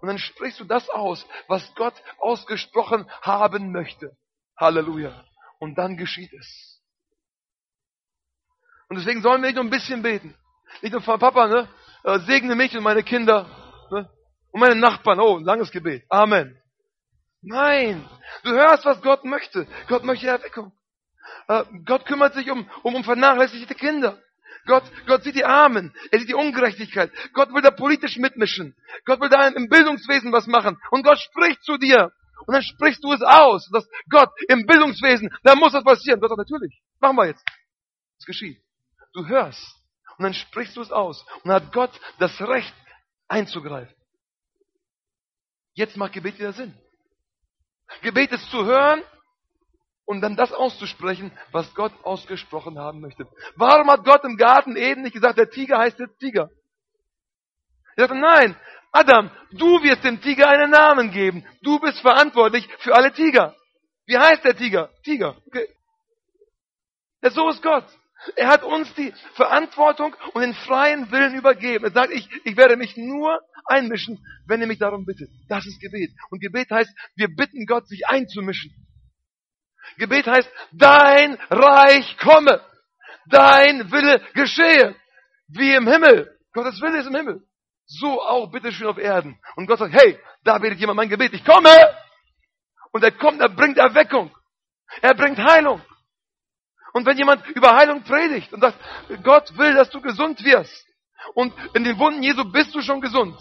und 0.00 0.08
dann 0.08 0.18
sprichst 0.18 0.60
du 0.60 0.64
das 0.64 0.88
aus, 0.90 1.26
was 1.48 1.74
Gott 1.74 1.94
ausgesprochen 2.18 3.08
haben 3.20 3.72
möchte. 3.72 4.16
Halleluja. 4.56 5.24
Und 5.58 5.76
dann 5.76 5.96
geschieht 5.96 6.32
es. 6.32 6.80
Und 8.88 8.96
deswegen 8.98 9.22
sollen 9.22 9.42
wir 9.42 9.48
nicht 9.48 9.56
nur 9.56 9.64
ein 9.64 9.70
bisschen 9.70 10.02
beten. 10.02 10.36
Nicht 10.80 10.92
nur, 10.92 11.02
Papa, 11.02 11.46
ne? 11.46 11.68
Äh, 12.04 12.18
segne 12.20 12.54
mich 12.54 12.76
und 12.76 12.82
meine 12.82 13.02
Kinder. 13.02 13.46
Ne? 13.90 14.10
Und 14.50 14.60
meine 14.60 14.76
Nachbarn. 14.76 15.20
Oh, 15.20 15.38
langes 15.38 15.70
Gebet. 15.70 16.04
Amen. 16.08 16.58
Nein. 17.42 18.08
Du 18.44 18.50
hörst, 18.50 18.84
was 18.84 19.02
Gott 19.02 19.24
möchte. 19.24 19.66
Gott 19.88 20.04
möchte 20.04 20.28
Erweckung. 20.28 20.72
Äh, 21.48 21.64
Gott 21.84 22.06
kümmert 22.06 22.34
sich 22.34 22.50
um, 22.50 22.68
um, 22.82 22.94
um 22.94 23.04
vernachlässigte 23.04 23.74
Kinder. 23.74 24.18
Gott, 24.66 24.84
Gott 25.06 25.24
sieht 25.24 25.34
die 25.34 25.44
Armen, 25.44 25.92
er 26.12 26.20
sieht 26.20 26.28
die 26.28 26.34
Ungerechtigkeit. 26.34 27.10
Gott 27.32 27.52
will 27.52 27.62
da 27.62 27.72
politisch 27.72 28.16
mitmischen. 28.16 28.76
Gott 29.04 29.20
will 29.20 29.28
da 29.28 29.48
im 29.48 29.68
Bildungswesen 29.68 30.30
was 30.32 30.46
machen. 30.46 30.78
Und 30.90 31.04
Gott 31.04 31.18
spricht 31.18 31.64
zu 31.64 31.78
dir. 31.78 32.12
Und 32.46 32.54
dann 32.54 32.62
sprichst 32.62 33.02
du 33.02 33.12
es 33.12 33.22
aus. 33.22 33.68
Dass 33.72 33.88
Gott 34.08 34.30
im 34.48 34.66
Bildungswesen, 34.66 35.34
da 35.42 35.54
muss 35.56 35.72
das 35.72 35.84
passieren. 35.84 36.20
Gott 36.20 36.30
sagt, 36.30 36.38
natürlich. 36.38 36.80
Machen 37.00 37.16
wir 37.16 37.26
jetzt. 37.26 37.44
Es 38.18 38.26
geschieht. 38.26 38.62
Du 39.14 39.26
hörst. 39.26 39.81
Und 40.18 40.24
dann 40.24 40.34
sprichst 40.34 40.76
du 40.76 40.82
es 40.82 40.92
aus. 40.92 41.24
Und 41.42 41.48
dann 41.48 41.62
hat 41.62 41.72
Gott 41.72 41.90
das 42.18 42.40
Recht 42.40 42.74
einzugreifen. 43.28 43.94
Jetzt 45.74 45.96
macht 45.96 46.12
Gebet 46.12 46.38
wieder 46.38 46.52
Sinn. 46.52 46.74
Gebet 48.02 48.32
ist 48.32 48.50
zu 48.50 48.64
hören 48.64 49.02
und 50.04 50.20
dann 50.20 50.36
das 50.36 50.52
auszusprechen, 50.52 51.30
was 51.50 51.74
Gott 51.74 51.92
ausgesprochen 52.02 52.78
haben 52.78 53.00
möchte. 53.00 53.26
Warum 53.56 53.90
hat 53.90 54.04
Gott 54.04 54.24
im 54.24 54.36
Garten 54.36 54.76
Eden 54.76 55.02
nicht 55.02 55.14
gesagt, 55.14 55.38
der 55.38 55.50
Tiger 55.50 55.78
heißt 55.78 55.98
jetzt 55.98 56.18
Tiger? 56.18 56.50
Er 57.96 58.06
sagte, 58.06 58.18
nein, 58.18 58.56
Adam, 58.90 59.30
du 59.52 59.82
wirst 59.82 60.04
dem 60.04 60.20
Tiger 60.20 60.48
einen 60.48 60.70
Namen 60.70 61.10
geben. 61.10 61.46
Du 61.62 61.78
bist 61.78 62.00
verantwortlich 62.00 62.68
für 62.78 62.94
alle 62.94 63.12
Tiger. 63.12 63.56
Wie 64.06 64.18
heißt 64.18 64.44
der 64.44 64.56
Tiger? 64.56 64.90
Tiger. 65.02 65.36
Okay. 65.46 65.68
Ja, 67.22 67.30
so 67.30 67.48
ist 67.48 67.62
Gott. 67.62 67.86
Er 68.36 68.48
hat 68.48 68.62
uns 68.62 68.92
die 68.94 69.12
Verantwortung 69.34 70.14
und 70.32 70.42
den 70.42 70.54
freien 70.54 71.10
Willen 71.10 71.34
übergeben. 71.34 71.84
Er 71.84 71.90
sagt, 71.90 72.12
ich, 72.12 72.28
ich 72.44 72.56
werde 72.56 72.76
mich 72.76 72.96
nur 72.96 73.40
einmischen, 73.66 74.24
wenn 74.46 74.60
ihr 74.60 74.66
mich 74.66 74.78
darum 74.78 75.04
bittet. 75.04 75.30
Das 75.48 75.66
ist 75.66 75.80
Gebet. 75.80 76.12
Und 76.30 76.40
Gebet 76.40 76.70
heißt, 76.70 76.90
wir 77.16 77.28
bitten 77.28 77.66
Gott, 77.66 77.88
sich 77.88 78.06
einzumischen. 78.06 78.70
Gebet 79.98 80.26
heißt, 80.26 80.48
dein 80.72 81.34
Reich 81.50 82.16
komme, 82.18 82.60
dein 83.26 83.90
Wille 83.90 84.22
geschehe, 84.34 84.94
wie 85.48 85.74
im 85.74 85.88
Himmel. 85.88 86.38
Gottes 86.52 86.80
Wille 86.80 87.00
ist 87.00 87.06
im 87.06 87.16
Himmel. 87.16 87.42
So 87.86 88.22
auch 88.22 88.50
bitteschön 88.50 88.86
auf 88.86 88.98
Erden. 88.98 89.38
Und 89.56 89.66
Gott 89.66 89.80
sagt, 89.80 89.94
hey, 89.94 90.18
da 90.44 90.58
betet 90.58 90.78
jemand 90.78 90.96
mein 90.96 91.08
Gebet, 91.08 91.34
ich 91.34 91.44
komme. 91.44 91.74
Und 92.92 93.02
er 93.02 93.12
kommt, 93.12 93.40
er 93.40 93.48
bringt 93.48 93.78
Erweckung. 93.78 94.34
Er 95.00 95.14
bringt 95.14 95.38
Heilung. 95.38 95.82
Und 96.92 97.06
wenn 97.06 97.16
jemand 97.16 97.46
über 97.48 97.74
Heilung 97.74 98.02
predigt 98.02 98.52
und 98.52 98.60
sagt, 98.60 98.78
Gott 99.22 99.56
will, 99.56 99.74
dass 99.74 99.90
du 99.90 100.00
gesund 100.00 100.44
wirst. 100.44 100.86
Und 101.34 101.54
in 101.74 101.84
den 101.84 101.98
Wunden 101.98 102.22
Jesu 102.22 102.50
bist 102.50 102.74
du 102.74 102.82
schon 102.82 103.00
gesund. 103.00 103.36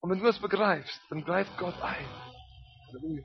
Und 0.00 0.10
wenn 0.10 0.18
du 0.18 0.24
das 0.24 0.38
begreifst, 0.38 1.00
dann 1.10 1.24
greift 1.24 1.56
Gott 1.58 1.80
ein. 1.82 2.06
Halleluja. 2.88 3.24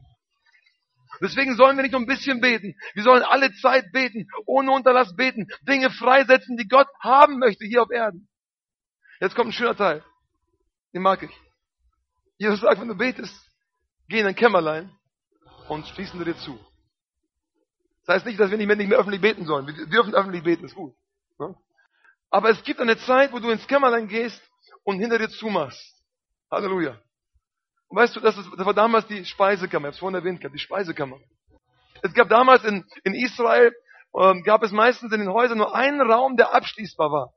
Deswegen 1.21 1.55
sollen 1.55 1.77
wir 1.77 1.83
nicht 1.83 1.91
nur 1.91 2.01
ein 2.01 2.07
bisschen 2.07 2.41
beten. 2.41 2.75
Wir 2.95 3.03
sollen 3.03 3.23
alle 3.23 3.53
Zeit 3.55 3.91
beten, 3.91 4.27
ohne 4.45 4.71
Unterlass 4.71 5.15
beten, 5.15 5.47
Dinge 5.61 5.89
freisetzen, 5.91 6.57
die 6.57 6.67
Gott 6.67 6.87
haben 6.99 7.37
möchte 7.37 7.65
hier 7.65 7.83
auf 7.83 7.91
Erden. 7.91 8.27
Jetzt 9.19 9.35
kommt 9.35 9.49
ein 9.49 9.53
schöner 9.53 9.75
Teil. 9.75 10.03
Den 10.93 11.01
mag 11.01 11.21
ich. 11.23 11.31
Jesus 12.37 12.61
sagt, 12.61 12.81
wenn 12.81 12.87
du 12.87 12.95
betest, 12.95 13.33
geh 14.09 14.19
in 14.19 14.27
ein 14.27 14.35
Kämmerlein 14.35 14.91
und 15.69 15.87
schließen 15.87 16.23
dir 16.23 16.35
zu. 16.37 16.59
Das 18.05 18.17
heißt 18.17 18.25
nicht, 18.25 18.39
dass 18.39 18.51
wir 18.51 18.57
nicht 18.57 18.67
mehr, 18.67 18.75
nicht 18.75 18.89
mehr 18.89 18.97
öffentlich 18.97 19.21
beten 19.21 19.45
sollen. 19.45 19.67
Wir 19.67 19.85
dürfen 19.87 20.13
öffentlich 20.13 20.43
beten, 20.43 20.65
ist 20.65 20.75
gut. 20.75 20.93
Aber 22.29 22.49
es 22.49 22.63
gibt 22.63 22.79
eine 22.79 22.97
Zeit, 22.97 23.31
wo 23.31 23.39
du 23.39 23.49
ins 23.51 23.67
Kämmerlein 23.67 24.07
gehst 24.07 24.41
und 24.83 24.99
hinter 24.99 25.19
dir 25.19 25.29
zumachst. 25.29 26.03
Halleluja. 26.49 26.99
Und 27.87 27.97
weißt 27.97 28.15
du, 28.15 28.19
das, 28.19 28.35
ist, 28.37 28.49
das 28.57 28.65
war 28.65 28.73
damals 28.73 29.05
die 29.07 29.23
Speisekammer, 29.23 29.87
ich 29.87 29.89
habe 29.89 29.93
es 29.93 29.99
vorhin 29.99 30.15
erwähnt 30.15 30.41
gehabt, 30.41 30.55
die 30.55 30.59
Speisekammer. 30.59 31.19
Es 32.01 32.13
gab 32.13 32.29
damals 32.29 32.63
in, 32.63 32.83
in 33.03 33.13
Israel, 33.13 33.71
ähm, 34.19 34.43
gab 34.43 34.63
es 34.63 34.71
meistens 34.71 35.13
in 35.13 35.19
den 35.19 35.31
Häusern 35.31 35.59
nur 35.59 35.75
einen 35.75 36.01
Raum, 36.01 36.35
der 36.35 36.53
abschließbar 36.53 37.11
war. 37.11 37.33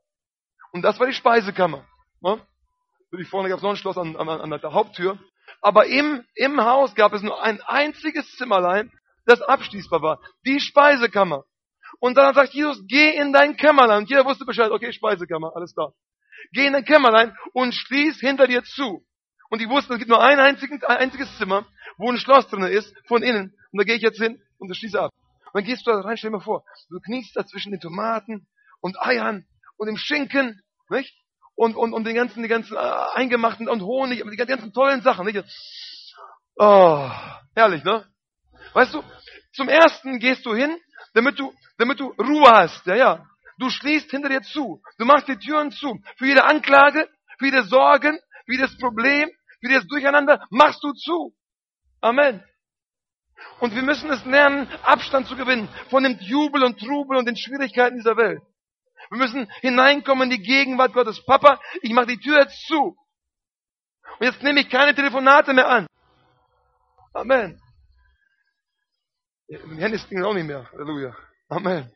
Und 0.71 0.81
das 0.81 0.99
war 0.99 1.07
die 1.07 1.13
Speisekammer. 1.13 1.85
Ne? 2.21 2.41
Vorne 3.29 3.49
gab 3.49 3.57
es 3.57 3.63
noch 3.63 3.69
ein 3.69 3.77
Schloss 3.77 3.97
an, 3.97 4.15
an, 4.15 4.27
an 4.27 4.49
der 4.49 4.73
Haupttür. 4.73 5.19
Aber 5.61 5.85
im, 5.85 6.25
im 6.35 6.59
Haus 6.61 6.95
gab 6.95 7.13
es 7.13 7.21
nur 7.21 7.41
ein 7.41 7.61
einziges 7.61 8.35
Zimmerlein, 8.35 8.91
das 9.27 9.41
abschließbar 9.41 10.01
war. 10.01 10.19
Die 10.45 10.59
Speisekammer. 10.59 11.43
Und 11.99 12.17
dann 12.17 12.33
sagt 12.33 12.53
Jesus, 12.53 12.81
geh 12.87 13.15
in 13.15 13.33
dein 13.33 13.55
Kämmerlein. 13.57 13.99
Und 13.99 14.09
jeder 14.09 14.25
wusste 14.25 14.45
Bescheid, 14.45 14.71
okay, 14.71 14.91
Speisekammer, 14.91 15.51
alles 15.55 15.73
klar. 15.73 15.93
Geh 16.53 16.65
in 16.65 16.73
dein 16.73 16.85
Kämmerlein 16.85 17.35
und 17.53 17.73
schließ 17.73 18.19
hinter 18.19 18.47
dir 18.47 18.63
zu. 18.63 19.05
Und 19.49 19.61
die 19.61 19.69
wussten, 19.69 19.93
es 19.93 19.99
gibt 19.99 20.09
nur 20.09 20.21
ein, 20.21 20.39
einziges, 20.39 20.83
ein 20.83 20.97
einziges 20.97 21.37
Zimmer, 21.37 21.65
wo 21.97 22.09
ein 22.09 22.17
Schloss 22.17 22.47
drin 22.47 22.63
ist, 22.63 22.93
von 23.07 23.23
innen. 23.23 23.53
Und 23.71 23.79
da 23.79 23.83
gehe 23.83 23.95
ich 23.95 24.01
jetzt 24.01 24.21
hin 24.21 24.41
und 24.57 24.75
schließe 24.75 24.99
ab. 24.99 25.11
Und 25.45 25.55
dann 25.55 25.63
gehst 25.63 25.87
du 25.87 25.91
da 25.91 26.01
rein, 26.01 26.17
stell 26.17 26.31
dir 26.31 26.37
mal 26.37 26.43
vor, 26.43 26.63
du 26.89 26.99
kniest 26.99 27.35
da 27.35 27.45
zwischen 27.45 27.71
den 27.71 27.79
Tomaten 27.79 28.47
und 28.81 29.01
Eiern 29.01 29.45
und 29.77 29.87
dem 29.87 29.97
Schinken, 29.97 30.61
nicht? 30.89 31.15
Und, 31.55 31.75
und, 31.75 31.93
und 31.93 32.03
den 32.03 32.15
ganzen, 32.15 32.43
die 32.43 32.49
ganzen 32.49 32.75
äh, 32.75 32.79
eingemachten 33.15 33.67
und 33.67 33.81
Honig, 33.81 34.23
die 34.29 34.37
ganzen 34.37 34.73
tollen 34.73 35.01
Sachen, 35.01 35.25
nicht? 35.25 35.43
Oh, 36.57 37.09
herrlich, 37.55 37.83
ne? 37.83 38.05
Weißt 38.73 38.93
du, 38.93 39.03
zum 39.53 39.69
ersten 39.69 40.19
gehst 40.19 40.45
du 40.45 40.55
hin, 40.55 40.77
damit 41.13 41.39
du, 41.39 41.53
damit 41.77 41.99
du 41.99 42.13
Ruhe 42.19 42.49
hast, 42.49 42.85
ja, 42.85 42.95
ja. 42.95 43.25
Du 43.59 43.69
schließt 43.69 44.11
hinter 44.11 44.29
dir 44.29 44.41
zu. 44.41 44.81
Du 44.97 45.05
machst 45.05 45.27
die 45.27 45.37
Türen 45.37 45.71
zu. 45.71 45.99
Für 46.17 46.27
jede 46.27 46.43
Anklage, 46.45 47.09
für 47.39 47.45
jede 47.45 47.63
Sorgen, 47.63 48.19
für 48.45 48.53
jedes 48.53 48.77
Problem, 48.77 49.29
wie 49.61 49.73
das 49.73 49.87
Durcheinander 49.87 50.45
machst 50.51 50.83
du 50.83 50.93
zu. 50.93 51.33
Amen. 52.01 52.43
Und 53.59 53.75
wir 53.75 53.81
müssen 53.81 54.09
es 54.11 54.23
lernen, 54.25 54.67
Abstand 54.83 55.27
zu 55.27 55.35
gewinnen 55.35 55.69
von 55.89 56.03
dem 56.03 56.17
Jubel 56.19 56.63
und 56.63 56.79
Trubel 56.79 57.17
und 57.17 57.27
den 57.27 57.35
Schwierigkeiten 57.35 57.97
dieser 57.97 58.17
Welt. 58.17 58.41
Wir 59.09 59.17
müssen 59.17 59.49
hineinkommen 59.61 60.29
in 60.31 60.37
die 60.37 60.43
Gegenwart 60.43 60.93
Gottes. 60.93 61.23
Papa, 61.25 61.59
ich 61.81 61.91
mache 61.91 62.07
die 62.07 62.19
Tür 62.19 62.39
jetzt 62.39 62.67
zu. 62.67 62.95
Und 64.19 64.25
jetzt 64.25 64.41
nehme 64.43 64.61
ich 64.61 64.69
keine 64.69 64.93
Telefonate 64.93 65.53
mehr 65.53 65.69
an. 65.69 65.87
Amen. 67.13 67.59
Die 69.49 69.81
Hände 69.81 69.97
stingen 69.99 70.25
auch 70.25 70.33
nicht 70.33 70.45
mehr. 70.45 70.69
Halleluja. 70.71 71.15
Amen. 71.49 71.91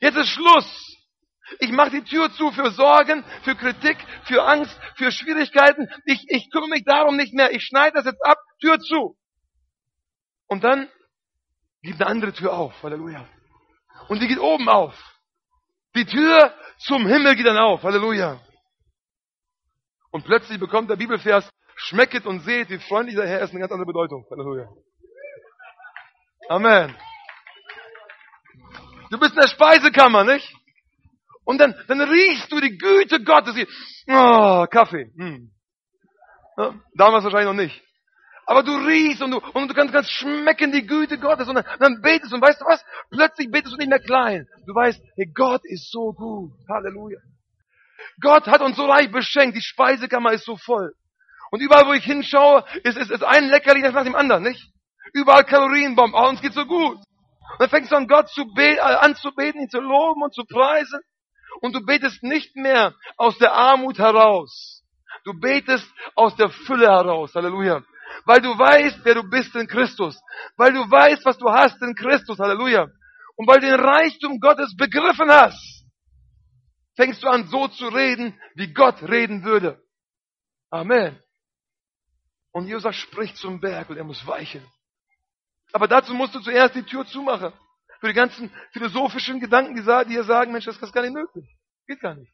Jetzt 0.00 0.16
ist 0.16 0.28
Schluss. 0.28 0.98
Ich 1.58 1.72
mache 1.72 1.90
die 1.90 2.04
Tür 2.04 2.32
zu 2.32 2.50
für 2.52 2.70
Sorgen, 2.70 3.24
für 3.42 3.56
Kritik, 3.56 3.98
für 4.24 4.44
Angst, 4.44 4.78
für 4.96 5.10
Schwierigkeiten. 5.10 5.88
Ich, 6.06 6.24
ich 6.28 6.50
kümmere 6.50 6.70
mich 6.70 6.84
darum 6.84 7.16
nicht 7.16 7.34
mehr. 7.34 7.52
Ich 7.52 7.64
schneide 7.64 7.96
das 7.96 8.04
jetzt 8.06 8.24
ab, 8.24 8.38
Tür 8.60 8.78
zu. 8.78 9.16
Und 10.46 10.64
dann 10.64 10.88
geht 11.82 11.96
eine 11.96 12.06
andere 12.06 12.32
Tür 12.32 12.52
auf. 12.52 12.80
Halleluja. 12.82 13.26
Und 14.08 14.22
die 14.22 14.28
geht 14.28 14.38
oben 14.38 14.68
auf. 14.68 14.94
Die 15.94 16.06
Tür 16.06 16.54
zum 16.78 17.06
Himmel 17.06 17.34
geht 17.34 17.46
dann 17.46 17.58
auf. 17.58 17.82
Halleluja. 17.82 18.40
Und 20.10 20.24
plötzlich 20.24 20.60
bekommt 20.60 20.90
der 20.90 20.96
Bibelvers, 20.96 21.48
schmecket 21.74 22.26
und 22.26 22.40
seht, 22.40 22.70
wie 22.70 22.78
freundlich 22.78 23.16
der 23.16 23.26
Herr 23.26 23.40
ist, 23.40 23.50
eine 23.50 23.60
ganz 23.60 23.72
andere 23.72 23.86
Bedeutung. 23.86 24.24
Halleluja. 24.30 24.68
Amen. 26.52 26.94
Du 29.10 29.18
bist 29.18 29.34
in 29.34 29.40
der 29.40 29.48
Speisekammer, 29.48 30.22
nicht? 30.22 30.54
Und 31.44 31.58
dann, 31.58 31.74
dann 31.88 32.02
riechst 32.02 32.52
du 32.52 32.60
die 32.60 32.76
Güte 32.76 33.24
Gottes. 33.24 33.56
Oh, 34.06 34.66
Kaffee. 34.66 35.10
Hm. 35.16 35.50
Damals 36.94 37.24
wahrscheinlich 37.24 37.46
noch 37.46 37.54
nicht. 37.54 37.82
Aber 38.44 38.62
du 38.62 38.72
riechst 38.72 39.22
und 39.22 39.30
du, 39.30 39.38
und 39.38 39.68
du 39.68 39.74
kannst, 39.74 39.94
kannst 39.94 40.10
schmecken 40.10 40.72
die 40.72 40.86
Güte 40.86 41.18
Gottes 41.18 41.48
und 41.48 41.54
dann, 41.54 41.64
dann 41.78 42.02
betest 42.02 42.34
und 42.34 42.42
weißt 42.42 42.60
du 42.60 42.66
was? 42.66 42.84
Plötzlich 43.10 43.50
betest 43.50 43.72
du 43.72 43.78
nicht 43.78 43.88
mehr 43.88 44.00
klein. 44.00 44.46
Du 44.66 44.74
weißt, 44.74 45.00
hey, 45.16 45.32
Gott 45.34 45.62
ist 45.64 45.90
so 45.90 46.12
gut. 46.12 46.52
Halleluja. 46.68 47.20
Gott 48.20 48.46
hat 48.46 48.60
uns 48.60 48.76
so 48.76 48.84
reich 48.84 49.10
beschenkt. 49.10 49.56
Die 49.56 49.62
Speisekammer 49.62 50.32
ist 50.32 50.44
so 50.44 50.58
voll. 50.58 50.92
Und 51.50 51.62
überall, 51.62 51.86
wo 51.86 51.94
ich 51.94 52.04
hinschaue, 52.04 52.62
ist, 52.84 52.98
ist, 52.98 53.10
ist 53.10 53.24
ein 53.24 53.48
Leckerli 53.48 53.80
nach 53.80 54.04
dem 54.04 54.16
anderen, 54.16 54.42
nicht? 54.42 54.71
Überall 55.12 55.44
Kalorienbomben. 55.44 56.18
Oh, 56.18 56.28
uns 56.28 56.40
geht's 56.40 56.54
so 56.54 56.66
gut. 56.66 56.96
Und 56.96 57.60
dann 57.60 57.68
fängst 57.68 57.92
du 57.92 57.96
an, 57.96 58.08
Gott 58.08 58.28
zu 58.30 58.46
beten, 58.54 58.80
an 58.80 59.14
zu 59.16 59.32
beten, 59.32 59.60
ihn 59.60 59.68
zu 59.68 59.80
loben 59.80 60.22
und 60.22 60.34
zu 60.34 60.44
preisen. 60.44 61.00
Und 61.60 61.74
du 61.74 61.84
betest 61.84 62.22
nicht 62.22 62.56
mehr 62.56 62.94
aus 63.16 63.38
der 63.38 63.52
Armut 63.52 63.98
heraus. 63.98 64.82
Du 65.24 65.38
betest 65.38 65.88
aus 66.14 66.34
der 66.36 66.50
Fülle 66.50 66.86
heraus. 66.86 67.34
Halleluja. 67.34 67.82
Weil 68.24 68.40
du 68.40 68.58
weißt, 68.58 69.00
wer 69.04 69.14
du 69.14 69.28
bist 69.28 69.54
in 69.54 69.66
Christus. 69.66 70.18
Weil 70.56 70.72
du 70.72 70.80
weißt, 70.80 71.24
was 71.24 71.38
du 71.38 71.50
hast 71.50 71.80
in 71.82 71.94
Christus. 71.94 72.38
Halleluja. 72.38 72.88
Und 73.36 73.46
weil 73.46 73.60
du 73.60 73.66
den 73.66 73.80
Reichtum 73.80 74.40
Gottes 74.40 74.74
begriffen 74.76 75.30
hast, 75.30 75.84
fängst 76.96 77.22
du 77.22 77.28
an 77.28 77.48
so 77.48 77.68
zu 77.68 77.88
reden, 77.88 78.38
wie 78.54 78.72
Gott 78.72 79.02
reden 79.02 79.44
würde. 79.44 79.82
Amen. 80.70 81.18
Und 82.52 82.66
Jesus 82.66 82.82
sagt, 82.82 82.96
sprich 82.96 83.34
zum 83.36 83.60
Berg 83.60 83.88
und 83.90 83.96
er 83.96 84.04
muss 84.04 84.26
weichen. 84.26 84.66
Aber 85.72 85.88
dazu 85.88 86.14
musst 86.14 86.34
du 86.34 86.40
zuerst 86.40 86.74
die 86.74 86.82
Tür 86.82 87.06
zumachen. 87.06 87.52
Für 88.00 88.08
die 88.08 88.14
ganzen 88.14 88.50
philosophischen 88.72 89.40
Gedanken, 89.40 89.76
die, 89.76 90.12
hier 90.12 90.24
sagen, 90.24 90.52
Mensch, 90.52 90.64
das 90.64 90.76
ist 90.76 90.92
gar 90.92 91.02
nicht 91.02 91.14
möglich. 91.14 91.46
Geht 91.86 92.00
gar 92.00 92.14
nicht. 92.14 92.32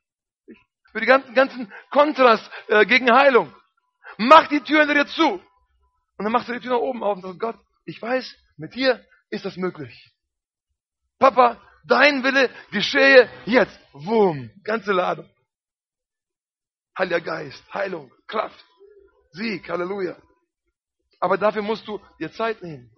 Für 0.92 1.00
die 1.00 1.06
ganzen, 1.06 1.34
ganzen 1.34 1.72
Kontrast 1.90 2.50
äh, 2.68 2.86
gegen 2.86 3.12
Heilung. 3.12 3.54
Mach 4.16 4.48
die 4.48 4.60
Tür 4.60 4.80
hinter 4.80 4.94
dir 4.94 5.06
zu. 5.06 5.34
Und 5.34 6.24
dann 6.24 6.32
machst 6.32 6.48
du 6.48 6.54
die 6.54 6.60
Tür 6.60 6.72
nach 6.72 6.78
oben 6.78 7.02
auf 7.02 7.16
und 7.16 7.22
sagst, 7.22 7.38
Gott, 7.38 7.58
ich 7.84 8.00
weiß, 8.00 8.34
mit 8.56 8.74
dir 8.74 9.04
ist 9.30 9.44
das 9.44 9.56
möglich. 9.56 10.12
Papa, 11.18 11.60
dein 11.84 12.24
Wille 12.24 12.50
geschehe 12.70 13.28
jetzt. 13.44 13.78
Wum, 13.92 14.50
ganze 14.64 14.92
Ladung. 14.92 15.28
Heiliger 16.96 17.20
Geist, 17.20 17.62
Heilung, 17.72 18.10
Kraft, 18.26 18.64
Sieg, 19.32 19.68
Halleluja. 19.68 20.16
Aber 21.20 21.36
dafür 21.36 21.62
musst 21.62 21.86
du 21.86 22.00
dir 22.18 22.32
Zeit 22.32 22.62
nehmen. 22.62 22.90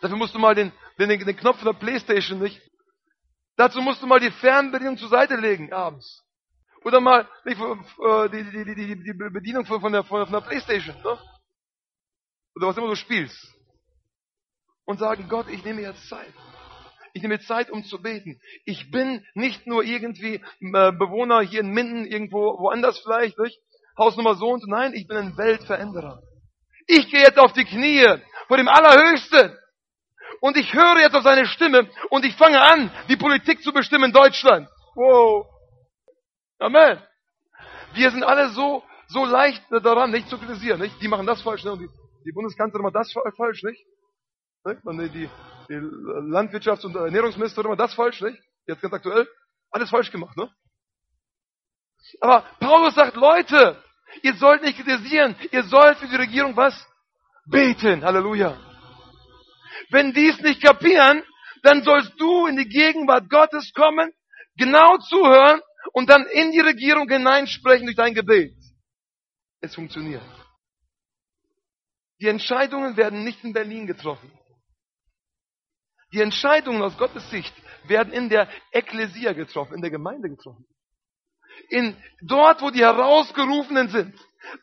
Dafür 0.00 0.16
musst 0.16 0.34
du 0.34 0.38
mal 0.38 0.54
den, 0.54 0.72
den, 0.98 1.08
den 1.08 1.36
Knopf 1.36 1.62
der 1.62 1.72
Playstation 1.72 2.38
nicht. 2.38 2.60
Dazu 3.56 3.80
musst 3.80 4.02
du 4.02 4.06
mal 4.06 4.20
die 4.20 4.30
Fernbedienung 4.30 4.98
zur 4.98 5.08
Seite 5.08 5.36
legen 5.36 5.72
abends. 5.72 6.22
Oder 6.84 7.00
mal 7.00 7.26
nicht, 7.44 7.58
äh, 7.60 8.28
die, 8.28 8.44
die, 8.50 8.64
die, 8.64 8.74
die, 8.74 9.02
die 9.02 9.12
Bedienung 9.12 9.64
von, 9.64 9.80
von, 9.80 9.92
der, 9.92 10.04
von 10.04 10.30
der 10.30 10.40
Playstation. 10.40 10.96
Ne? 10.96 11.18
Oder 12.56 12.68
was 12.68 12.76
immer 12.76 12.88
du 12.88 12.96
spielst. 12.96 13.38
Und 14.84 14.98
sagen, 14.98 15.28
Gott, 15.28 15.48
ich 15.48 15.64
nehme 15.64 15.80
jetzt 15.80 16.08
Zeit. 16.08 16.32
Ich 17.14 17.22
nehme 17.22 17.40
Zeit, 17.40 17.70
um 17.70 17.84
zu 17.84 18.02
beten. 18.02 18.40
Ich 18.64 18.90
bin 18.90 19.24
nicht 19.34 19.66
nur 19.66 19.84
irgendwie 19.84 20.34
äh, 20.34 20.92
Bewohner 20.92 21.40
hier 21.40 21.60
in 21.60 21.70
Minden, 21.70 22.04
irgendwo 22.04 22.58
woanders 22.58 22.98
vielleicht, 22.98 23.38
nicht? 23.38 23.58
Hausnummer 23.96 24.34
so 24.34 24.50
und 24.50 24.60
so. 24.60 24.66
Nein, 24.66 24.92
ich 24.94 25.06
bin 25.06 25.16
ein 25.16 25.36
Weltveränderer. 25.36 26.20
Ich 26.86 27.08
gehe 27.10 27.20
jetzt 27.22 27.38
auf 27.38 27.52
die 27.52 27.64
Knie 27.64 28.18
vor 28.48 28.56
dem 28.56 28.68
Allerhöchsten. 28.68 29.56
Und 30.40 30.56
ich 30.56 30.72
höre 30.72 30.98
jetzt 31.00 31.14
auf 31.14 31.22
seine 31.22 31.46
Stimme 31.46 31.88
und 32.10 32.24
ich 32.24 32.36
fange 32.36 32.60
an, 32.60 32.90
die 33.08 33.16
Politik 33.16 33.62
zu 33.62 33.72
bestimmen 33.72 34.04
in 34.04 34.12
Deutschland. 34.12 34.68
Wow. 34.94 35.46
Amen. 36.58 37.02
Wir 37.94 38.10
sind 38.10 38.24
alle 38.24 38.48
so, 38.50 38.82
so 39.08 39.24
leicht 39.24 39.62
daran, 39.70 40.10
nicht 40.10 40.28
zu 40.28 40.38
kritisieren, 40.38 40.80
nicht? 40.80 41.00
Die 41.00 41.08
machen 41.08 41.26
das 41.26 41.42
falsch, 41.42 41.64
ne? 41.64 41.72
Und 41.72 41.80
die, 41.80 41.88
die 42.24 42.32
Bundeskanzlerin 42.32 42.84
macht 42.84 42.96
das 42.96 43.12
falsch, 43.36 43.62
nicht? 43.62 43.84
Und 44.64 44.98
die, 44.98 45.28
die 45.68 45.76
Landwirtschafts- 45.76 46.86
und 46.86 46.96
Ernährungsministerin 46.96 47.70
macht 47.70 47.80
das 47.80 47.94
falsch, 47.94 48.20
nicht? 48.20 48.38
Jetzt 48.66 48.80
ganz 48.80 48.94
aktuell. 48.94 49.28
Alles 49.70 49.90
falsch 49.90 50.10
gemacht, 50.10 50.36
ne? 50.36 50.50
Aber 52.20 52.44
Paulus 52.60 52.94
sagt, 52.94 53.16
Leute, 53.16 53.82
ihr 54.22 54.34
sollt 54.34 54.62
nicht 54.62 54.78
kritisieren, 54.78 55.36
ihr 55.50 55.64
sollt 55.64 55.98
für 55.98 56.08
die 56.08 56.16
Regierung 56.16 56.56
was? 56.56 56.86
Beten. 57.46 58.04
Halleluja. 58.04 58.56
Wenn 59.90 60.12
die 60.12 60.28
es 60.28 60.40
nicht 60.40 60.62
kapieren, 60.62 61.22
dann 61.62 61.82
sollst 61.82 62.12
du 62.18 62.46
in 62.46 62.56
die 62.56 62.68
Gegenwart 62.68 63.30
Gottes 63.30 63.72
kommen, 63.72 64.12
genau 64.56 64.98
zuhören 64.98 65.60
und 65.92 66.10
dann 66.10 66.26
in 66.26 66.52
die 66.52 66.60
Regierung 66.60 67.08
hineinsprechen 67.08 67.86
durch 67.86 67.96
dein 67.96 68.14
Gebet. 68.14 68.54
Es 69.60 69.74
funktioniert. 69.74 70.22
Die 72.20 72.28
Entscheidungen 72.28 72.96
werden 72.96 73.24
nicht 73.24 73.42
in 73.44 73.52
Berlin 73.52 73.86
getroffen. 73.86 74.30
Die 76.12 76.20
Entscheidungen 76.20 76.82
aus 76.82 76.96
Gottes 76.96 77.28
Sicht 77.30 77.54
werden 77.88 78.12
in 78.12 78.28
der 78.28 78.48
Ekklesia 78.70 79.32
getroffen, 79.32 79.74
in 79.74 79.80
der 79.80 79.90
Gemeinde 79.90 80.28
getroffen. 80.28 80.64
In, 81.68 81.96
dort, 82.22 82.62
wo 82.62 82.70
die 82.70 82.84
Herausgerufenen 82.84 83.88
sind. 83.88 84.14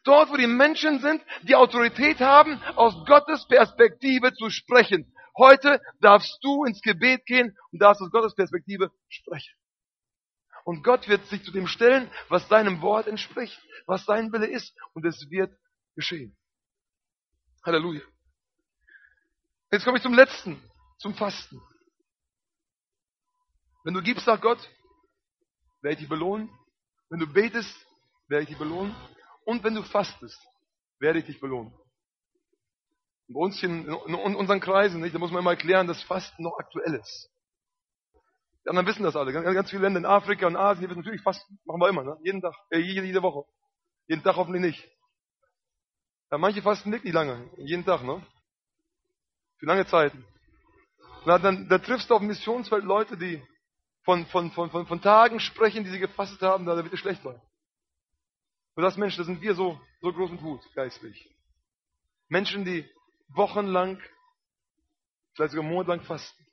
Dort, 0.04 0.30
wo 0.30 0.38
die 0.38 0.48
Menschen 0.48 1.00
sind, 1.00 1.24
die 1.44 1.56
Autorität 1.56 2.20
haben, 2.20 2.62
aus 2.76 2.94
Gottes 3.06 3.48
Perspektive 3.48 4.34
zu 4.34 4.50
sprechen. 4.50 5.12
Heute 5.38 5.82
darfst 6.02 6.38
du 6.44 6.66
ins 6.66 6.82
Gebet 6.82 7.26
gehen 7.26 7.58
und 7.72 7.82
darfst 7.82 8.02
aus 8.02 8.12
Gottes 8.12 8.36
Perspektive 8.36 8.92
sprechen. 9.10 9.56
Und 10.64 10.84
Gott 10.84 11.08
wird 11.08 11.26
sich 11.28 11.44
zu 11.44 11.52
dem 11.52 11.68
stellen, 11.68 12.10
was 12.30 12.48
seinem 12.48 12.82
Wort 12.82 13.08
entspricht, 13.08 13.60
was 13.88 14.06
sein 14.06 14.32
Wille 14.32 14.48
ist. 14.48 14.76
Und 14.94 15.06
es 15.06 15.30
wird 15.30 15.58
geschehen. 15.96 16.38
Halleluja. 17.66 18.02
Jetzt 19.72 19.86
komme 19.86 19.98
ich 19.98 20.04
zum 20.04 20.14
letzten, 20.14 20.62
zum 21.00 21.16
Fasten. 21.16 21.62
Wenn 23.84 23.94
du 23.94 24.02
gibst 24.02 24.28
nach 24.28 24.40
Gott, 24.40 24.60
werde 25.82 25.94
ich 25.94 26.00
dich 26.00 26.10
belohnen. 26.10 26.50
Wenn 27.12 27.20
du 27.20 27.28
betest, 27.28 27.76
werde 28.30 28.44
ich 28.44 28.50
dich 28.50 28.58
belohnen. 28.58 28.96
Und 29.46 29.64
wenn 29.64 29.76
du 29.76 29.84
fastest, 29.84 30.40
werde 30.98 31.20
ich 31.20 31.26
dich 31.26 31.42
belohnen. 31.42 31.74
Bei 33.28 33.40
uns 33.40 33.60
hier 33.60 33.70
in, 33.70 33.90
unseren 33.90 34.62
Kreisen, 34.62 35.02
nicht, 35.02 35.14
da 35.14 35.20
muss 35.20 35.32
man 35.32 35.42
immer 35.42 35.52
erklären, 35.52 35.88
dass 35.88 36.02
Fasten 36.04 36.42
noch 36.42 36.58
aktuell 36.58 36.96
ist. 36.96 37.30
Die 38.64 38.70
anderen 38.70 38.88
wissen 38.88 39.04
das 39.04 39.16
alle. 39.16 39.34
Ganz, 39.34 39.46
ganz 39.46 39.70
viele 39.70 39.82
Länder 39.84 40.00
in 40.00 40.06
Afrika 40.06 40.48
und 40.48 40.56
Asien, 40.56 40.84
die 40.84 40.90
wissen 40.90 41.00
natürlich 41.00 41.22
Fasten. 41.22 41.60
Machen 41.66 41.82
wir 41.82 41.90
immer, 41.90 42.04
ne? 42.04 42.18
Jeden 42.24 42.42
Tag, 42.42 42.54
äh, 42.70 42.80
jede, 42.80 43.06
jede 43.06 43.22
Woche. 43.22 43.44
Jeden 44.08 44.24
Tag 44.24 44.38
hoffentlich 44.38 44.64
nicht. 44.64 44.90
Ja, 46.32 46.38
manche 46.38 46.62
fasten 46.62 46.94
wirklich 46.94 47.14
lange. 47.14 47.50
Jeden 47.58 47.84
Tag, 47.84 48.04
ne? 48.04 48.26
Für 49.58 49.66
lange 49.66 49.86
Zeiten. 49.86 50.26
Na, 51.26 51.38
dann, 51.40 51.68
da 51.68 51.78
triffst 51.78 52.10
du 52.10 52.14
auf 52.14 52.22
dem 52.22 52.30
Missionsfeld 52.30 52.86
Leute, 52.86 53.18
die 53.18 53.44
von, 54.04 54.26
von, 54.28 54.52
von, 54.52 54.72
von, 54.72 54.88
von 54.88 55.02
Tagen 55.02 55.40
sprechen, 55.40 55.84
die 55.84 55.92
sie 55.92 56.00
gefastet 56.00 56.42
haben, 56.42 56.66
da 56.66 56.76
wird 56.76 56.94
es 56.94 57.00
schlecht 57.00 57.22
sein. 57.24 57.40
Und 58.76 58.84
das 58.84 58.98
Menschen, 58.98 59.20
da 59.20 59.24
sind 59.26 59.42
wir 59.42 59.54
so, 59.54 59.80
so 60.02 60.12
groß 60.12 60.32
und 60.32 60.42
gut, 60.42 60.62
geistlich. 60.74 61.30
Menschen, 62.30 62.66
die 62.66 62.90
wochenlang, 63.30 64.02
vielleicht 65.34 65.52
sogar 65.52 65.70
monatelang 65.70 66.02
fasten. 66.02 66.44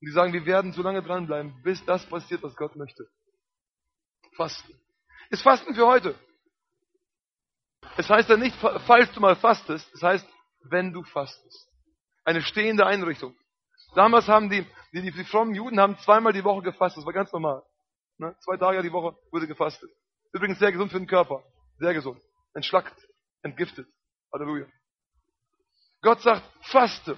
Und 0.00 0.06
die 0.06 0.12
sagen, 0.12 0.32
wir 0.32 0.46
werden 0.46 0.72
so 0.72 0.82
lange 0.82 1.02
dranbleiben, 1.02 1.60
bis 1.62 1.84
das 1.84 2.06
passiert, 2.06 2.42
was 2.42 2.54
Gott 2.54 2.76
möchte. 2.76 3.08
Fasten. 4.36 4.78
Ist 5.30 5.42
Fasten 5.42 5.74
für 5.74 5.86
heute. 5.86 6.14
Es 7.96 8.08
heißt 8.08 8.28
ja 8.28 8.36
nicht, 8.36 8.56
falls 8.86 9.10
du 9.12 9.20
mal 9.20 9.34
fastest, 9.36 9.92
es 9.94 10.02
heißt, 10.02 10.28
wenn 10.62 10.92
du 10.92 11.02
fastest. 11.02 11.68
Eine 12.24 12.42
stehende 12.42 12.86
Einrichtung. 12.86 13.34
Damals 13.94 14.28
haben 14.28 14.50
die, 14.50 14.66
die, 14.92 15.02
die, 15.02 15.10
die 15.10 15.24
frommen 15.24 15.54
Juden 15.54 15.80
haben 15.80 15.98
zweimal 15.98 16.32
die 16.32 16.44
Woche 16.44 16.62
gefastet, 16.62 16.98
das 16.98 17.06
war 17.06 17.12
ganz 17.12 17.32
normal. 17.32 17.62
Ne? 18.18 18.34
Zwei 18.40 18.56
Tage 18.56 18.82
die 18.82 18.92
Woche 18.92 19.16
wurde 19.30 19.46
gefastet. 19.46 19.90
Übrigens 20.32 20.58
sehr 20.58 20.72
gesund 20.72 20.92
für 20.92 20.98
den 20.98 21.06
Körper. 21.06 21.42
Sehr 21.78 21.94
gesund. 21.94 22.20
Entschlackt, 22.54 22.96
entgiftet. 23.42 23.86
Halleluja. 24.32 24.66
Gott 26.02 26.20
sagt, 26.20 26.42
faste. 26.62 27.16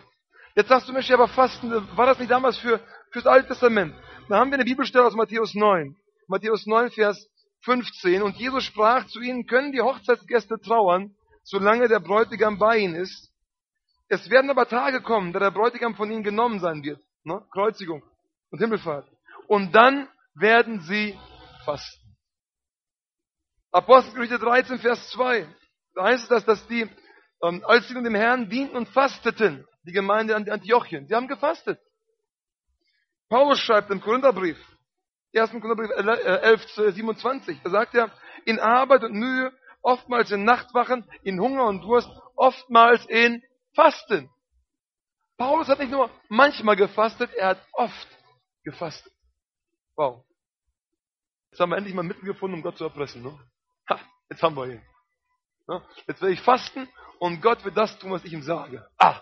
Jetzt 0.54 0.68
sagst 0.68 0.88
du, 0.88 0.92
Mensch, 0.92 1.10
aber 1.10 1.28
Fasten, 1.28 1.70
war 1.96 2.06
das 2.06 2.18
nicht 2.18 2.30
damals 2.30 2.58
für, 2.58 2.80
fürs 3.12 3.26
Alte 3.26 3.48
Testament? 3.48 3.94
Da 4.28 4.38
haben 4.38 4.50
wir 4.50 4.56
eine 4.56 4.64
Bibelstelle 4.64 5.04
aus 5.04 5.14
Matthäus 5.14 5.54
9. 5.54 5.96
Matthäus 6.28 6.66
9, 6.66 6.90
Vers 6.90 7.28
15. 7.62 8.22
Und 8.22 8.36
Jesus 8.36 8.64
sprach 8.64 9.06
zu 9.06 9.20
ihnen, 9.20 9.46
können 9.46 9.72
die 9.72 9.80
Hochzeitsgäste 9.80 10.60
trauern, 10.60 11.14
solange 11.42 11.88
der 11.88 12.00
Bräutigam 12.00 12.58
bei 12.58 12.78
ihnen 12.78 12.94
ist? 12.94 13.29
Es 14.10 14.28
werden 14.28 14.50
aber 14.50 14.66
Tage 14.66 15.00
kommen, 15.02 15.32
da 15.32 15.38
der 15.38 15.52
Bräutigam 15.52 15.94
von 15.94 16.10
ihnen 16.10 16.24
genommen 16.24 16.58
sein 16.58 16.82
wird. 16.82 17.00
Ne? 17.22 17.46
Kreuzigung 17.52 18.02
und 18.50 18.58
Himmelfahrt. 18.58 19.08
Und 19.46 19.72
dann 19.72 20.08
werden 20.34 20.80
sie 20.80 21.16
fasten. 21.64 22.16
Apostelgeschichte 23.70 24.40
13, 24.40 24.80
Vers 24.80 25.10
2. 25.10 25.46
Da 25.94 26.04
heißt 26.04 26.24
es, 26.24 26.28
dass, 26.28 26.44
dass 26.44 26.66
die, 26.66 26.90
ähm, 27.42 27.64
als 27.64 27.86
sie 27.86 27.94
dem 27.94 28.16
Herrn 28.16 28.50
dienten 28.50 28.76
und 28.76 28.88
fasteten, 28.88 29.64
die 29.84 29.92
Gemeinde 29.92 30.34
an 30.34 30.48
Antiochien. 30.48 31.06
Sie 31.06 31.14
haben 31.14 31.28
gefastet. 31.28 31.78
Paulus 33.28 33.60
schreibt 33.60 33.92
im 33.92 34.00
Korintherbrief, 34.00 34.58
1. 35.36 35.52
Korintherbrief 35.52 35.90
11, 35.92 36.78
äh, 36.78 36.92
27, 36.92 37.58
äh, 37.58 37.60
da 37.62 37.70
sagt 37.70 37.94
er, 37.94 38.10
in 38.44 38.58
Arbeit 38.58 39.04
und 39.04 39.12
Mühe, 39.12 39.52
oftmals 39.82 40.32
in 40.32 40.42
Nachtwachen, 40.42 41.08
in 41.22 41.40
Hunger 41.40 41.66
und 41.66 41.82
Durst, 41.82 42.10
oftmals 42.34 43.06
in 43.06 43.40
Fasten. 43.80 44.28
Paulus 45.38 45.68
hat 45.68 45.78
nicht 45.78 45.90
nur 45.90 46.10
manchmal 46.28 46.76
gefastet, 46.76 47.32
er 47.32 47.48
hat 47.48 47.66
oft 47.72 48.08
gefastet. 48.62 49.10
Wow. 49.96 50.22
Jetzt 51.50 51.60
haben 51.60 51.70
wir 51.70 51.78
endlich 51.78 51.94
mal 51.94 52.02
Mittel 52.02 52.24
gefunden, 52.24 52.56
um 52.56 52.62
Gott 52.62 52.76
zu 52.76 52.84
erpressen. 52.84 53.22
Ne? 53.22 53.38
Ha, 53.88 53.98
jetzt 54.28 54.42
haben 54.42 54.54
wir 54.54 54.66
ihn. 54.66 54.82
Ne? 55.66 55.82
Jetzt 56.06 56.20
werde 56.20 56.34
ich 56.34 56.42
fasten 56.42 56.88
und 57.20 57.40
Gott 57.40 57.64
wird 57.64 57.74
das 57.74 57.98
tun, 57.98 58.10
was 58.10 58.24
ich 58.24 58.34
ihm 58.34 58.42
sage. 58.42 58.86
Ah, 58.98 59.18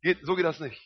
Geht, 0.00 0.24
so 0.24 0.34
geht 0.34 0.46
das 0.46 0.58
nicht. 0.60 0.80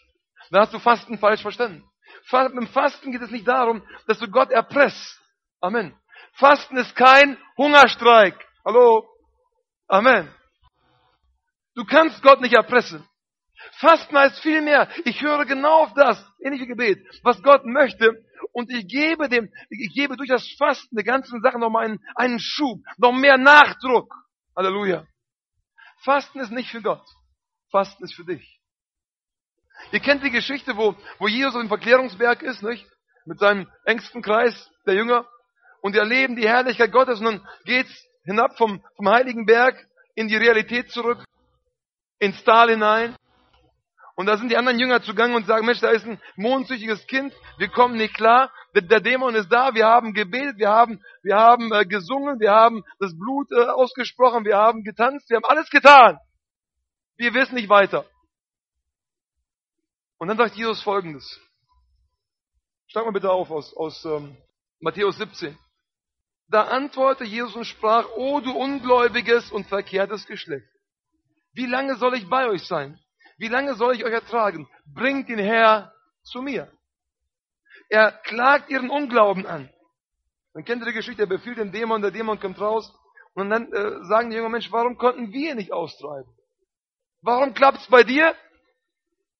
Dann 0.51 0.63
hast 0.63 0.75
du 0.75 0.81
Fasten 0.81 1.19
falsch 1.19 1.43
verstanden. 1.43 1.89
Im 2.33 2.67
Fasten 2.67 3.13
geht 3.13 3.23
es 3.23 3.31
nicht 3.31 3.47
darum, 3.47 3.87
dass 4.09 4.19
du 4.19 4.29
Gott 4.29 4.51
erpresst. 4.51 5.21
Amen. 5.61 5.97
Fasten 6.33 6.77
ist 6.77 6.97
kein 6.97 7.39
Hungerstreik. 7.57 8.37
Hallo? 8.65 9.09
Amen. 9.87 10.29
Du 11.75 11.85
kannst 11.85 12.23
Gott 12.23 12.41
nicht 12.41 12.55
erpressen. 12.55 13.07
Fasten 13.79 14.17
heißt 14.17 14.41
viel 14.41 14.63
mehr. 14.63 14.89
Ich 15.05 15.23
höre 15.23 15.45
genau 15.47 15.85
auf 15.85 15.95
das, 15.95 16.25
ähnliche 16.41 16.67
Gebet, 16.67 17.05
was 17.23 17.43
Gott 17.43 17.65
möchte. 17.65 18.13
Und 18.53 18.71
ich 18.71 18.87
gebe 18.87 19.29
dem, 19.29 19.51
ich 19.71 19.95
gebe 19.95 20.17
durch 20.17 20.29
das 20.29 20.47
Fasten 20.59 20.95
der 20.95 21.05
ganzen 21.05 21.41
Sache 21.41 21.59
noch 21.59 21.71
mal 21.71 21.85
einen, 21.85 22.01
einen 22.15 22.39
Schub, 22.39 22.81
noch 22.99 23.13
mehr 23.13 23.37
Nachdruck. 23.39 24.15
Halleluja. 24.57 25.07
Fasten 26.05 26.41
ist 26.41 26.53
nicht 26.53 26.71
für 26.71 26.83
Gott. 26.83 27.05
Fasten 27.71 28.05
ist 28.05 28.15
für 28.15 28.25
dich. 28.25 28.61
Ihr 29.91 30.01
kennt 30.01 30.23
die 30.23 30.31
Geschichte, 30.31 30.77
wo, 30.77 30.95
wo 31.19 31.27
Jesus 31.27 31.55
auf 31.55 31.63
dem 31.63 31.69
Verklärungsberg 31.69 32.43
ist, 32.43 32.63
nicht? 32.63 32.87
Mit 33.25 33.39
seinem 33.39 33.69
engsten 33.85 34.23
Kreis 34.23 34.71
der 34.87 34.95
Jünger. 34.95 35.27
Und 35.81 35.95
die 35.95 35.99
erleben 35.99 36.37
die 36.37 36.49
Herrlichkeit 36.49 36.93
Gottes 36.93 37.19
und 37.19 37.27
dann 37.27 37.49
geht's 37.65 37.93
hinab 38.25 38.57
vom, 38.57 38.83
vom 38.97 39.09
Heiligen 39.09 39.47
Berg 39.47 39.77
in 40.15 40.29
die 40.29 40.37
Realität 40.37 40.91
zurück, 40.91 41.25
ins 42.19 42.43
Tal 42.45 42.71
hinein. 42.71 43.17
Und 44.17 44.27
da 44.27 44.37
sind 44.37 44.49
die 44.49 44.57
anderen 44.57 44.79
Jünger 44.79 45.03
zugange 45.03 45.35
und 45.35 45.47
sagen, 45.47 45.67
Mensch, 45.67 45.81
da 45.81 45.91
ist 45.91 46.07
ein 46.07 46.21
mondsüchtiges 46.37 47.07
Kind, 47.07 47.35
wir 47.59 47.69
kommen 47.69 47.97
nicht 47.97 48.15
klar, 48.15 48.53
der 48.75 49.01
Dämon 49.01 49.35
ist 49.35 49.49
da, 49.49 49.75
wir 49.75 49.87
haben 49.87 50.15
gebetet, 50.15 50.59
wir 50.59 50.69
haben, 50.69 51.03
wir 51.23 51.37
haben 51.37 51.73
äh, 51.73 51.85
gesungen, 51.85 52.39
wir 52.41 52.53
haben 52.53 52.85
das 52.99 53.17
Blut 53.17 53.51
äh, 53.53 53.67
ausgesprochen, 53.67 54.45
wir 54.45 54.57
haben 54.57 54.85
getanzt, 54.85 55.29
wir 55.31 55.37
haben 55.37 55.45
alles 55.45 55.69
getan. 55.71 56.19
Wir 57.17 57.35
wissen 57.35 57.55
nicht 57.55 57.69
weiter. 57.69 58.05
Und 60.19 60.29
dann 60.29 60.37
sagt 60.37 60.57
Jesus 60.57 60.83
folgendes. 60.83 61.41
Schlag 62.87 63.05
mal 63.05 63.13
bitte 63.13 63.31
auf 63.31 63.51
aus, 63.51 63.77
aus 63.77 64.05
ähm, 64.05 64.37
Matthäus 64.81 65.17
17. 65.17 65.59
Da 66.49 66.65
antwortete 66.65 67.29
Jesus 67.29 67.57
und 67.57 67.65
sprach, 67.65 68.09
O 68.17 68.41
du 68.41 68.53
ungläubiges 68.53 69.51
und 69.51 69.67
verkehrtes 69.67 70.27
Geschlecht. 70.27 70.67
Wie 71.55 71.67
lange 71.67 71.97
soll 71.97 72.15
ich 72.15 72.29
bei 72.29 72.49
euch 72.49 72.67
sein? 72.67 72.99
Wie 73.39 73.49
lange 73.49 73.75
soll 73.75 73.95
ich 73.95 74.05
euch 74.05 74.13
ertragen? 74.13 74.69
Bringt 74.93 75.29
ihn 75.29 75.39
her 75.39 75.93
zu 76.23 76.43
mir. 76.43 76.71
Er 77.89 78.13
klagt 78.13 78.71
ihren 78.71 78.91
Unglauben 78.91 79.47
an. 79.47 79.71
Man 80.53 80.65
kennt 80.65 80.87
die 80.87 80.93
Geschichte, 80.93 81.23
er 81.23 81.29
befiehlt 81.29 81.59
den 81.59 81.73
Dämon, 81.73 82.03
der 82.03 82.11
Dämon 82.11 82.39
kommt 82.39 82.61
raus. 82.61 82.93
Und 83.35 83.51
dann 83.51 83.73
äh, 83.73 84.05
sagen 84.05 84.31
die 84.31 84.37
jungen 84.37 84.53
Menschen, 84.53 84.73
warum 84.73 84.97
konnten 84.97 85.33
wir 85.33 85.55
nicht 85.55 85.73
austreiben? 85.73 86.33
Warum 87.23 87.55
klappt's 87.55 87.89
bei 87.89 88.05
dir? 88.05 88.35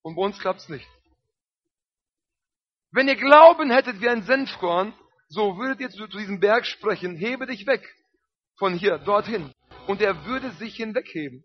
Und 0.01 0.15
bei 0.15 0.21
uns 0.21 0.37
klappt's 0.39 0.67
nicht. 0.67 0.87
Wenn 2.91 3.07
ihr 3.07 3.15
Glauben 3.15 3.71
hättet 3.71 4.01
wie 4.01 4.09
ein 4.09 4.23
Senfkorn, 4.23 4.93
so 5.27 5.57
würdet 5.57 5.79
ihr 5.79 5.89
zu, 5.89 6.07
zu 6.07 6.17
diesem 6.17 6.39
Berg 6.39 6.65
sprechen, 6.65 7.15
hebe 7.15 7.45
dich 7.45 7.65
weg 7.65 7.83
von 8.57 8.73
hier, 8.73 8.97
dorthin. 8.97 9.53
Und 9.87 10.01
er 10.01 10.25
würde 10.25 10.51
sich 10.51 10.75
hinwegheben. 10.75 11.43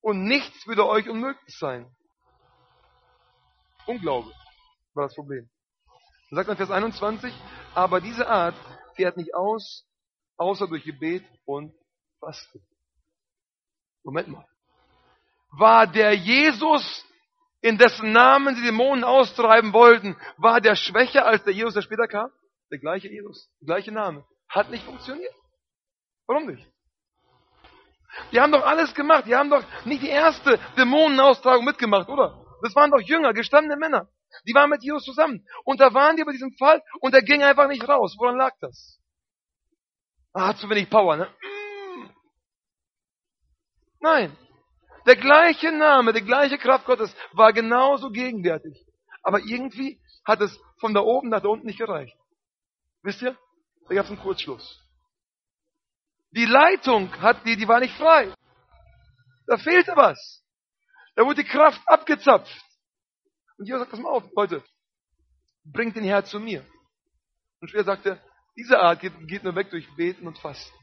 Und 0.00 0.24
nichts 0.24 0.66
würde 0.66 0.86
euch 0.86 1.08
unmöglich 1.08 1.56
sein. 1.58 1.90
Unglaube 3.86 4.32
war 4.94 5.06
das 5.06 5.14
Problem. 5.14 5.48
Dann 6.30 6.36
sagt 6.36 6.48
dann 6.48 6.56
Vers 6.56 6.70
21, 6.70 7.34
aber 7.74 8.00
diese 8.00 8.28
Art 8.28 8.54
fährt 8.96 9.16
nicht 9.16 9.34
aus, 9.34 9.86
außer 10.36 10.68
durch 10.68 10.84
Gebet 10.84 11.24
und 11.46 11.72
Fasten. 12.20 12.60
Moment 14.04 14.28
mal. 14.28 14.46
War 15.50 15.86
der 15.86 16.14
Jesus, 16.14 17.04
in 17.62 17.78
dessen 17.78 18.12
Namen 18.12 18.54
sie 18.56 18.62
Dämonen 18.62 19.04
austreiben 19.04 19.72
wollten, 19.72 20.16
war 20.36 20.60
der 20.60 20.76
schwächer 20.76 21.26
als 21.26 21.42
der 21.44 21.54
Jesus, 21.54 21.74
der 21.74 21.82
später 21.82 22.06
kam? 22.06 22.30
Der 22.70 22.78
gleiche 22.78 23.08
Jesus, 23.08 23.50
der 23.60 23.66
gleiche 23.66 23.92
Name. 23.92 24.26
Hat 24.48 24.70
nicht 24.70 24.84
funktioniert. 24.84 25.34
Warum 26.26 26.46
nicht? 26.46 26.66
Die 28.32 28.40
haben 28.40 28.52
doch 28.52 28.64
alles 28.64 28.94
gemacht. 28.94 29.26
Die 29.26 29.34
haben 29.34 29.50
doch 29.50 29.64
nicht 29.84 30.02
die 30.02 30.08
erste 30.08 30.58
Dämonenaustragung 30.76 31.64
mitgemacht, 31.64 32.08
oder? 32.08 32.44
Das 32.62 32.74
waren 32.74 32.90
doch 32.90 33.00
Jünger, 33.00 33.32
gestandene 33.32 33.76
Männer. 33.76 34.08
Die 34.46 34.54
waren 34.54 34.70
mit 34.70 34.82
Jesus 34.82 35.04
zusammen. 35.04 35.46
Und 35.64 35.80
da 35.80 35.92
waren 35.94 36.16
die 36.16 36.24
bei 36.24 36.32
diesem 36.32 36.52
Fall 36.58 36.82
und 37.00 37.14
er 37.14 37.22
ging 37.22 37.42
einfach 37.42 37.68
nicht 37.68 37.86
raus. 37.88 38.16
Woran 38.18 38.36
lag 38.36 38.52
das? 38.60 39.00
Ah, 40.32 40.48
hat 40.48 40.58
zu 40.58 40.68
wenig 40.68 40.90
Power, 40.90 41.16
ne? 41.16 41.28
Nein. 44.00 44.36
Der 45.06 45.16
gleiche 45.16 45.72
Name, 45.72 46.12
die 46.12 46.24
gleiche 46.24 46.58
Kraft 46.58 46.84
Gottes 46.84 47.14
war 47.32 47.52
genauso 47.52 48.10
gegenwärtig. 48.10 48.86
Aber 49.22 49.40
irgendwie 49.40 50.00
hat 50.24 50.40
es 50.40 50.60
von 50.80 50.94
da 50.94 51.00
oben 51.00 51.30
nach 51.30 51.40
da 51.40 51.48
unten 51.48 51.66
nicht 51.66 51.78
gereicht. 51.78 52.16
Wisst 53.02 53.22
ihr? 53.22 53.36
Da 53.88 53.94
gab 53.94 54.04
es 54.04 54.10
einen 54.10 54.20
Kurzschluss. 54.20 54.84
Die 56.32 56.44
Leitung 56.44 57.10
hat 57.20 57.44
die, 57.46 57.56
die 57.56 57.68
war 57.68 57.80
nicht 57.80 57.96
frei. 57.96 58.32
Da 59.46 59.56
fehlte 59.56 59.92
was. 59.96 60.44
Da 61.14 61.24
wurde 61.24 61.42
die 61.42 61.48
Kraft 61.48 61.80
abgezapft. 61.86 62.54
Und 63.56 63.66
Jesus 63.66 63.80
sagt, 63.80 63.90
pass 63.90 64.00
mal 64.00 64.10
auf, 64.10 64.24
Leute, 64.36 64.62
bringt 65.64 65.96
den 65.96 66.04
Herr 66.04 66.24
zu 66.24 66.38
mir. 66.38 66.64
Und 67.60 67.74
er 67.74 67.84
sagte, 67.84 68.20
diese 68.56 68.78
Art 68.78 69.00
geht, 69.00 69.12
geht 69.26 69.42
nur 69.42 69.54
weg 69.54 69.70
durch 69.70 69.88
Beten 69.96 70.26
und 70.26 70.38
Fasten. 70.38 70.76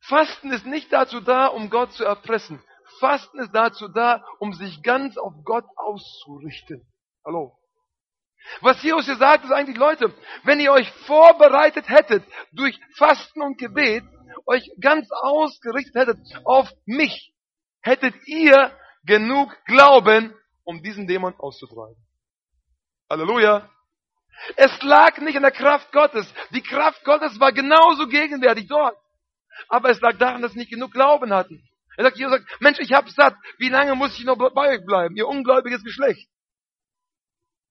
Fasten 0.00 0.52
ist 0.52 0.66
nicht 0.66 0.92
dazu 0.92 1.20
da, 1.20 1.46
um 1.46 1.70
Gott 1.70 1.92
zu 1.92 2.04
erpressen. 2.04 2.62
Fasten 3.00 3.40
ist 3.40 3.52
dazu 3.52 3.88
da, 3.88 4.24
um 4.38 4.52
sich 4.52 4.82
ganz 4.82 5.16
auf 5.16 5.32
Gott 5.44 5.64
auszurichten. 5.76 6.86
Hallo. 7.24 7.58
Was 8.60 8.82
Jesus 8.82 9.06
hier 9.06 9.16
sagt, 9.16 9.44
ist 9.44 9.50
eigentlich, 9.50 9.76
Leute, 9.76 10.14
wenn 10.44 10.60
ihr 10.60 10.70
euch 10.70 10.88
vorbereitet 11.06 11.88
hättet 11.88 12.24
durch 12.52 12.78
Fasten 12.96 13.42
und 13.42 13.58
Gebet, 13.58 14.04
euch 14.46 14.70
ganz 14.80 15.08
ausgerichtet 15.10 15.94
hättet 15.94 16.18
auf 16.44 16.70
mich, 16.84 17.32
hättet 17.80 18.14
ihr 18.26 18.76
genug 19.04 19.56
Glauben, 19.64 20.34
um 20.64 20.82
diesen 20.82 21.06
Dämon 21.06 21.34
auszutreiben. 21.38 22.02
Halleluja. 23.08 23.70
Es 24.56 24.82
lag 24.82 25.18
nicht 25.18 25.36
an 25.36 25.42
der 25.42 25.52
Kraft 25.52 25.92
Gottes. 25.92 26.32
Die 26.50 26.62
Kraft 26.62 27.04
Gottes 27.04 27.40
war 27.40 27.52
genauso 27.52 28.06
gegenwärtig 28.06 28.66
dort. 28.68 28.96
Aber 29.68 29.90
es 29.90 30.00
lag 30.00 30.18
daran, 30.18 30.42
dass 30.42 30.52
sie 30.52 30.58
nicht 30.58 30.70
genug 30.70 30.92
Glauben 30.92 31.32
hatten. 31.32 31.66
Er 31.96 32.04
sagt, 32.04 32.18
Jesus 32.18 32.32
sagt, 32.32 32.60
Mensch, 32.60 32.78
ich 32.78 32.92
hab's 32.92 33.14
satt. 33.14 33.34
Wie 33.58 33.70
lange 33.70 33.94
muss 33.94 34.18
ich 34.18 34.24
noch 34.24 34.36
bei 34.36 34.74
euch 34.74 34.84
bleiben, 34.84 35.16
ihr 35.16 35.26
ungläubiges 35.26 35.82
Geschlecht? 35.82 36.28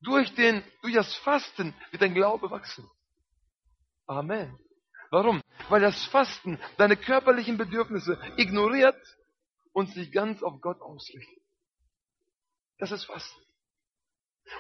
Durch 0.02 0.34
den, 0.36 0.64
durch 0.82 0.96
das 0.96 1.16
Fasten 1.18 1.76
wird 1.92 2.02
dein 2.02 2.14
Glaube 2.14 2.50
wachsen. 2.50 2.90
Amen. 4.08 4.58
Warum? 5.16 5.42
Weil 5.70 5.80
das 5.80 6.04
Fasten 6.08 6.60
deine 6.76 6.98
körperlichen 6.98 7.58
Bedürfnisse 7.58 8.20
ignoriert 8.36 9.02
und 9.72 9.90
sich 9.94 10.12
ganz 10.12 10.44
auf 10.44 10.60
Gott 10.60 10.82
ausrichtet. 10.82 11.42
Das 12.80 12.92
ist 12.92 13.06
Fasten. 13.06 13.42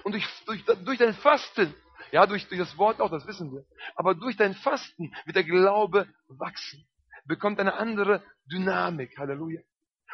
Und 0.05 0.13
durch, 0.13 0.25
durch, 0.45 0.63
durch 0.63 0.97
dein 0.97 1.13
Fasten, 1.13 1.75
ja, 2.13 2.25
durch, 2.25 2.47
durch 2.47 2.61
das 2.61 2.77
Wort 2.77 3.01
auch, 3.01 3.11
das 3.11 3.27
wissen 3.27 3.51
wir, 3.51 3.65
aber 3.95 4.15
durch 4.15 4.37
dein 4.37 4.55
Fasten 4.55 5.13
wird 5.25 5.35
der 5.35 5.43
Glaube 5.43 6.07
wachsen, 6.29 6.87
bekommt 7.25 7.59
eine 7.59 7.73
andere 7.73 8.23
Dynamik. 8.49 9.17
Halleluja. 9.17 9.59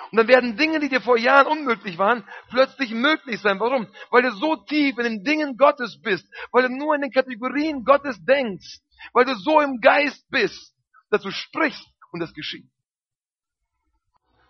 Und 0.09 0.17
dann 0.17 0.27
werden 0.27 0.57
Dinge, 0.57 0.79
die 0.79 0.89
dir 0.89 1.01
vor 1.01 1.19
Jahren 1.19 1.45
unmöglich 1.45 1.99
waren, 1.99 2.27
plötzlich 2.49 2.89
möglich 2.95 3.39
sein. 3.41 3.59
Warum? 3.59 3.87
Weil 4.09 4.23
du 4.23 4.31
so 4.31 4.55
tief 4.55 4.97
in 4.97 5.03
den 5.03 5.23
Dingen 5.23 5.55
Gottes 5.55 6.01
bist, 6.01 6.25
weil 6.51 6.63
du 6.63 6.75
nur 6.75 6.95
in 6.95 7.01
den 7.01 7.11
Kategorien 7.11 7.83
Gottes 7.83 8.17
denkst, 8.25 8.79
weil 9.13 9.25
du 9.25 9.35
so 9.35 9.61
im 9.61 9.79
Geist 9.79 10.29
bist, 10.29 10.73
dass 11.09 11.21
du 11.21 11.31
sprichst 11.31 11.87
und 12.11 12.19
das 12.19 12.33
geschieht. 12.33 12.69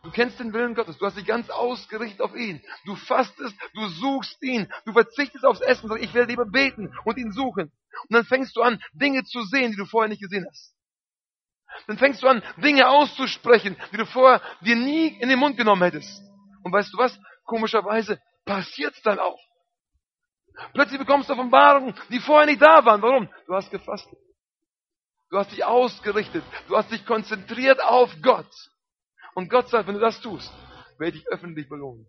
Du 0.04 0.10
kennst 0.10 0.40
den 0.40 0.52
Willen 0.52 0.74
Gottes, 0.74 0.98
du 0.98 1.06
hast 1.06 1.18
dich 1.18 1.28
ganz 1.28 1.50
ausgerichtet 1.52 2.22
auf 2.22 2.36
ihn. 2.36 2.62
Du 2.86 2.96
fastest, 2.96 3.56
du 3.76 3.88
suchst 3.88 4.42
ihn, 4.42 4.68
du 4.86 4.94
verzichtest 4.94 5.46
aufs 5.46 5.62
Essen, 5.62 5.88
sagst, 5.88 6.04
ich 6.04 6.14
will 6.14 6.26
lieber 6.26 6.46
beten 6.46 6.92
und 7.06 7.18
ihn 7.18 7.32
suchen. 7.32 7.72
Und 8.10 8.14
dann 8.14 8.26
fängst 8.26 8.56
du 8.56 8.62
an, 8.62 8.82
Dinge 8.94 9.24
zu 9.24 9.44
sehen, 9.44 9.72
die 9.72 9.78
du 9.78 9.86
vorher 9.86 10.10
nicht 10.10 10.22
gesehen 10.22 10.46
hast. 10.50 10.74
Dann 11.88 11.98
fängst 12.00 12.24
du 12.24 12.28
an, 12.28 12.42
Dinge 12.58 12.90
auszusprechen, 12.90 13.78
die 13.92 13.98
du 13.98 14.06
vorher 14.06 14.42
dir 14.62 14.76
nie 14.76 15.08
in 15.20 15.30
den 15.30 15.38
Mund 15.38 15.56
genommen 15.56 15.84
hättest. 15.84 16.22
Und 16.64 16.74
weißt 16.74 16.94
du 16.94 16.98
was? 16.98 17.18
Komischerweise 17.46 18.20
passiert's 18.46 19.02
dann 19.04 19.20
auch. 19.20 19.40
Plötzlich 20.74 21.00
bekommst 21.00 21.30
du 21.30 21.34
Offenbarungen, 21.34 21.94
die 22.10 22.20
vorher 22.20 22.48
nicht 22.48 22.62
da 22.62 22.84
waren. 22.84 23.02
Warum? 23.02 23.30
Du 23.46 23.54
hast 23.54 23.70
gefastet. 23.70 24.18
Du 25.32 25.38
hast 25.38 25.52
dich 25.52 25.64
ausgerichtet. 25.64 26.44
Du 26.68 26.76
hast 26.76 26.92
dich 26.92 27.06
konzentriert 27.06 27.82
auf 27.82 28.14
Gott. 28.22 28.52
Und 29.34 29.50
Gott 29.50 29.70
sagt, 29.70 29.88
wenn 29.88 29.96
du 29.96 30.02
das 30.02 30.20
tust, 30.20 30.52
werde 31.00 31.18
ich 31.18 31.24
dich 31.24 31.32
öffentlich 31.32 31.70
belohnen. 31.70 32.06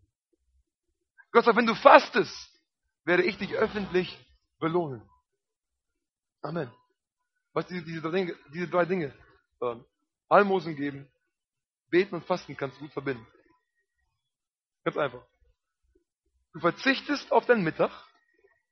Gott 1.31 1.45
sagt, 1.45 1.57
wenn 1.57 1.67
du 1.67 1.77
fastest, 1.77 2.51
werde 3.05 3.23
ich 3.23 3.39
dich 3.39 3.55
öffentlich 3.55 4.19
belohnen. 4.59 5.09
Amen. 6.43 6.71
Was 7.53 7.67
diese, 7.69 7.85
diese, 7.85 8.03
drei 8.03 8.11
Dinge, 8.11 8.37
diese 8.53 8.67
drei 8.67 8.85
Dinge 8.87 9.15
äh, 9.61 9.77
Almosen 10.29 10.75
geben, 10.75 11.09
beten 11.91 12.17
und 12.17 12.25
fasten 12.25 12.57
kannst 12.57 12.79
du 12.79 12.81
gut 12.81 12.93
verbinden. 12.93 13.27
Ganz 14.83 14.97
einfach. 14.97 15.25
Du 16.55 16.59
verzichtest 16.59 17.31
auf 17.31 17.47
deinen 17.47 17.63
Mittag, 17.63 17.93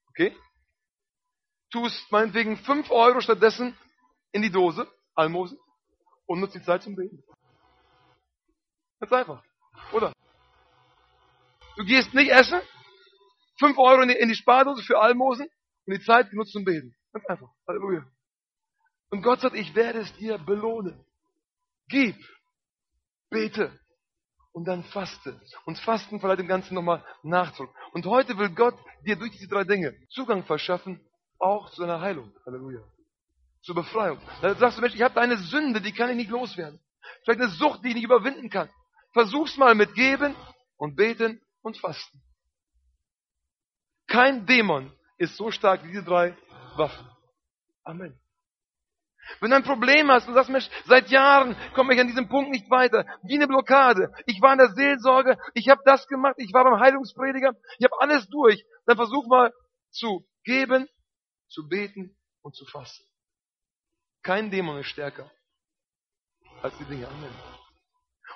okay? 0.09 0.37
Tust 1.71 2.11
meinetwegen 2.11 2.57
5 2.57 2.91
Euro 2.91 3.21
stattdessen 3.21 3.77
in 4.33 4.43
die 4.43 4.51
Dose, 4.51 4.89
Almosen, 5.15 5.59
und 6.27 6.41
nutzt 6.41 6.55
die 6.55 6.63
Zeit 6.63 6.83
zum 6.83 6.95
Beten. 6.95 7.23
Ganz 9.01 9.13
einfach. 9.13 9.43
Oder? 9.93 10.13
Du 11.77 11.85
gehst 11.85 12.13
nicht 12.15 12.31
essen, 12.31 12.61
fünf 13.59 13.79
Euro 13.79 14.03
in 14.03 14.09
die, 14.09 14.15
in 14.15 14.29
die 14.29 14.35
Spardose 14.35 14.83
für 14.83 15.01
Almosen 15.01 15.49
und 15.87 15.95
die 15.95 16.05
Zeit 16.05 16.31
benutzt 16.31 16.53
zum 16.53 16.65
Beten. 16.65 16.95
Ganz 17.13 17.27
einfach. 17.27 17.49
Halleluja. 17.67 18.05
Und 19.11 19.23
Gott 19.23 19.41
sagt, 19.41 19.57
ich 19.57 19.75
werde 19.75 20.01
es 20.01 20.13
dir 20.17 20.39
belohnen. 20.39 21.05
Gib, 21.89 22.17
bete 23.29 23.81
und 24.53 24.67
dann 24.67 24.85
faste. 24.85 25.41
Und 25.65 25.79
Fasten 25.79 26.21
verleiht 26.21 26.39
dem 26.39 26.47
Ganzen 26.49 26.75
nochmal 26.75 27.05
Nachdruck. 27.23 27.75
Und 27.93 28.07
heute 28.07 28.39
will 28.39 28.51
Gott 28.51 28.79
dir 29.05 29.17
durch 29.17 29.33
diese 29.33 29.49
drei 29.49 29.65
Dinge 29.65 29.95
Zugang 30.11 30.45
verschaffen, 30.45 31.01
auch 31.39 31.71
zu 31.71 31.81
deiner 31.81 32.01
Heilung. 32.01 32.33
Halleluja. 32.47 32.81
Zur 33.63 33.75
Befreiung. 33.75 34.21
Dann 34.41 34.57
sagst 34.57 34.79
du, 34.79 34.83
Mensch, 34.83 34.95
ich 34.95 35.03
habe 35.03 35.21
eine 35.21 35.37
Sünde, 35.37 35.81
die 35.81 35.93
kann 35.93 36.11
ich 36.11 36.17
nicht 36.17 36.31
loswerden. 36.31 36.81
Vielleicht 37.25 37.41
eine 37.41 37.51
Sucht, 37.51 37.85
die 37.85 37.89
ich 37.89 37.95
nicht 37.95 38.05
überwinden 38.05 38.49
kann. 38.49 38.71
Versuch's 39.13 39.57
mal 39.57 39.75
mit 39.75 39.95
Geben 39.95 40.35
und 40.77 40.97
Beten 40.97 41.41
und 41.63 41.77
Fasten. 41.77 42.23
Kein 44.07 44.47
Dämon 44.47 44.93
ist 45.19 45.37
so 45.37 45.51
stark 45.51 45.85
wie 45.85 45.89
diese 45.89 46.05
drei 46.05 46.37
Waffen. 46.77 47.07
Amen. 47.85 48.19
Wenn 49.41 49.51
du 49.51 49.57
ein 49.57 49.63
Problem 49.63 50.11
hast 50.11 50.27
und 50.27 50.35
sagst, 50.35 50.51
Mensch, 50.51 50.69
seit 50.87 51.09
Jahren 51.11 51.55
komme 51.75 51.95
ich 51.95 52.01
an 52.01 52.09
diesem 52.09 52.29
Punkt 52.29 52.51
nicht 52.51 52.69
weiter, 52.71 53.07
wie 53.23 53.37
eine 53.37 53.47
Blockade. 53.47 54.13
Ich 54.27 54.41
war 54.41 54.53
in 54.53 54.59
der 54.59 54.73
Seelsorge, 54.75 55.39
ich 55.55 55.69
habe 55.69 55.83
das 55.85 56.07
gemacht, 56.09 56.35
ich 56.39 56.53
war 56.53 56.65
beim 56.65 56.81
Heilungsprediger, 56.81 57.55
ich 57.79 57.85
habe 57.85 58.01
alles 58.01 58.29
durch. 58.29 58.65
Dann 58.87 58.97
versuch 58.97 59.27
mal 59.29 59.53
zu 59.91 60.27
geben, 60.45 60.89
zu 61.49 61.69
beten 61.69 62.17
und 62.43 62.57
zu 62.57 62.65
fasten. 62.67 63.05
Kein 64.23 64.51
Dämon 64.51 64.79
ist 64.79 64.89
stärker 64.89 65.31
als 66.63 66.77
die 66.79 66.85
Dinge. 66.85 67.09
Amen. 67.09 67.33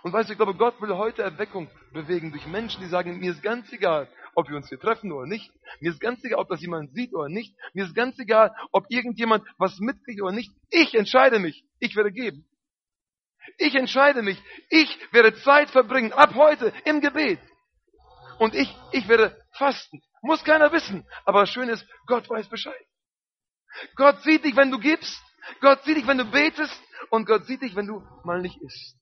Und 0.02 0.12
weißt 0.12 0.28
du, 0.28 0.32
ich 0.32 0.38
glaube, 0.38 0.54
Gott 0.54 0.80
will 0.82 0.94
heute 0.96 1.22
Erweckung 1.22 1.70
bewegen 1.92 2.30
durch 2.30 2.46
Menschen, 2.46 2.82
die 2.82 2.88
sagen, 2.88 3.18
mir 3.18 3.32
ist 3.32 3.42
ganz 3.42 3.72
egal, 3.72 4.08
ob 4.34 4.48
wir 4.48 4.56
uns 4.56 4.68
hier 4.68 4.78
treffen 4.78 5.10
oder 5.12 5.26
nicht. 5.26 5.50
Mir 5.80 5.92
ist 5.92 6.00
ganz 6.00 6.22
egal, 6.24 6.40
ob 6.40 6.48
das 6.48 6.60
jemand 6.60 6.92
sieht 6.92 7.14
oder 7.14 7.28
nicht. 7.28 7.56
Mir 7.72 7.84
ist 7.84 7.94
ganz 7.94 8.18
egal, 8.18 8.54
ob 8.70 8.84
irgendjemand 8.90 9.44
was 9.56 9.78
mitkriegt 9.78 10.20
oder 10.20 10.32
nicht. 10.32 10.52
Ich 10.70 10.94
entscheide 10.94 11.38
mich. 11.38 11.64
Ich 11.78 11.96
werde 11.96 12.12
geben. 12.12 12.46
Ich 13.56 13.74
entscheide 13.74 14.22
mich. 14.22 14.38
Ich 14.68 14.98
werde 15.12 15.34
Zeit 15.36 15.70
verbringen, 15.70 16.12
ab 16.12 16.34
heute, 16.34 16.72
im 16.84 17.00
Gebet. 17.00 17.40
Und 18.38 18.54
ich, 18.54 18.76
ich 18.92 19.08
werde 19.08 19.34
fasten. 19.52 20.02
Muss 20.22 20.44
keiner 20.44 20.70
wissen. 20.72 21.06
Aber 21.24 21.40
das 21.40 21.50
Schöne 21.50 21.72
ist, 21.72 21.86
Gott 22.06 22.28
weiß 22.28 22.48
Bescheid. 22.48 22.86
Gott 23.96 24.22
sieht 24.22 24.44
dich, 24.44 24.56
wenn 24.56 24.70
du 24.70 24.78
gibst. 24.78 25.23
Gott 25.60 25.82
sieht 25.84 25.96
dich, 25.96 26.06
wenn 26.06 26.18
du 26.18 26.30
betest. 26.30 26.80
Und 27.10 27.26
Gott 27.26 27.46
sieht 27.46 27.62
dich, 27.62 27.76
wenn 27.76 27.86
du 27.86 28.02
mal 28.24 28.40
nicht 28.40 28.60
isst. 28.60 28.96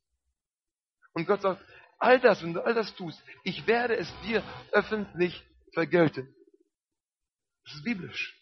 Und 1.14 1.26
Gott 1.26 1.43
sagt, 1.43 1.62
all 1.99 2.20
das, 2.20 2.43
wenn 2.43 2.55
du 2.55 2.64
all 2.64 2.74
das 2.74 2.95
tust, 2.95 3.22
ich 3.45 3.66
werde 3.66 3.97
es 3.97 4.12
dir 4.22 4.43
öffentlich 4.72 5.45
vergelten. 5.72 6.34
Das 7.64 7.74
ist 7.74 7.84
biblisch. 7.84 8.38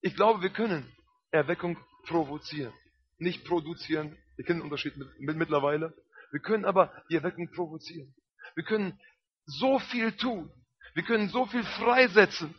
Ich 0.00 0.14
glaube, 0.14 0.42
wir 0.42 0.50
können 0.50 0.92
Erweckung 1.30 1.76
provozieren, 2.04 2.72
nicht 3.18 3.44
produzieren. 3.44 4.16
Wir 4.36 4.44
kennen 4.44 4.60
den 4.60 4.64
Unterschied 4.64 4.96
mit, 4.96 5.08
mit, 5.20 5.36
mittlerweile. 5.36 5.94
Wir 6.30 6.40
können 6.40 6.64
aber 6.64 6.92
die 7.10 7.16
Erweckung 7.16 7.50
provozieren. 7.50 8.14
Wir 8.54 8.64
können 8.64 8.98
so 9.46 9.78
viel 9.78 10.12
tun. 10.12 10.52
Wir 10.94 11.02
können 11.02 11.28
so 11.28 11.46
viel 11.46 11.64
freisetzen, 11.64 12.54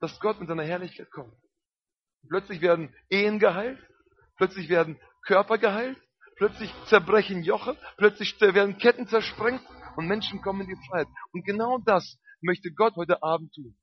dass 0.00 0.18
Gott 0.20 0.40
mit 0.40 0.48
seiner 0.48 0.64
Herrlichkeit 0.64 1.10
kommt. 1.10 1.34
Plötzlich 2.28 2.60
werden 2.60 2.94
Ehen 3.10 3.38
geheilt. 3.38 3.78
Plötzlich 4.36 4.68
werden 4.68 4.98
Körper 5.24 5.58
geheilt. 5.58 5.98
Plötzlich 6.36 6.74
zerbrechen 6.86 7.42
Joche, 7.42 7.76
plötzlich 7.98 8.40
werden 8.40 8.78
Ketten 8.78 9.06
zersprengt 9.06 9.62
und 9.96 10.08
Menschen 10.08 10.42
kommen 10.42 10.62
in 10.62 10.68
die 10.68 10.86
Freiheit. 10.88 11.08
Und 11.32 11.44
genau 11.44 11.78
das 11.78 12.18
möchte 12.40 12.72
Gott 12.72 12.96
heute 12.96 13.22
Abend 13.22 13.54
tun. 13.54 13.76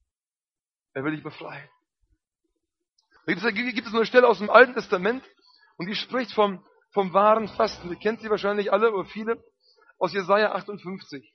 Er 0.93 1.03
will 1.03 1.13
dich 1.13 1.23
befreien. 1.23 1.69
Da 3.25 3.51
gibt 3.51 3.87
es 3.87 3.93
eine 3.93 4.05
Stelle 4.05 4.27
aus 4.27 4.39
dem 4.39 4.49
Alten 4.49 4.73
Testament 4.73 5.23
und 5.77 5.87
die 5.87 5.95
spricht 5.95 6.33
vom, 6.33 6.65
vom 6.91 7.13
wahren 7.13 7.47
Fasten. 7.47 7.89
Ihr 7.89 7.95
kennt 7.95 8.21
sie 8.21 8.29
wahrscheinlich 8.29 8.73
alle 8.73 8.91
oder 8.91 9.07
viele 9.07 9.41
aus 9.99 10.13
Jesaja 10.13 10.51
58. 10.53 11.33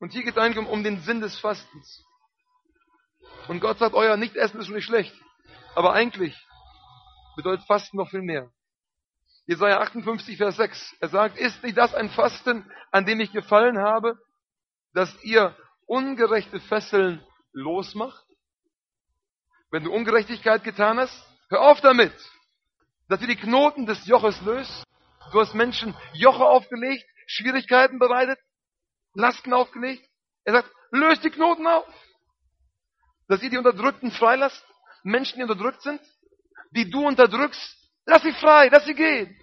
Und 0.00 0.12
hier 0.12 0.24
geht 0.24 0.36
es 0.36 0.38
eigentlich 0.38 0.58
um, 0.58 0.66
um 0.66 0.82
den 0.82 1.00
Sinn 1.00 1.20
des 1.20 1.38
Fastens. 1.38 2.04
Und 3.48 3.60
Gott 3.60 3.78
sagt, 3.78 3.94
euer 3.94 4.16
Nicht-Essen 4.16 4.60
ist 4.60 4.66
schon 4.66 4.74
nicht 4.74 4.84
schlecht. 4.84 5.14
Aber 5.76 5.92
eigentlich 5.92 6.34
bedeutet 7.36 7.66
Fasten 7.66 7.98
noch 7.98 8.08
viel 8.08 8.22
mehr. 8.22 8.50
Jesaja 9.44 9.78
58, 9.80 10.38
Vers 10.38 10.56
6. 10.56 10.96
Er 11.00 11.08
sagt, 11.08 11.36
ist 11.36 11.62
nicht 11.62 11.76
das 11.76 11.94
ein 11.94 12.08
Fasten, 12.08 12.68
an 12.90 13.04
dem 13.04 13.20
ich 13.20 13.30
gefallen 13.30 13.78
habe, 13.78 14.18
dass 14.94 15.14
ihr 15.22 15.54
ungerechte 15.84 16.60
Fesseln 16.60 17.22
losmacht? 17.52 18.24
Wenn 19.70 19.84
du 19.84 19.92
Ungerechtigkeit 19.92 20.64
getan 20.64 20.98
hast, 20.98 21.14
hör 21.50 21.60
auf 21.60 21.82
damit, 21.82 22.14
dass 23.10 23.20
ihr 23.20 23.28
die 23.28 23.36
Knoten 23.36 23.84
des 23.84 24.06
Joches 24.06 24.40
löst. 24.40 24.82
Du 25.30 25.40
hast 25.40 25.52
Menschen 25.54 25.94
Joche 26.14 26.46
aufgelegt, 26.46 27.04
Schwierigkeiten 27.26 27.98
bereitet, 27.98 28.38
Lasten 29.12 29.52
aufgelegt. 29.52 30.08
Er 30.44 30.54
sagt, 30.54 30.70
löst 30.90 31.22
die 31.22 31.30
Knoten 31.30 31.66
auf. 31.66 31.86
Dass 33.28 33.42
ihr 33.42 33.50
die 33.50 33.58
Unterdrückten 33.58 34.10
freilasst, 34.10 34.64
Menschen, 35.06 35.36
die 35.36 35.42
unterdrückt 35.42 35.82
sind, 35.82 36.00
die 36.72 36.90
du 36.90 37.06
unterdrückst, 37.06 37.76
Lass 38.06 38.22
sie 38.22 38.32
frei, 38.32 38.68
lass 38.68 38.84
sie 38.84 38.94
gehen. 38.94 39.36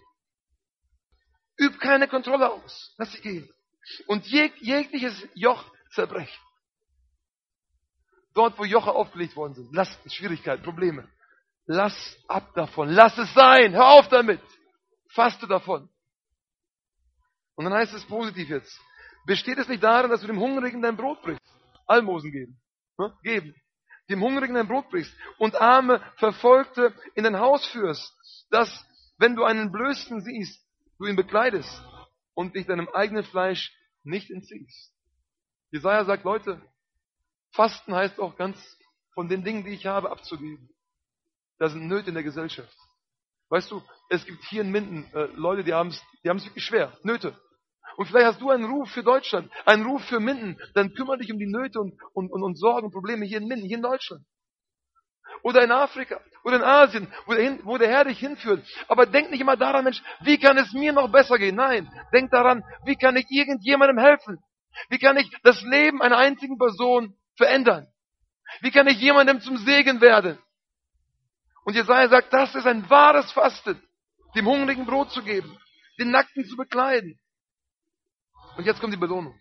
Üb 1.59 1.79
keine 1.79 2.07
Kontrolle 2.07 2.49
aus. 2.51 2.95
Lass 2.97 3.11
sie 3.11 3.21
gehen. 3.21 3.49
Und 4.07 4.25
jeg 4.27 4.53
jegliches 4.61 5.27
Joch 5.35 5.69
zerbrechen. 5.91 6.41
Dort, 8.33 8.57
wo 8.57 8.63
Joche 8.63 8.91
aufgelegt 8.91 9.35
worden 9.35 9.53
sind, 9.53 9.75
lass 9.75 9.99
Schwierigkeiten, 10.07 10.63
Probleme. 10.63 11.07
Lass 11.65 12.17
ab 12.27 12.53
davon. 12.55 12.89
Lass 12.89 13.17
es 13.17 13.31
sein. 13.33 13.73
Hör 13.73 13.89
auf 13.91 14.07
damit. 14.07 14.41
Faste 15.09 15.45
davon. 15.45 15.89
Und 17.55 17.65
dann 17.65 17.73
heißt 17.73 17.93
es 17.93 18.05
positiv 18.05 18.49
jetzt. 18.49 18.79
Besteht 19.25 19.57
es 19.57 19.67
nicht 19.67 19.83
darin, 19.83 20.09
dass 20.09 20.21
du 20.21 20.27
dem 20.27 20.39
Hungrigen 20.39 20.81
dein 20.81 20.97
Brot 20.97 21.21
brichst? 21.21 21.43
Almosen 21.85 22.31
geben. 22.31 22.59
Ne? 22.97 23.15
Geben. 23.21 23.55
Dem 24.09 24.21
Hungrigen 24.21 24.55
dein 24.55 24.67
Brot 24.67 24.89
brichst 24.89 25.13
und 25.37 25.55
arme 25.55 26.01
Verfolgte 26.17 26.93
in 27.15 27.23
dein 27.23 27.39
Haus 27.39 27.65
führst 27.67 28.13
dass, 28.53 28.69
wenn 29.17 29.35
du 29.35 29.43
einen 29.43 29.71
Blößen 29.71 30.21
siehst, 30.21 30.63
du 30.99 31.05
ihn 31.05 31.15
bekleidest 31.15 31.83
und 32.35 32.55
dich 32.55 32.67
deinem 32.67 32.87
eigenen 32.89 33.23
Fleisch 33.23 33.75
nicht 34.03 34.29
entziehst. 34.29 34.93
Jesaja 35.71 36.05
sagt, 36.05 36.23
Leute, 36.23 36.61
Fasten 37.51 37.95
heißt 37.95 38.19
auch 38.19 38.37
ganz 38.37 38.57
von 39.15 39.27
den 39.27 39.43
Dingen, 39.43 39.63
die 39.63 39.71
ich 39.71 39.87
habe, 39.87 40.11
abzugeben. 40.11 40.69
Da 41.57 41.67
sind 41.69 41.87
Nöte 41.87 42.09
in 42.09 42.13
der 42.13 42.23
Gesellschaft. 42.23 42.75
Weißt 43.49 43.71
du, 43.71 43.81
es 44.09 44.23
gibt 44.25 44.43
hier 44.45 44.61
in 44.61 44.71
Minden 44.71 45.11
äh, 45.13 45.25
Leute, 45.33 45.63
die 45.63 45.73
haben 45.73 45.89
es 45.89 46.01
die 46.23 46.29
wirklich 46.29 46.63
schwer. 46.63 46.95
Nöte. 47.03 47.39
Und 47.97 48.07
vielleicht 48.07 48.25
hast 48.25 48.41
du 48.41 48.49
einen 48.49 48.65
Ruf 48.65 48.89
für 48.91 49.03
Deutschland, 49.03 49.51
einen 49.65 49.85
Ruf 49.85 50.03
für 50.05 50.19
Minden. 50.19 50.59
Dann 50.73 50.93
kümmere 50.93 51.19
dich 51.19 51.31
um 51.31 51.39
die 51.39 51.51
Nöte 51.51 51.79
und, 51.79 51.93
und, 52.13 52.31
und, 52.31 52.43
und 52.43 52.57
Sorgen 52.57 52.87
und 52.87 52.93
Probleme 52.93 53.25
hier 53.25 53.37
in 53.37 53.47
Minden, 53.47 53.67
hier 53.67 53.77
in 53.77 53.83
Deutschland 53.83 54.23
oder 55.43 55.63
in 55.63 55.71
Afrika 55.71 56.19
oder 56.43 56.57
in 56.57 56.63
Asien, 56.63 57.07
wo 57.25 57.33
der, 57.33 57.65
wo 57.65 57.77
der 57.77 57.89
Herr 57.89 58.05
dich 58.05 58.19
hinführt. 58.19 58.65
Aber 58.87 59.05
denk 59.05 59.29
nicht 59.29 59.41
immer 59.41 59.57
daran, 59.57 59.83
Mensch, 59.83 60.01
wie 60.21 60.39
kann 60.39 60.57
es 60.57 60.73
mir 60.73 60.93
noch 60.93 61.11
besser 61.11 61.37
gehen? 61.37 61.55
Nein, 61.55 61.89
denk 62.13 62.31
daran, 62.31 62.63
wie 62.85 62.95
kann 62.95 63.15
ich 63.15 63.25
irgendjemandem 63.29 63.97
helfen? 63.97 64.39
Wie 64.89 64.99
kann 64.99 65.17
ich 65.17 65.29
das 65.43 65.61
Leben 65.61 66.01
einer 66.01 66.17
einzigen 66.17 66.57
Person 66.57 67.15
verändern? 67.35 67.87
Wie 68.61 68.71
kann 68.71 68.87
ich 68.87 68.99
jemandem 68.99 69.41
zum 69.41 69.57
Segen 69.57 70.01
werden? 70.01 70.39
Und 71.65 71.75
Jesaja 71.75 72.09
sagt, 72.09 72.33
das 72.33 72.55
ist 72.55 72.65
ein 72.65 72.89
wahres 72.89 73.31
Fasten, 73.31 73.81
dem 74.35 74.47
Hungrigen 74.47 74.85
Brot 74.85 75.11
zu 75.11 75.23
geben, 75.23 75.57
den 75.99 76.11
Nackten 76.11 76.45
zu 76.45 76.57
bekleiden. 76.57 77.19
Und 78.57 78.65
jetzt 78.65 78.79
kommt 78.79 78.93
die 78.93 78.97
Belohnung. 78.97 79.39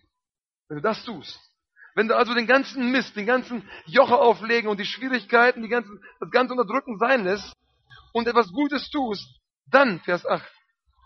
Wenn 0.67 0.77
du 0.77 0.83
das 0.83 1.03
tust, 1.03 1.39
wenn 1.95 2.07
du 2.07 2.15
also 2.15 2.33
den 2.33 2.47
ganzen 2.47 2.91
Mist, 2.91 3.15
den 3.15 3.25
ganzen 3.25 3.69
Joche 3.85 4.17
auflegen 4.17 4.69
und 4.69 4.79
die 4.79 4.85
Schwierigkeiten, 4.85 5.61
die 5.61 5.69
ganzen, 5.69 6.03
das 6.19 6.31
ganze 6.31 6.53
Unterdrücken 6.53 6.97
sein 6.97 7.23
lässt 7.23 7.53
und 8.13 8.27
etwas 8.27 8.51
Gutes 8.51 8.89
tust, 8.89 9.27
dann, 9.67 9.99
Vers 10.01 10.25
8, 10.25 10.51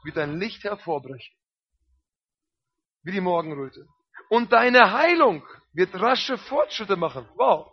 wird 0.03 0.17
dein 0.17 0.39
Licht 0.39 0.63
hervorbrechen. 0.63 1.35
Wie 3.03 3.11
die 3.11 3.21
Morgenröte. 3.21 3.85
Und 4.29 4.51
deine 4.53 4.91
Heilung 4.93 5.45
wird 5.73 5.93
rasche 5.95 6.37
Fortschritte 6.37 6.95
machen. 6.95 7.27
Wow. 7.35 7.71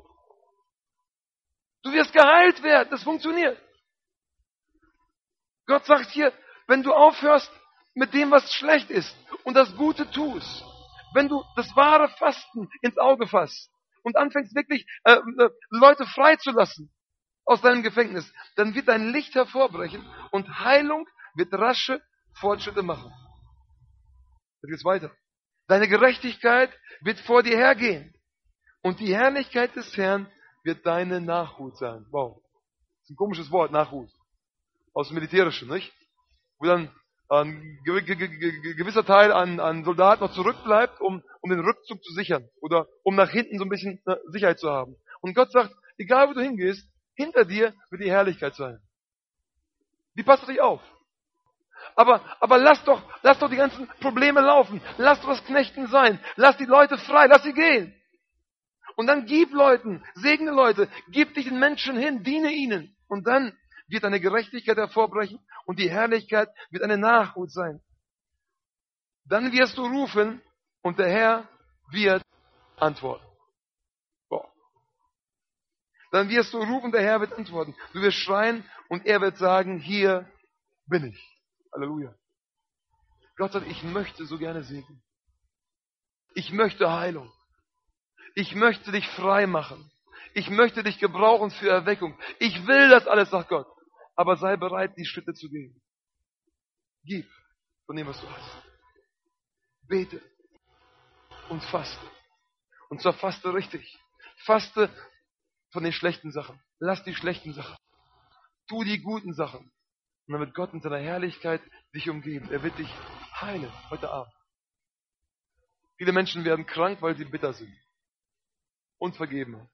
Du 1.83 1.93
wirst 1.93 2.13
geheilt 2.13 2.63
werden. 2.63 2.89
Das 2.91 3.03
funktioniert. 3.03 3.61
Gott 5.67 5.85
sagt 5.87 6.11
hier, 6.11 6.33
wenn 6.67 6.83
du 6.83 6.93
aufhörst 6.93 7.51
mit 7.95 8.13
dem, 8.13 8.31
was 8.31 8.53
schlecht 8.53 8.91
ist 8.91 9.17
und 9.45 9.55
das 9.55 9.75
Gute 9.77 10.11
tust, 10.11 10.65
wenn 11.15 11.29
du 11.29 11.43
das 11.57 11.75
wahre 11.77 12.09
Fasten 12.09 12.69
ins 12.83 12.99
Auge 12.99 13.27
fasst 13.27 13.71
und 14.03 14.17
anfängst 14.17 14.55
wirklich 14.55 14.87
äh, 15.05 15.13
äh, 15.13 15.51
Leute 15.71 16.07
freizulassen 16.07 16.93
aus 17.45 17.61
deinem 17.61 17.83
Gefängnis, 17.83 18.31
dann 18.57 18.75
wird 18.75 18.89
dein 18.89 19.13
Licht 19.13 19.35
hervorbrechen 19.35 20.05
und 20.33 20.61
Heilung 20.61 21.07
wird 21.35 21.53
rasche 21.53 22.03
Fortschritte 22.35 22.83
machen. 22.83 23.13
Jetzt 24.63 24.71
geht's 24.71 24.85
weiter. 24.85 25.11
Deine 25.67 25.89
Gerechtigkeit 25.89 26.71
wird 27.03 27.21
vor 27.21 27.43
dir 27.43 27.57
hergehen. 27.57 28.15
Und 28.83 29.01
die 29.01 29.15
Herrlichkeit 29.15 29.75
des 29.77 29.97
Herrn 29.97 30.31
wird 30.63 30.85
deine 30.85 31.21
Nachhut 31.21 31.77
sein. 31.79 32.07
Wow. 32.11 32.43
Das 32.43 33.05
ist 33.05 33.11
ein 33.11 33.17
komisches 33.17 33.51
Wort, 33.51 33.73
Nachhut. 33.73 34.11
Aus 34.93 35.09
dem 35.09 35.15
Militärischen, 35.15 35.69
nicht? 35.69 35.93
Wo 36.59 36.67
dann 36.67 36.91
ein 37.29 37.79
gewisser 37.85 39.05
Teil 39.05 39.33
an, 39.33 39.61
an 39.61 39.85
Soldaten 39.85 40.25
noch 40.25 40.33
zurückbleibt, 40.33 41.01
um, 41.01 41.23
um 41.41 41.51
den 41.51 41.61
Rückzug 41.61 42.03
zu 42.03 42.13
sichern. 42.13 42.49
Oder 42.61 42.87
um 43.03 43.15
nach 43.15 43.31
hinten 43.31 43.59
so 43.59 43.65
ein 43.65 43.71
bisschen 43.71 44.01
äh, 44.07 44.17
Sicherheit 44.29 44.59
zu 44.59 44.71
haben. 44.71 44.97
Und 45.21 45.35
Gott 45.35 45.51
sagt, 45.51 45.75
egal 45.97 46.29
wo 46.29 46.35
du 46.35 46.43
hingehst, 46.43 46.87
hinter 47.15 47.45
dir 47.45 47.75
wird 47.91 48.03
die 48.03 48.11
Herrlichkeit 48.11 48.55
sein. 48.55 48.79
Die 50.17 50.23
passt 50.23 50.47
dich 50.49 50.61
auf. 50.61 50.81
Aber, 51.97 52.21
aber 52.41 52.59
lass 52.59 52.83
doch, 52.85 53.03
lass 53.23 53.39
doch 53.39 53.51
die 53.51 53.57
ganzen 53.57 53.89
Probleme 54.01 54.41
laufen. 54.41 54.81
Lass 54.97 55.21
doch 55.21 55.29
das 55.29 55.45
Knechten 55.45 55.87
sein. 55.89 56.19
Lass 56.37 56.57
die 56.57 56.65
Leute 56.65 56.99
frei. 56.99 57.27
Lass 57.27 57.43
sie 57.43 57.53
gehen. 57.53 57.95
Und 58.97 59.07
dann 59.07 59.27
gib 59.27 59.53
Leuten, 59.53 60.05
segne 60.15 60.53
Leute, 60.53 60.89
gib 61.09 61.35
dich 61.35 61.47
den 61.47 61.59
Menschen 61.59 61.97
hin, 61.97 62.23
diene 62.23 62.53
ihnen. 62.53 62.97
Und 63.09 63.27
dann 63.27 63.57
wird 63.87 64.05
eine 64.05 64.21
Gerechtigkeit 64.21 64.77
hervorbrechen 64.77 65.39
und 65.67 65.79
die 65.79 65.91
Herrlichkeit 65.91 66.49
wird 66.71 66.83
eine 66.83 66.99
Nachhut 66.99 67.51
sein. 67.51 67.81
Dann 69.27 69.53
wirst 69.53 69.77
du 69.77 69.85
rufen 69.85 70.43
und 70.83 70.99
der 70.99 71.09
Herr 71.09 71.49
wird 71.91 72.23
antworten. 72.77 73.25
Boah. 74.29 74.51
Dann 76.11 76.29
wirst 76.29 76.53
du 76.53 76.59
rufen, 76.59 76.93
der 76.93 77.03
Herr 77.03 77.21
wird 77.21 77.33
antworten. 77.33 77.75
Du 77.93 78.01
wirst 78.01 78.19
schreien 78.19 78.65
und 78.89 79.07
er 79.07 79.21
wird 79.21 79.39
sagen, 79.39 79.79
hier 79.79 80.29
bin 80.87 81.05
ich. 81.07 81.41
Halleluja. 81.73 82.15
Gott 83.37 83.53
sagt, 83.53 83.67
ich 83.67 83.83
möchte 83.83 84.27
so 84.27 84.39
gerne 84.39 84.63
segnen. 84.63 85.03
Ich 86.35 86.53
möchte 86.53 86.93
Heilung. 86.93 87.33
Ich 88.35 88.55
möchte 88.55 88.93
dich 88.93 89.09
frei 89.11 89.47
machen. 89.47 89.91
Ich 90.35 90.51
möchte 90.51 90.83
dich 90.83 90.99
gebrauchen 90.99 91.51
für 91.51 91.71
Erweckung. 91.71 92.19
Ich 92.41 92.67
will 92.67 92.91
das 92.91 93.07
alles, 93.07 93.31
sagt 93.31 93.49
Gott. 93.49 93.67
Aber 94.17 94.37
sei 94.37 94.57
bereit, 94.57 94.97
die 94.97 95.05
Schritte 95.05 95.35
zu 95.35 95.49
gehen. 95.49 95.81
Gib 97.05 97.29
von 97.87 97.97
dem, 97.97 98.07
was 98.07 98.21
du 98.21 98.29
hast. 98.29 98.63
Bete 99.83 100.23
und 101.49 101.63
faste. 101.65 102.07
Und 102.89 103.03
zwar 103.03 103.15
faste 103.15 103.53
richtig. 103.53 103.99
Faste 104.45 104.91
von 105.73 105.83
den 105.83 105.93
schlechten 105.93 106.31
Sachen. 106.31 106.61
Lass 106.79 107.03
die 107.05 107.15
schlechten 107.15 107.53
Sachen. 107.53 107.77
Tu 108.69 108.85
die 108.85 109.03
guten 109.03 109.35
Sachen. 109.35 109.71
Und 110.27 110.33
dann 110.33 110.41
wird 110.41 110.55
Gott 110.55 110.73
in 110.73 110.81
seiner 110.81 110.99
Herrlichkeit 110.99 111.61
dich 111.95 112.09
umgeben. 112.09 112.51
Er 112.51 112.63
wird 112.63 112.79
dich 112.79 112.89
heilen 113.41 113.73
heute 113.91 114.11
Abend. 114.11 114.33
Viele 115.97 116.13
Menschen 116.13 116.45
werden 116.45 116.67
krank, 116.67 117.03
weil 117.03 117.17
sie 117.17 117.25
bitter 117.25 117.53
sind. 117.53 117.77
Unvergeben. 118.99 119.69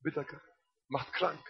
Bitterkeit 0.00 0.40
macht 0.88 1.12
krank. 1.12 1.42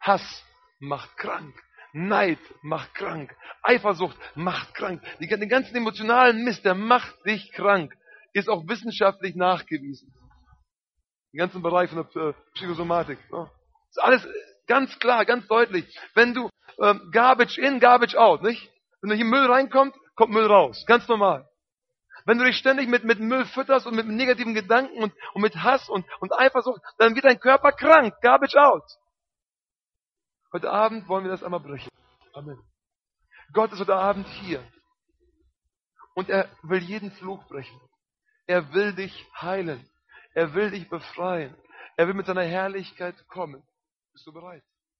Hass 0.00 0.44
macht 0.84 1.16
krank. 1.16 1.54
Neid 1.92 2.38
macht 2.62 2.94
krank. 2.94 3.34
Eifersucht 3.62 4.16
macht 4.34 4.74
krank. 4.74 5.02
Den 5.20 5.48
ganzen 5.48 5.76
emotionalen 5.76 6.44
Mist, 6.44 6.64
der 6.64 6.74
macht 6.74 7.14
dich 7.24 7.52
krank. 7.52 7.94
Ist 8.32 8.48
auch 8.48 8.66
wissenschaftlich 8.66 9.36
nachgewiesen. 9.36 10.12
Den 11.32 11.38
ganzen 11.38 11.62
Bereich 11.62 11.90
von 11.90 12.04
der 12.14 12.22
äh, 12.22 12.32
Psychosomatik. 12.54 13.18
Ist 13.90 14.02
alles 14.02 14.26
ganz 14.66 14.98
klar, 14.98 15.24
ganz 15.24 15.46
deutlich. 15.46 15.84
Wenn 16.14 16.34
du 16.34 16.50
ähm, 16.80 17.10
Garbage 17.12 17.58
in, 17.58 17.78
Garbage 17.78 18.16
out, 18.16 18.42
nicht? 18.42 18.70
Wenn 19.00 19.10
du 19.10 19.16
hier 19.16 19.24
Müll 19.24 19.46
reinkommt, 19.46 19.94
kommt 20.16 20.32
Müll 20.32 20.46
raus. 20.46 20.84
Ganz 20.86 21.06
normal. 21.06 21.48
Wenn 22.24 22.38
du 22.38 22.44
dich 22.44 22.56
ständig 22.56 22.88
mit, 22.88 23.04
mit 23.04 23.20
Müll 23.20 23.44
fütterst 23.44 23.86
und 23.86 23.94
mit 23.94 24.08
negativen 24.08 24.54
Gedanken 24.54 25.02
und, 25.02 25.12
und 25.34 25.42
mit 25.42 25.56
Hass 25.56 25.88
und, 25.88 26.06
und 26.20 26.32
Eifersucht, 26.32 26.80
dann 26.98 27.14
wird 27.14 27.24
dein 27.24 27.38
Körper 27.38 27.70
krank. 27.72 28.14
Garbage 28.22 28.56
out. 28.56 28.84
Heute 30.54 30.70
Abend 30.70 31.08
wollen 31.08 31.24
wir 31.24 31.32
das 31.32 31.42
einmal 31.42 31.58
brechen. 31.58 31.90
Amen. 32.32 32.62
Gott 33.52 33.72
ist 33.72 33.80
heute 33.80 33.96
Abend 33.96 34.28
hier. 34.28 34.62
Und 36.14 36.30
er 36.30 36.48
will 36.62 36.80
jeden 36.80 37.10
Fluch 37.10 37.44
brechen. 37.48 37.80
Er 38.46 38.72
will 38.72 38.94
dich 38.94 39.26
heilen. 39.34 39.84
Er 40.32 40.54
will 40.54 40.70
dich 40.70 40.88
befreien. 40.88 41.56
Er 41.96 42.06
will 42.06 42.14
mit 42.14 42.26
seiner 42.26 42.44
Herrlichkeit 42.44 43.16
kommen. 43.26 43.64
Bist 44.12 44.28
du 44.28 44.32
bereit? 44.32 44.62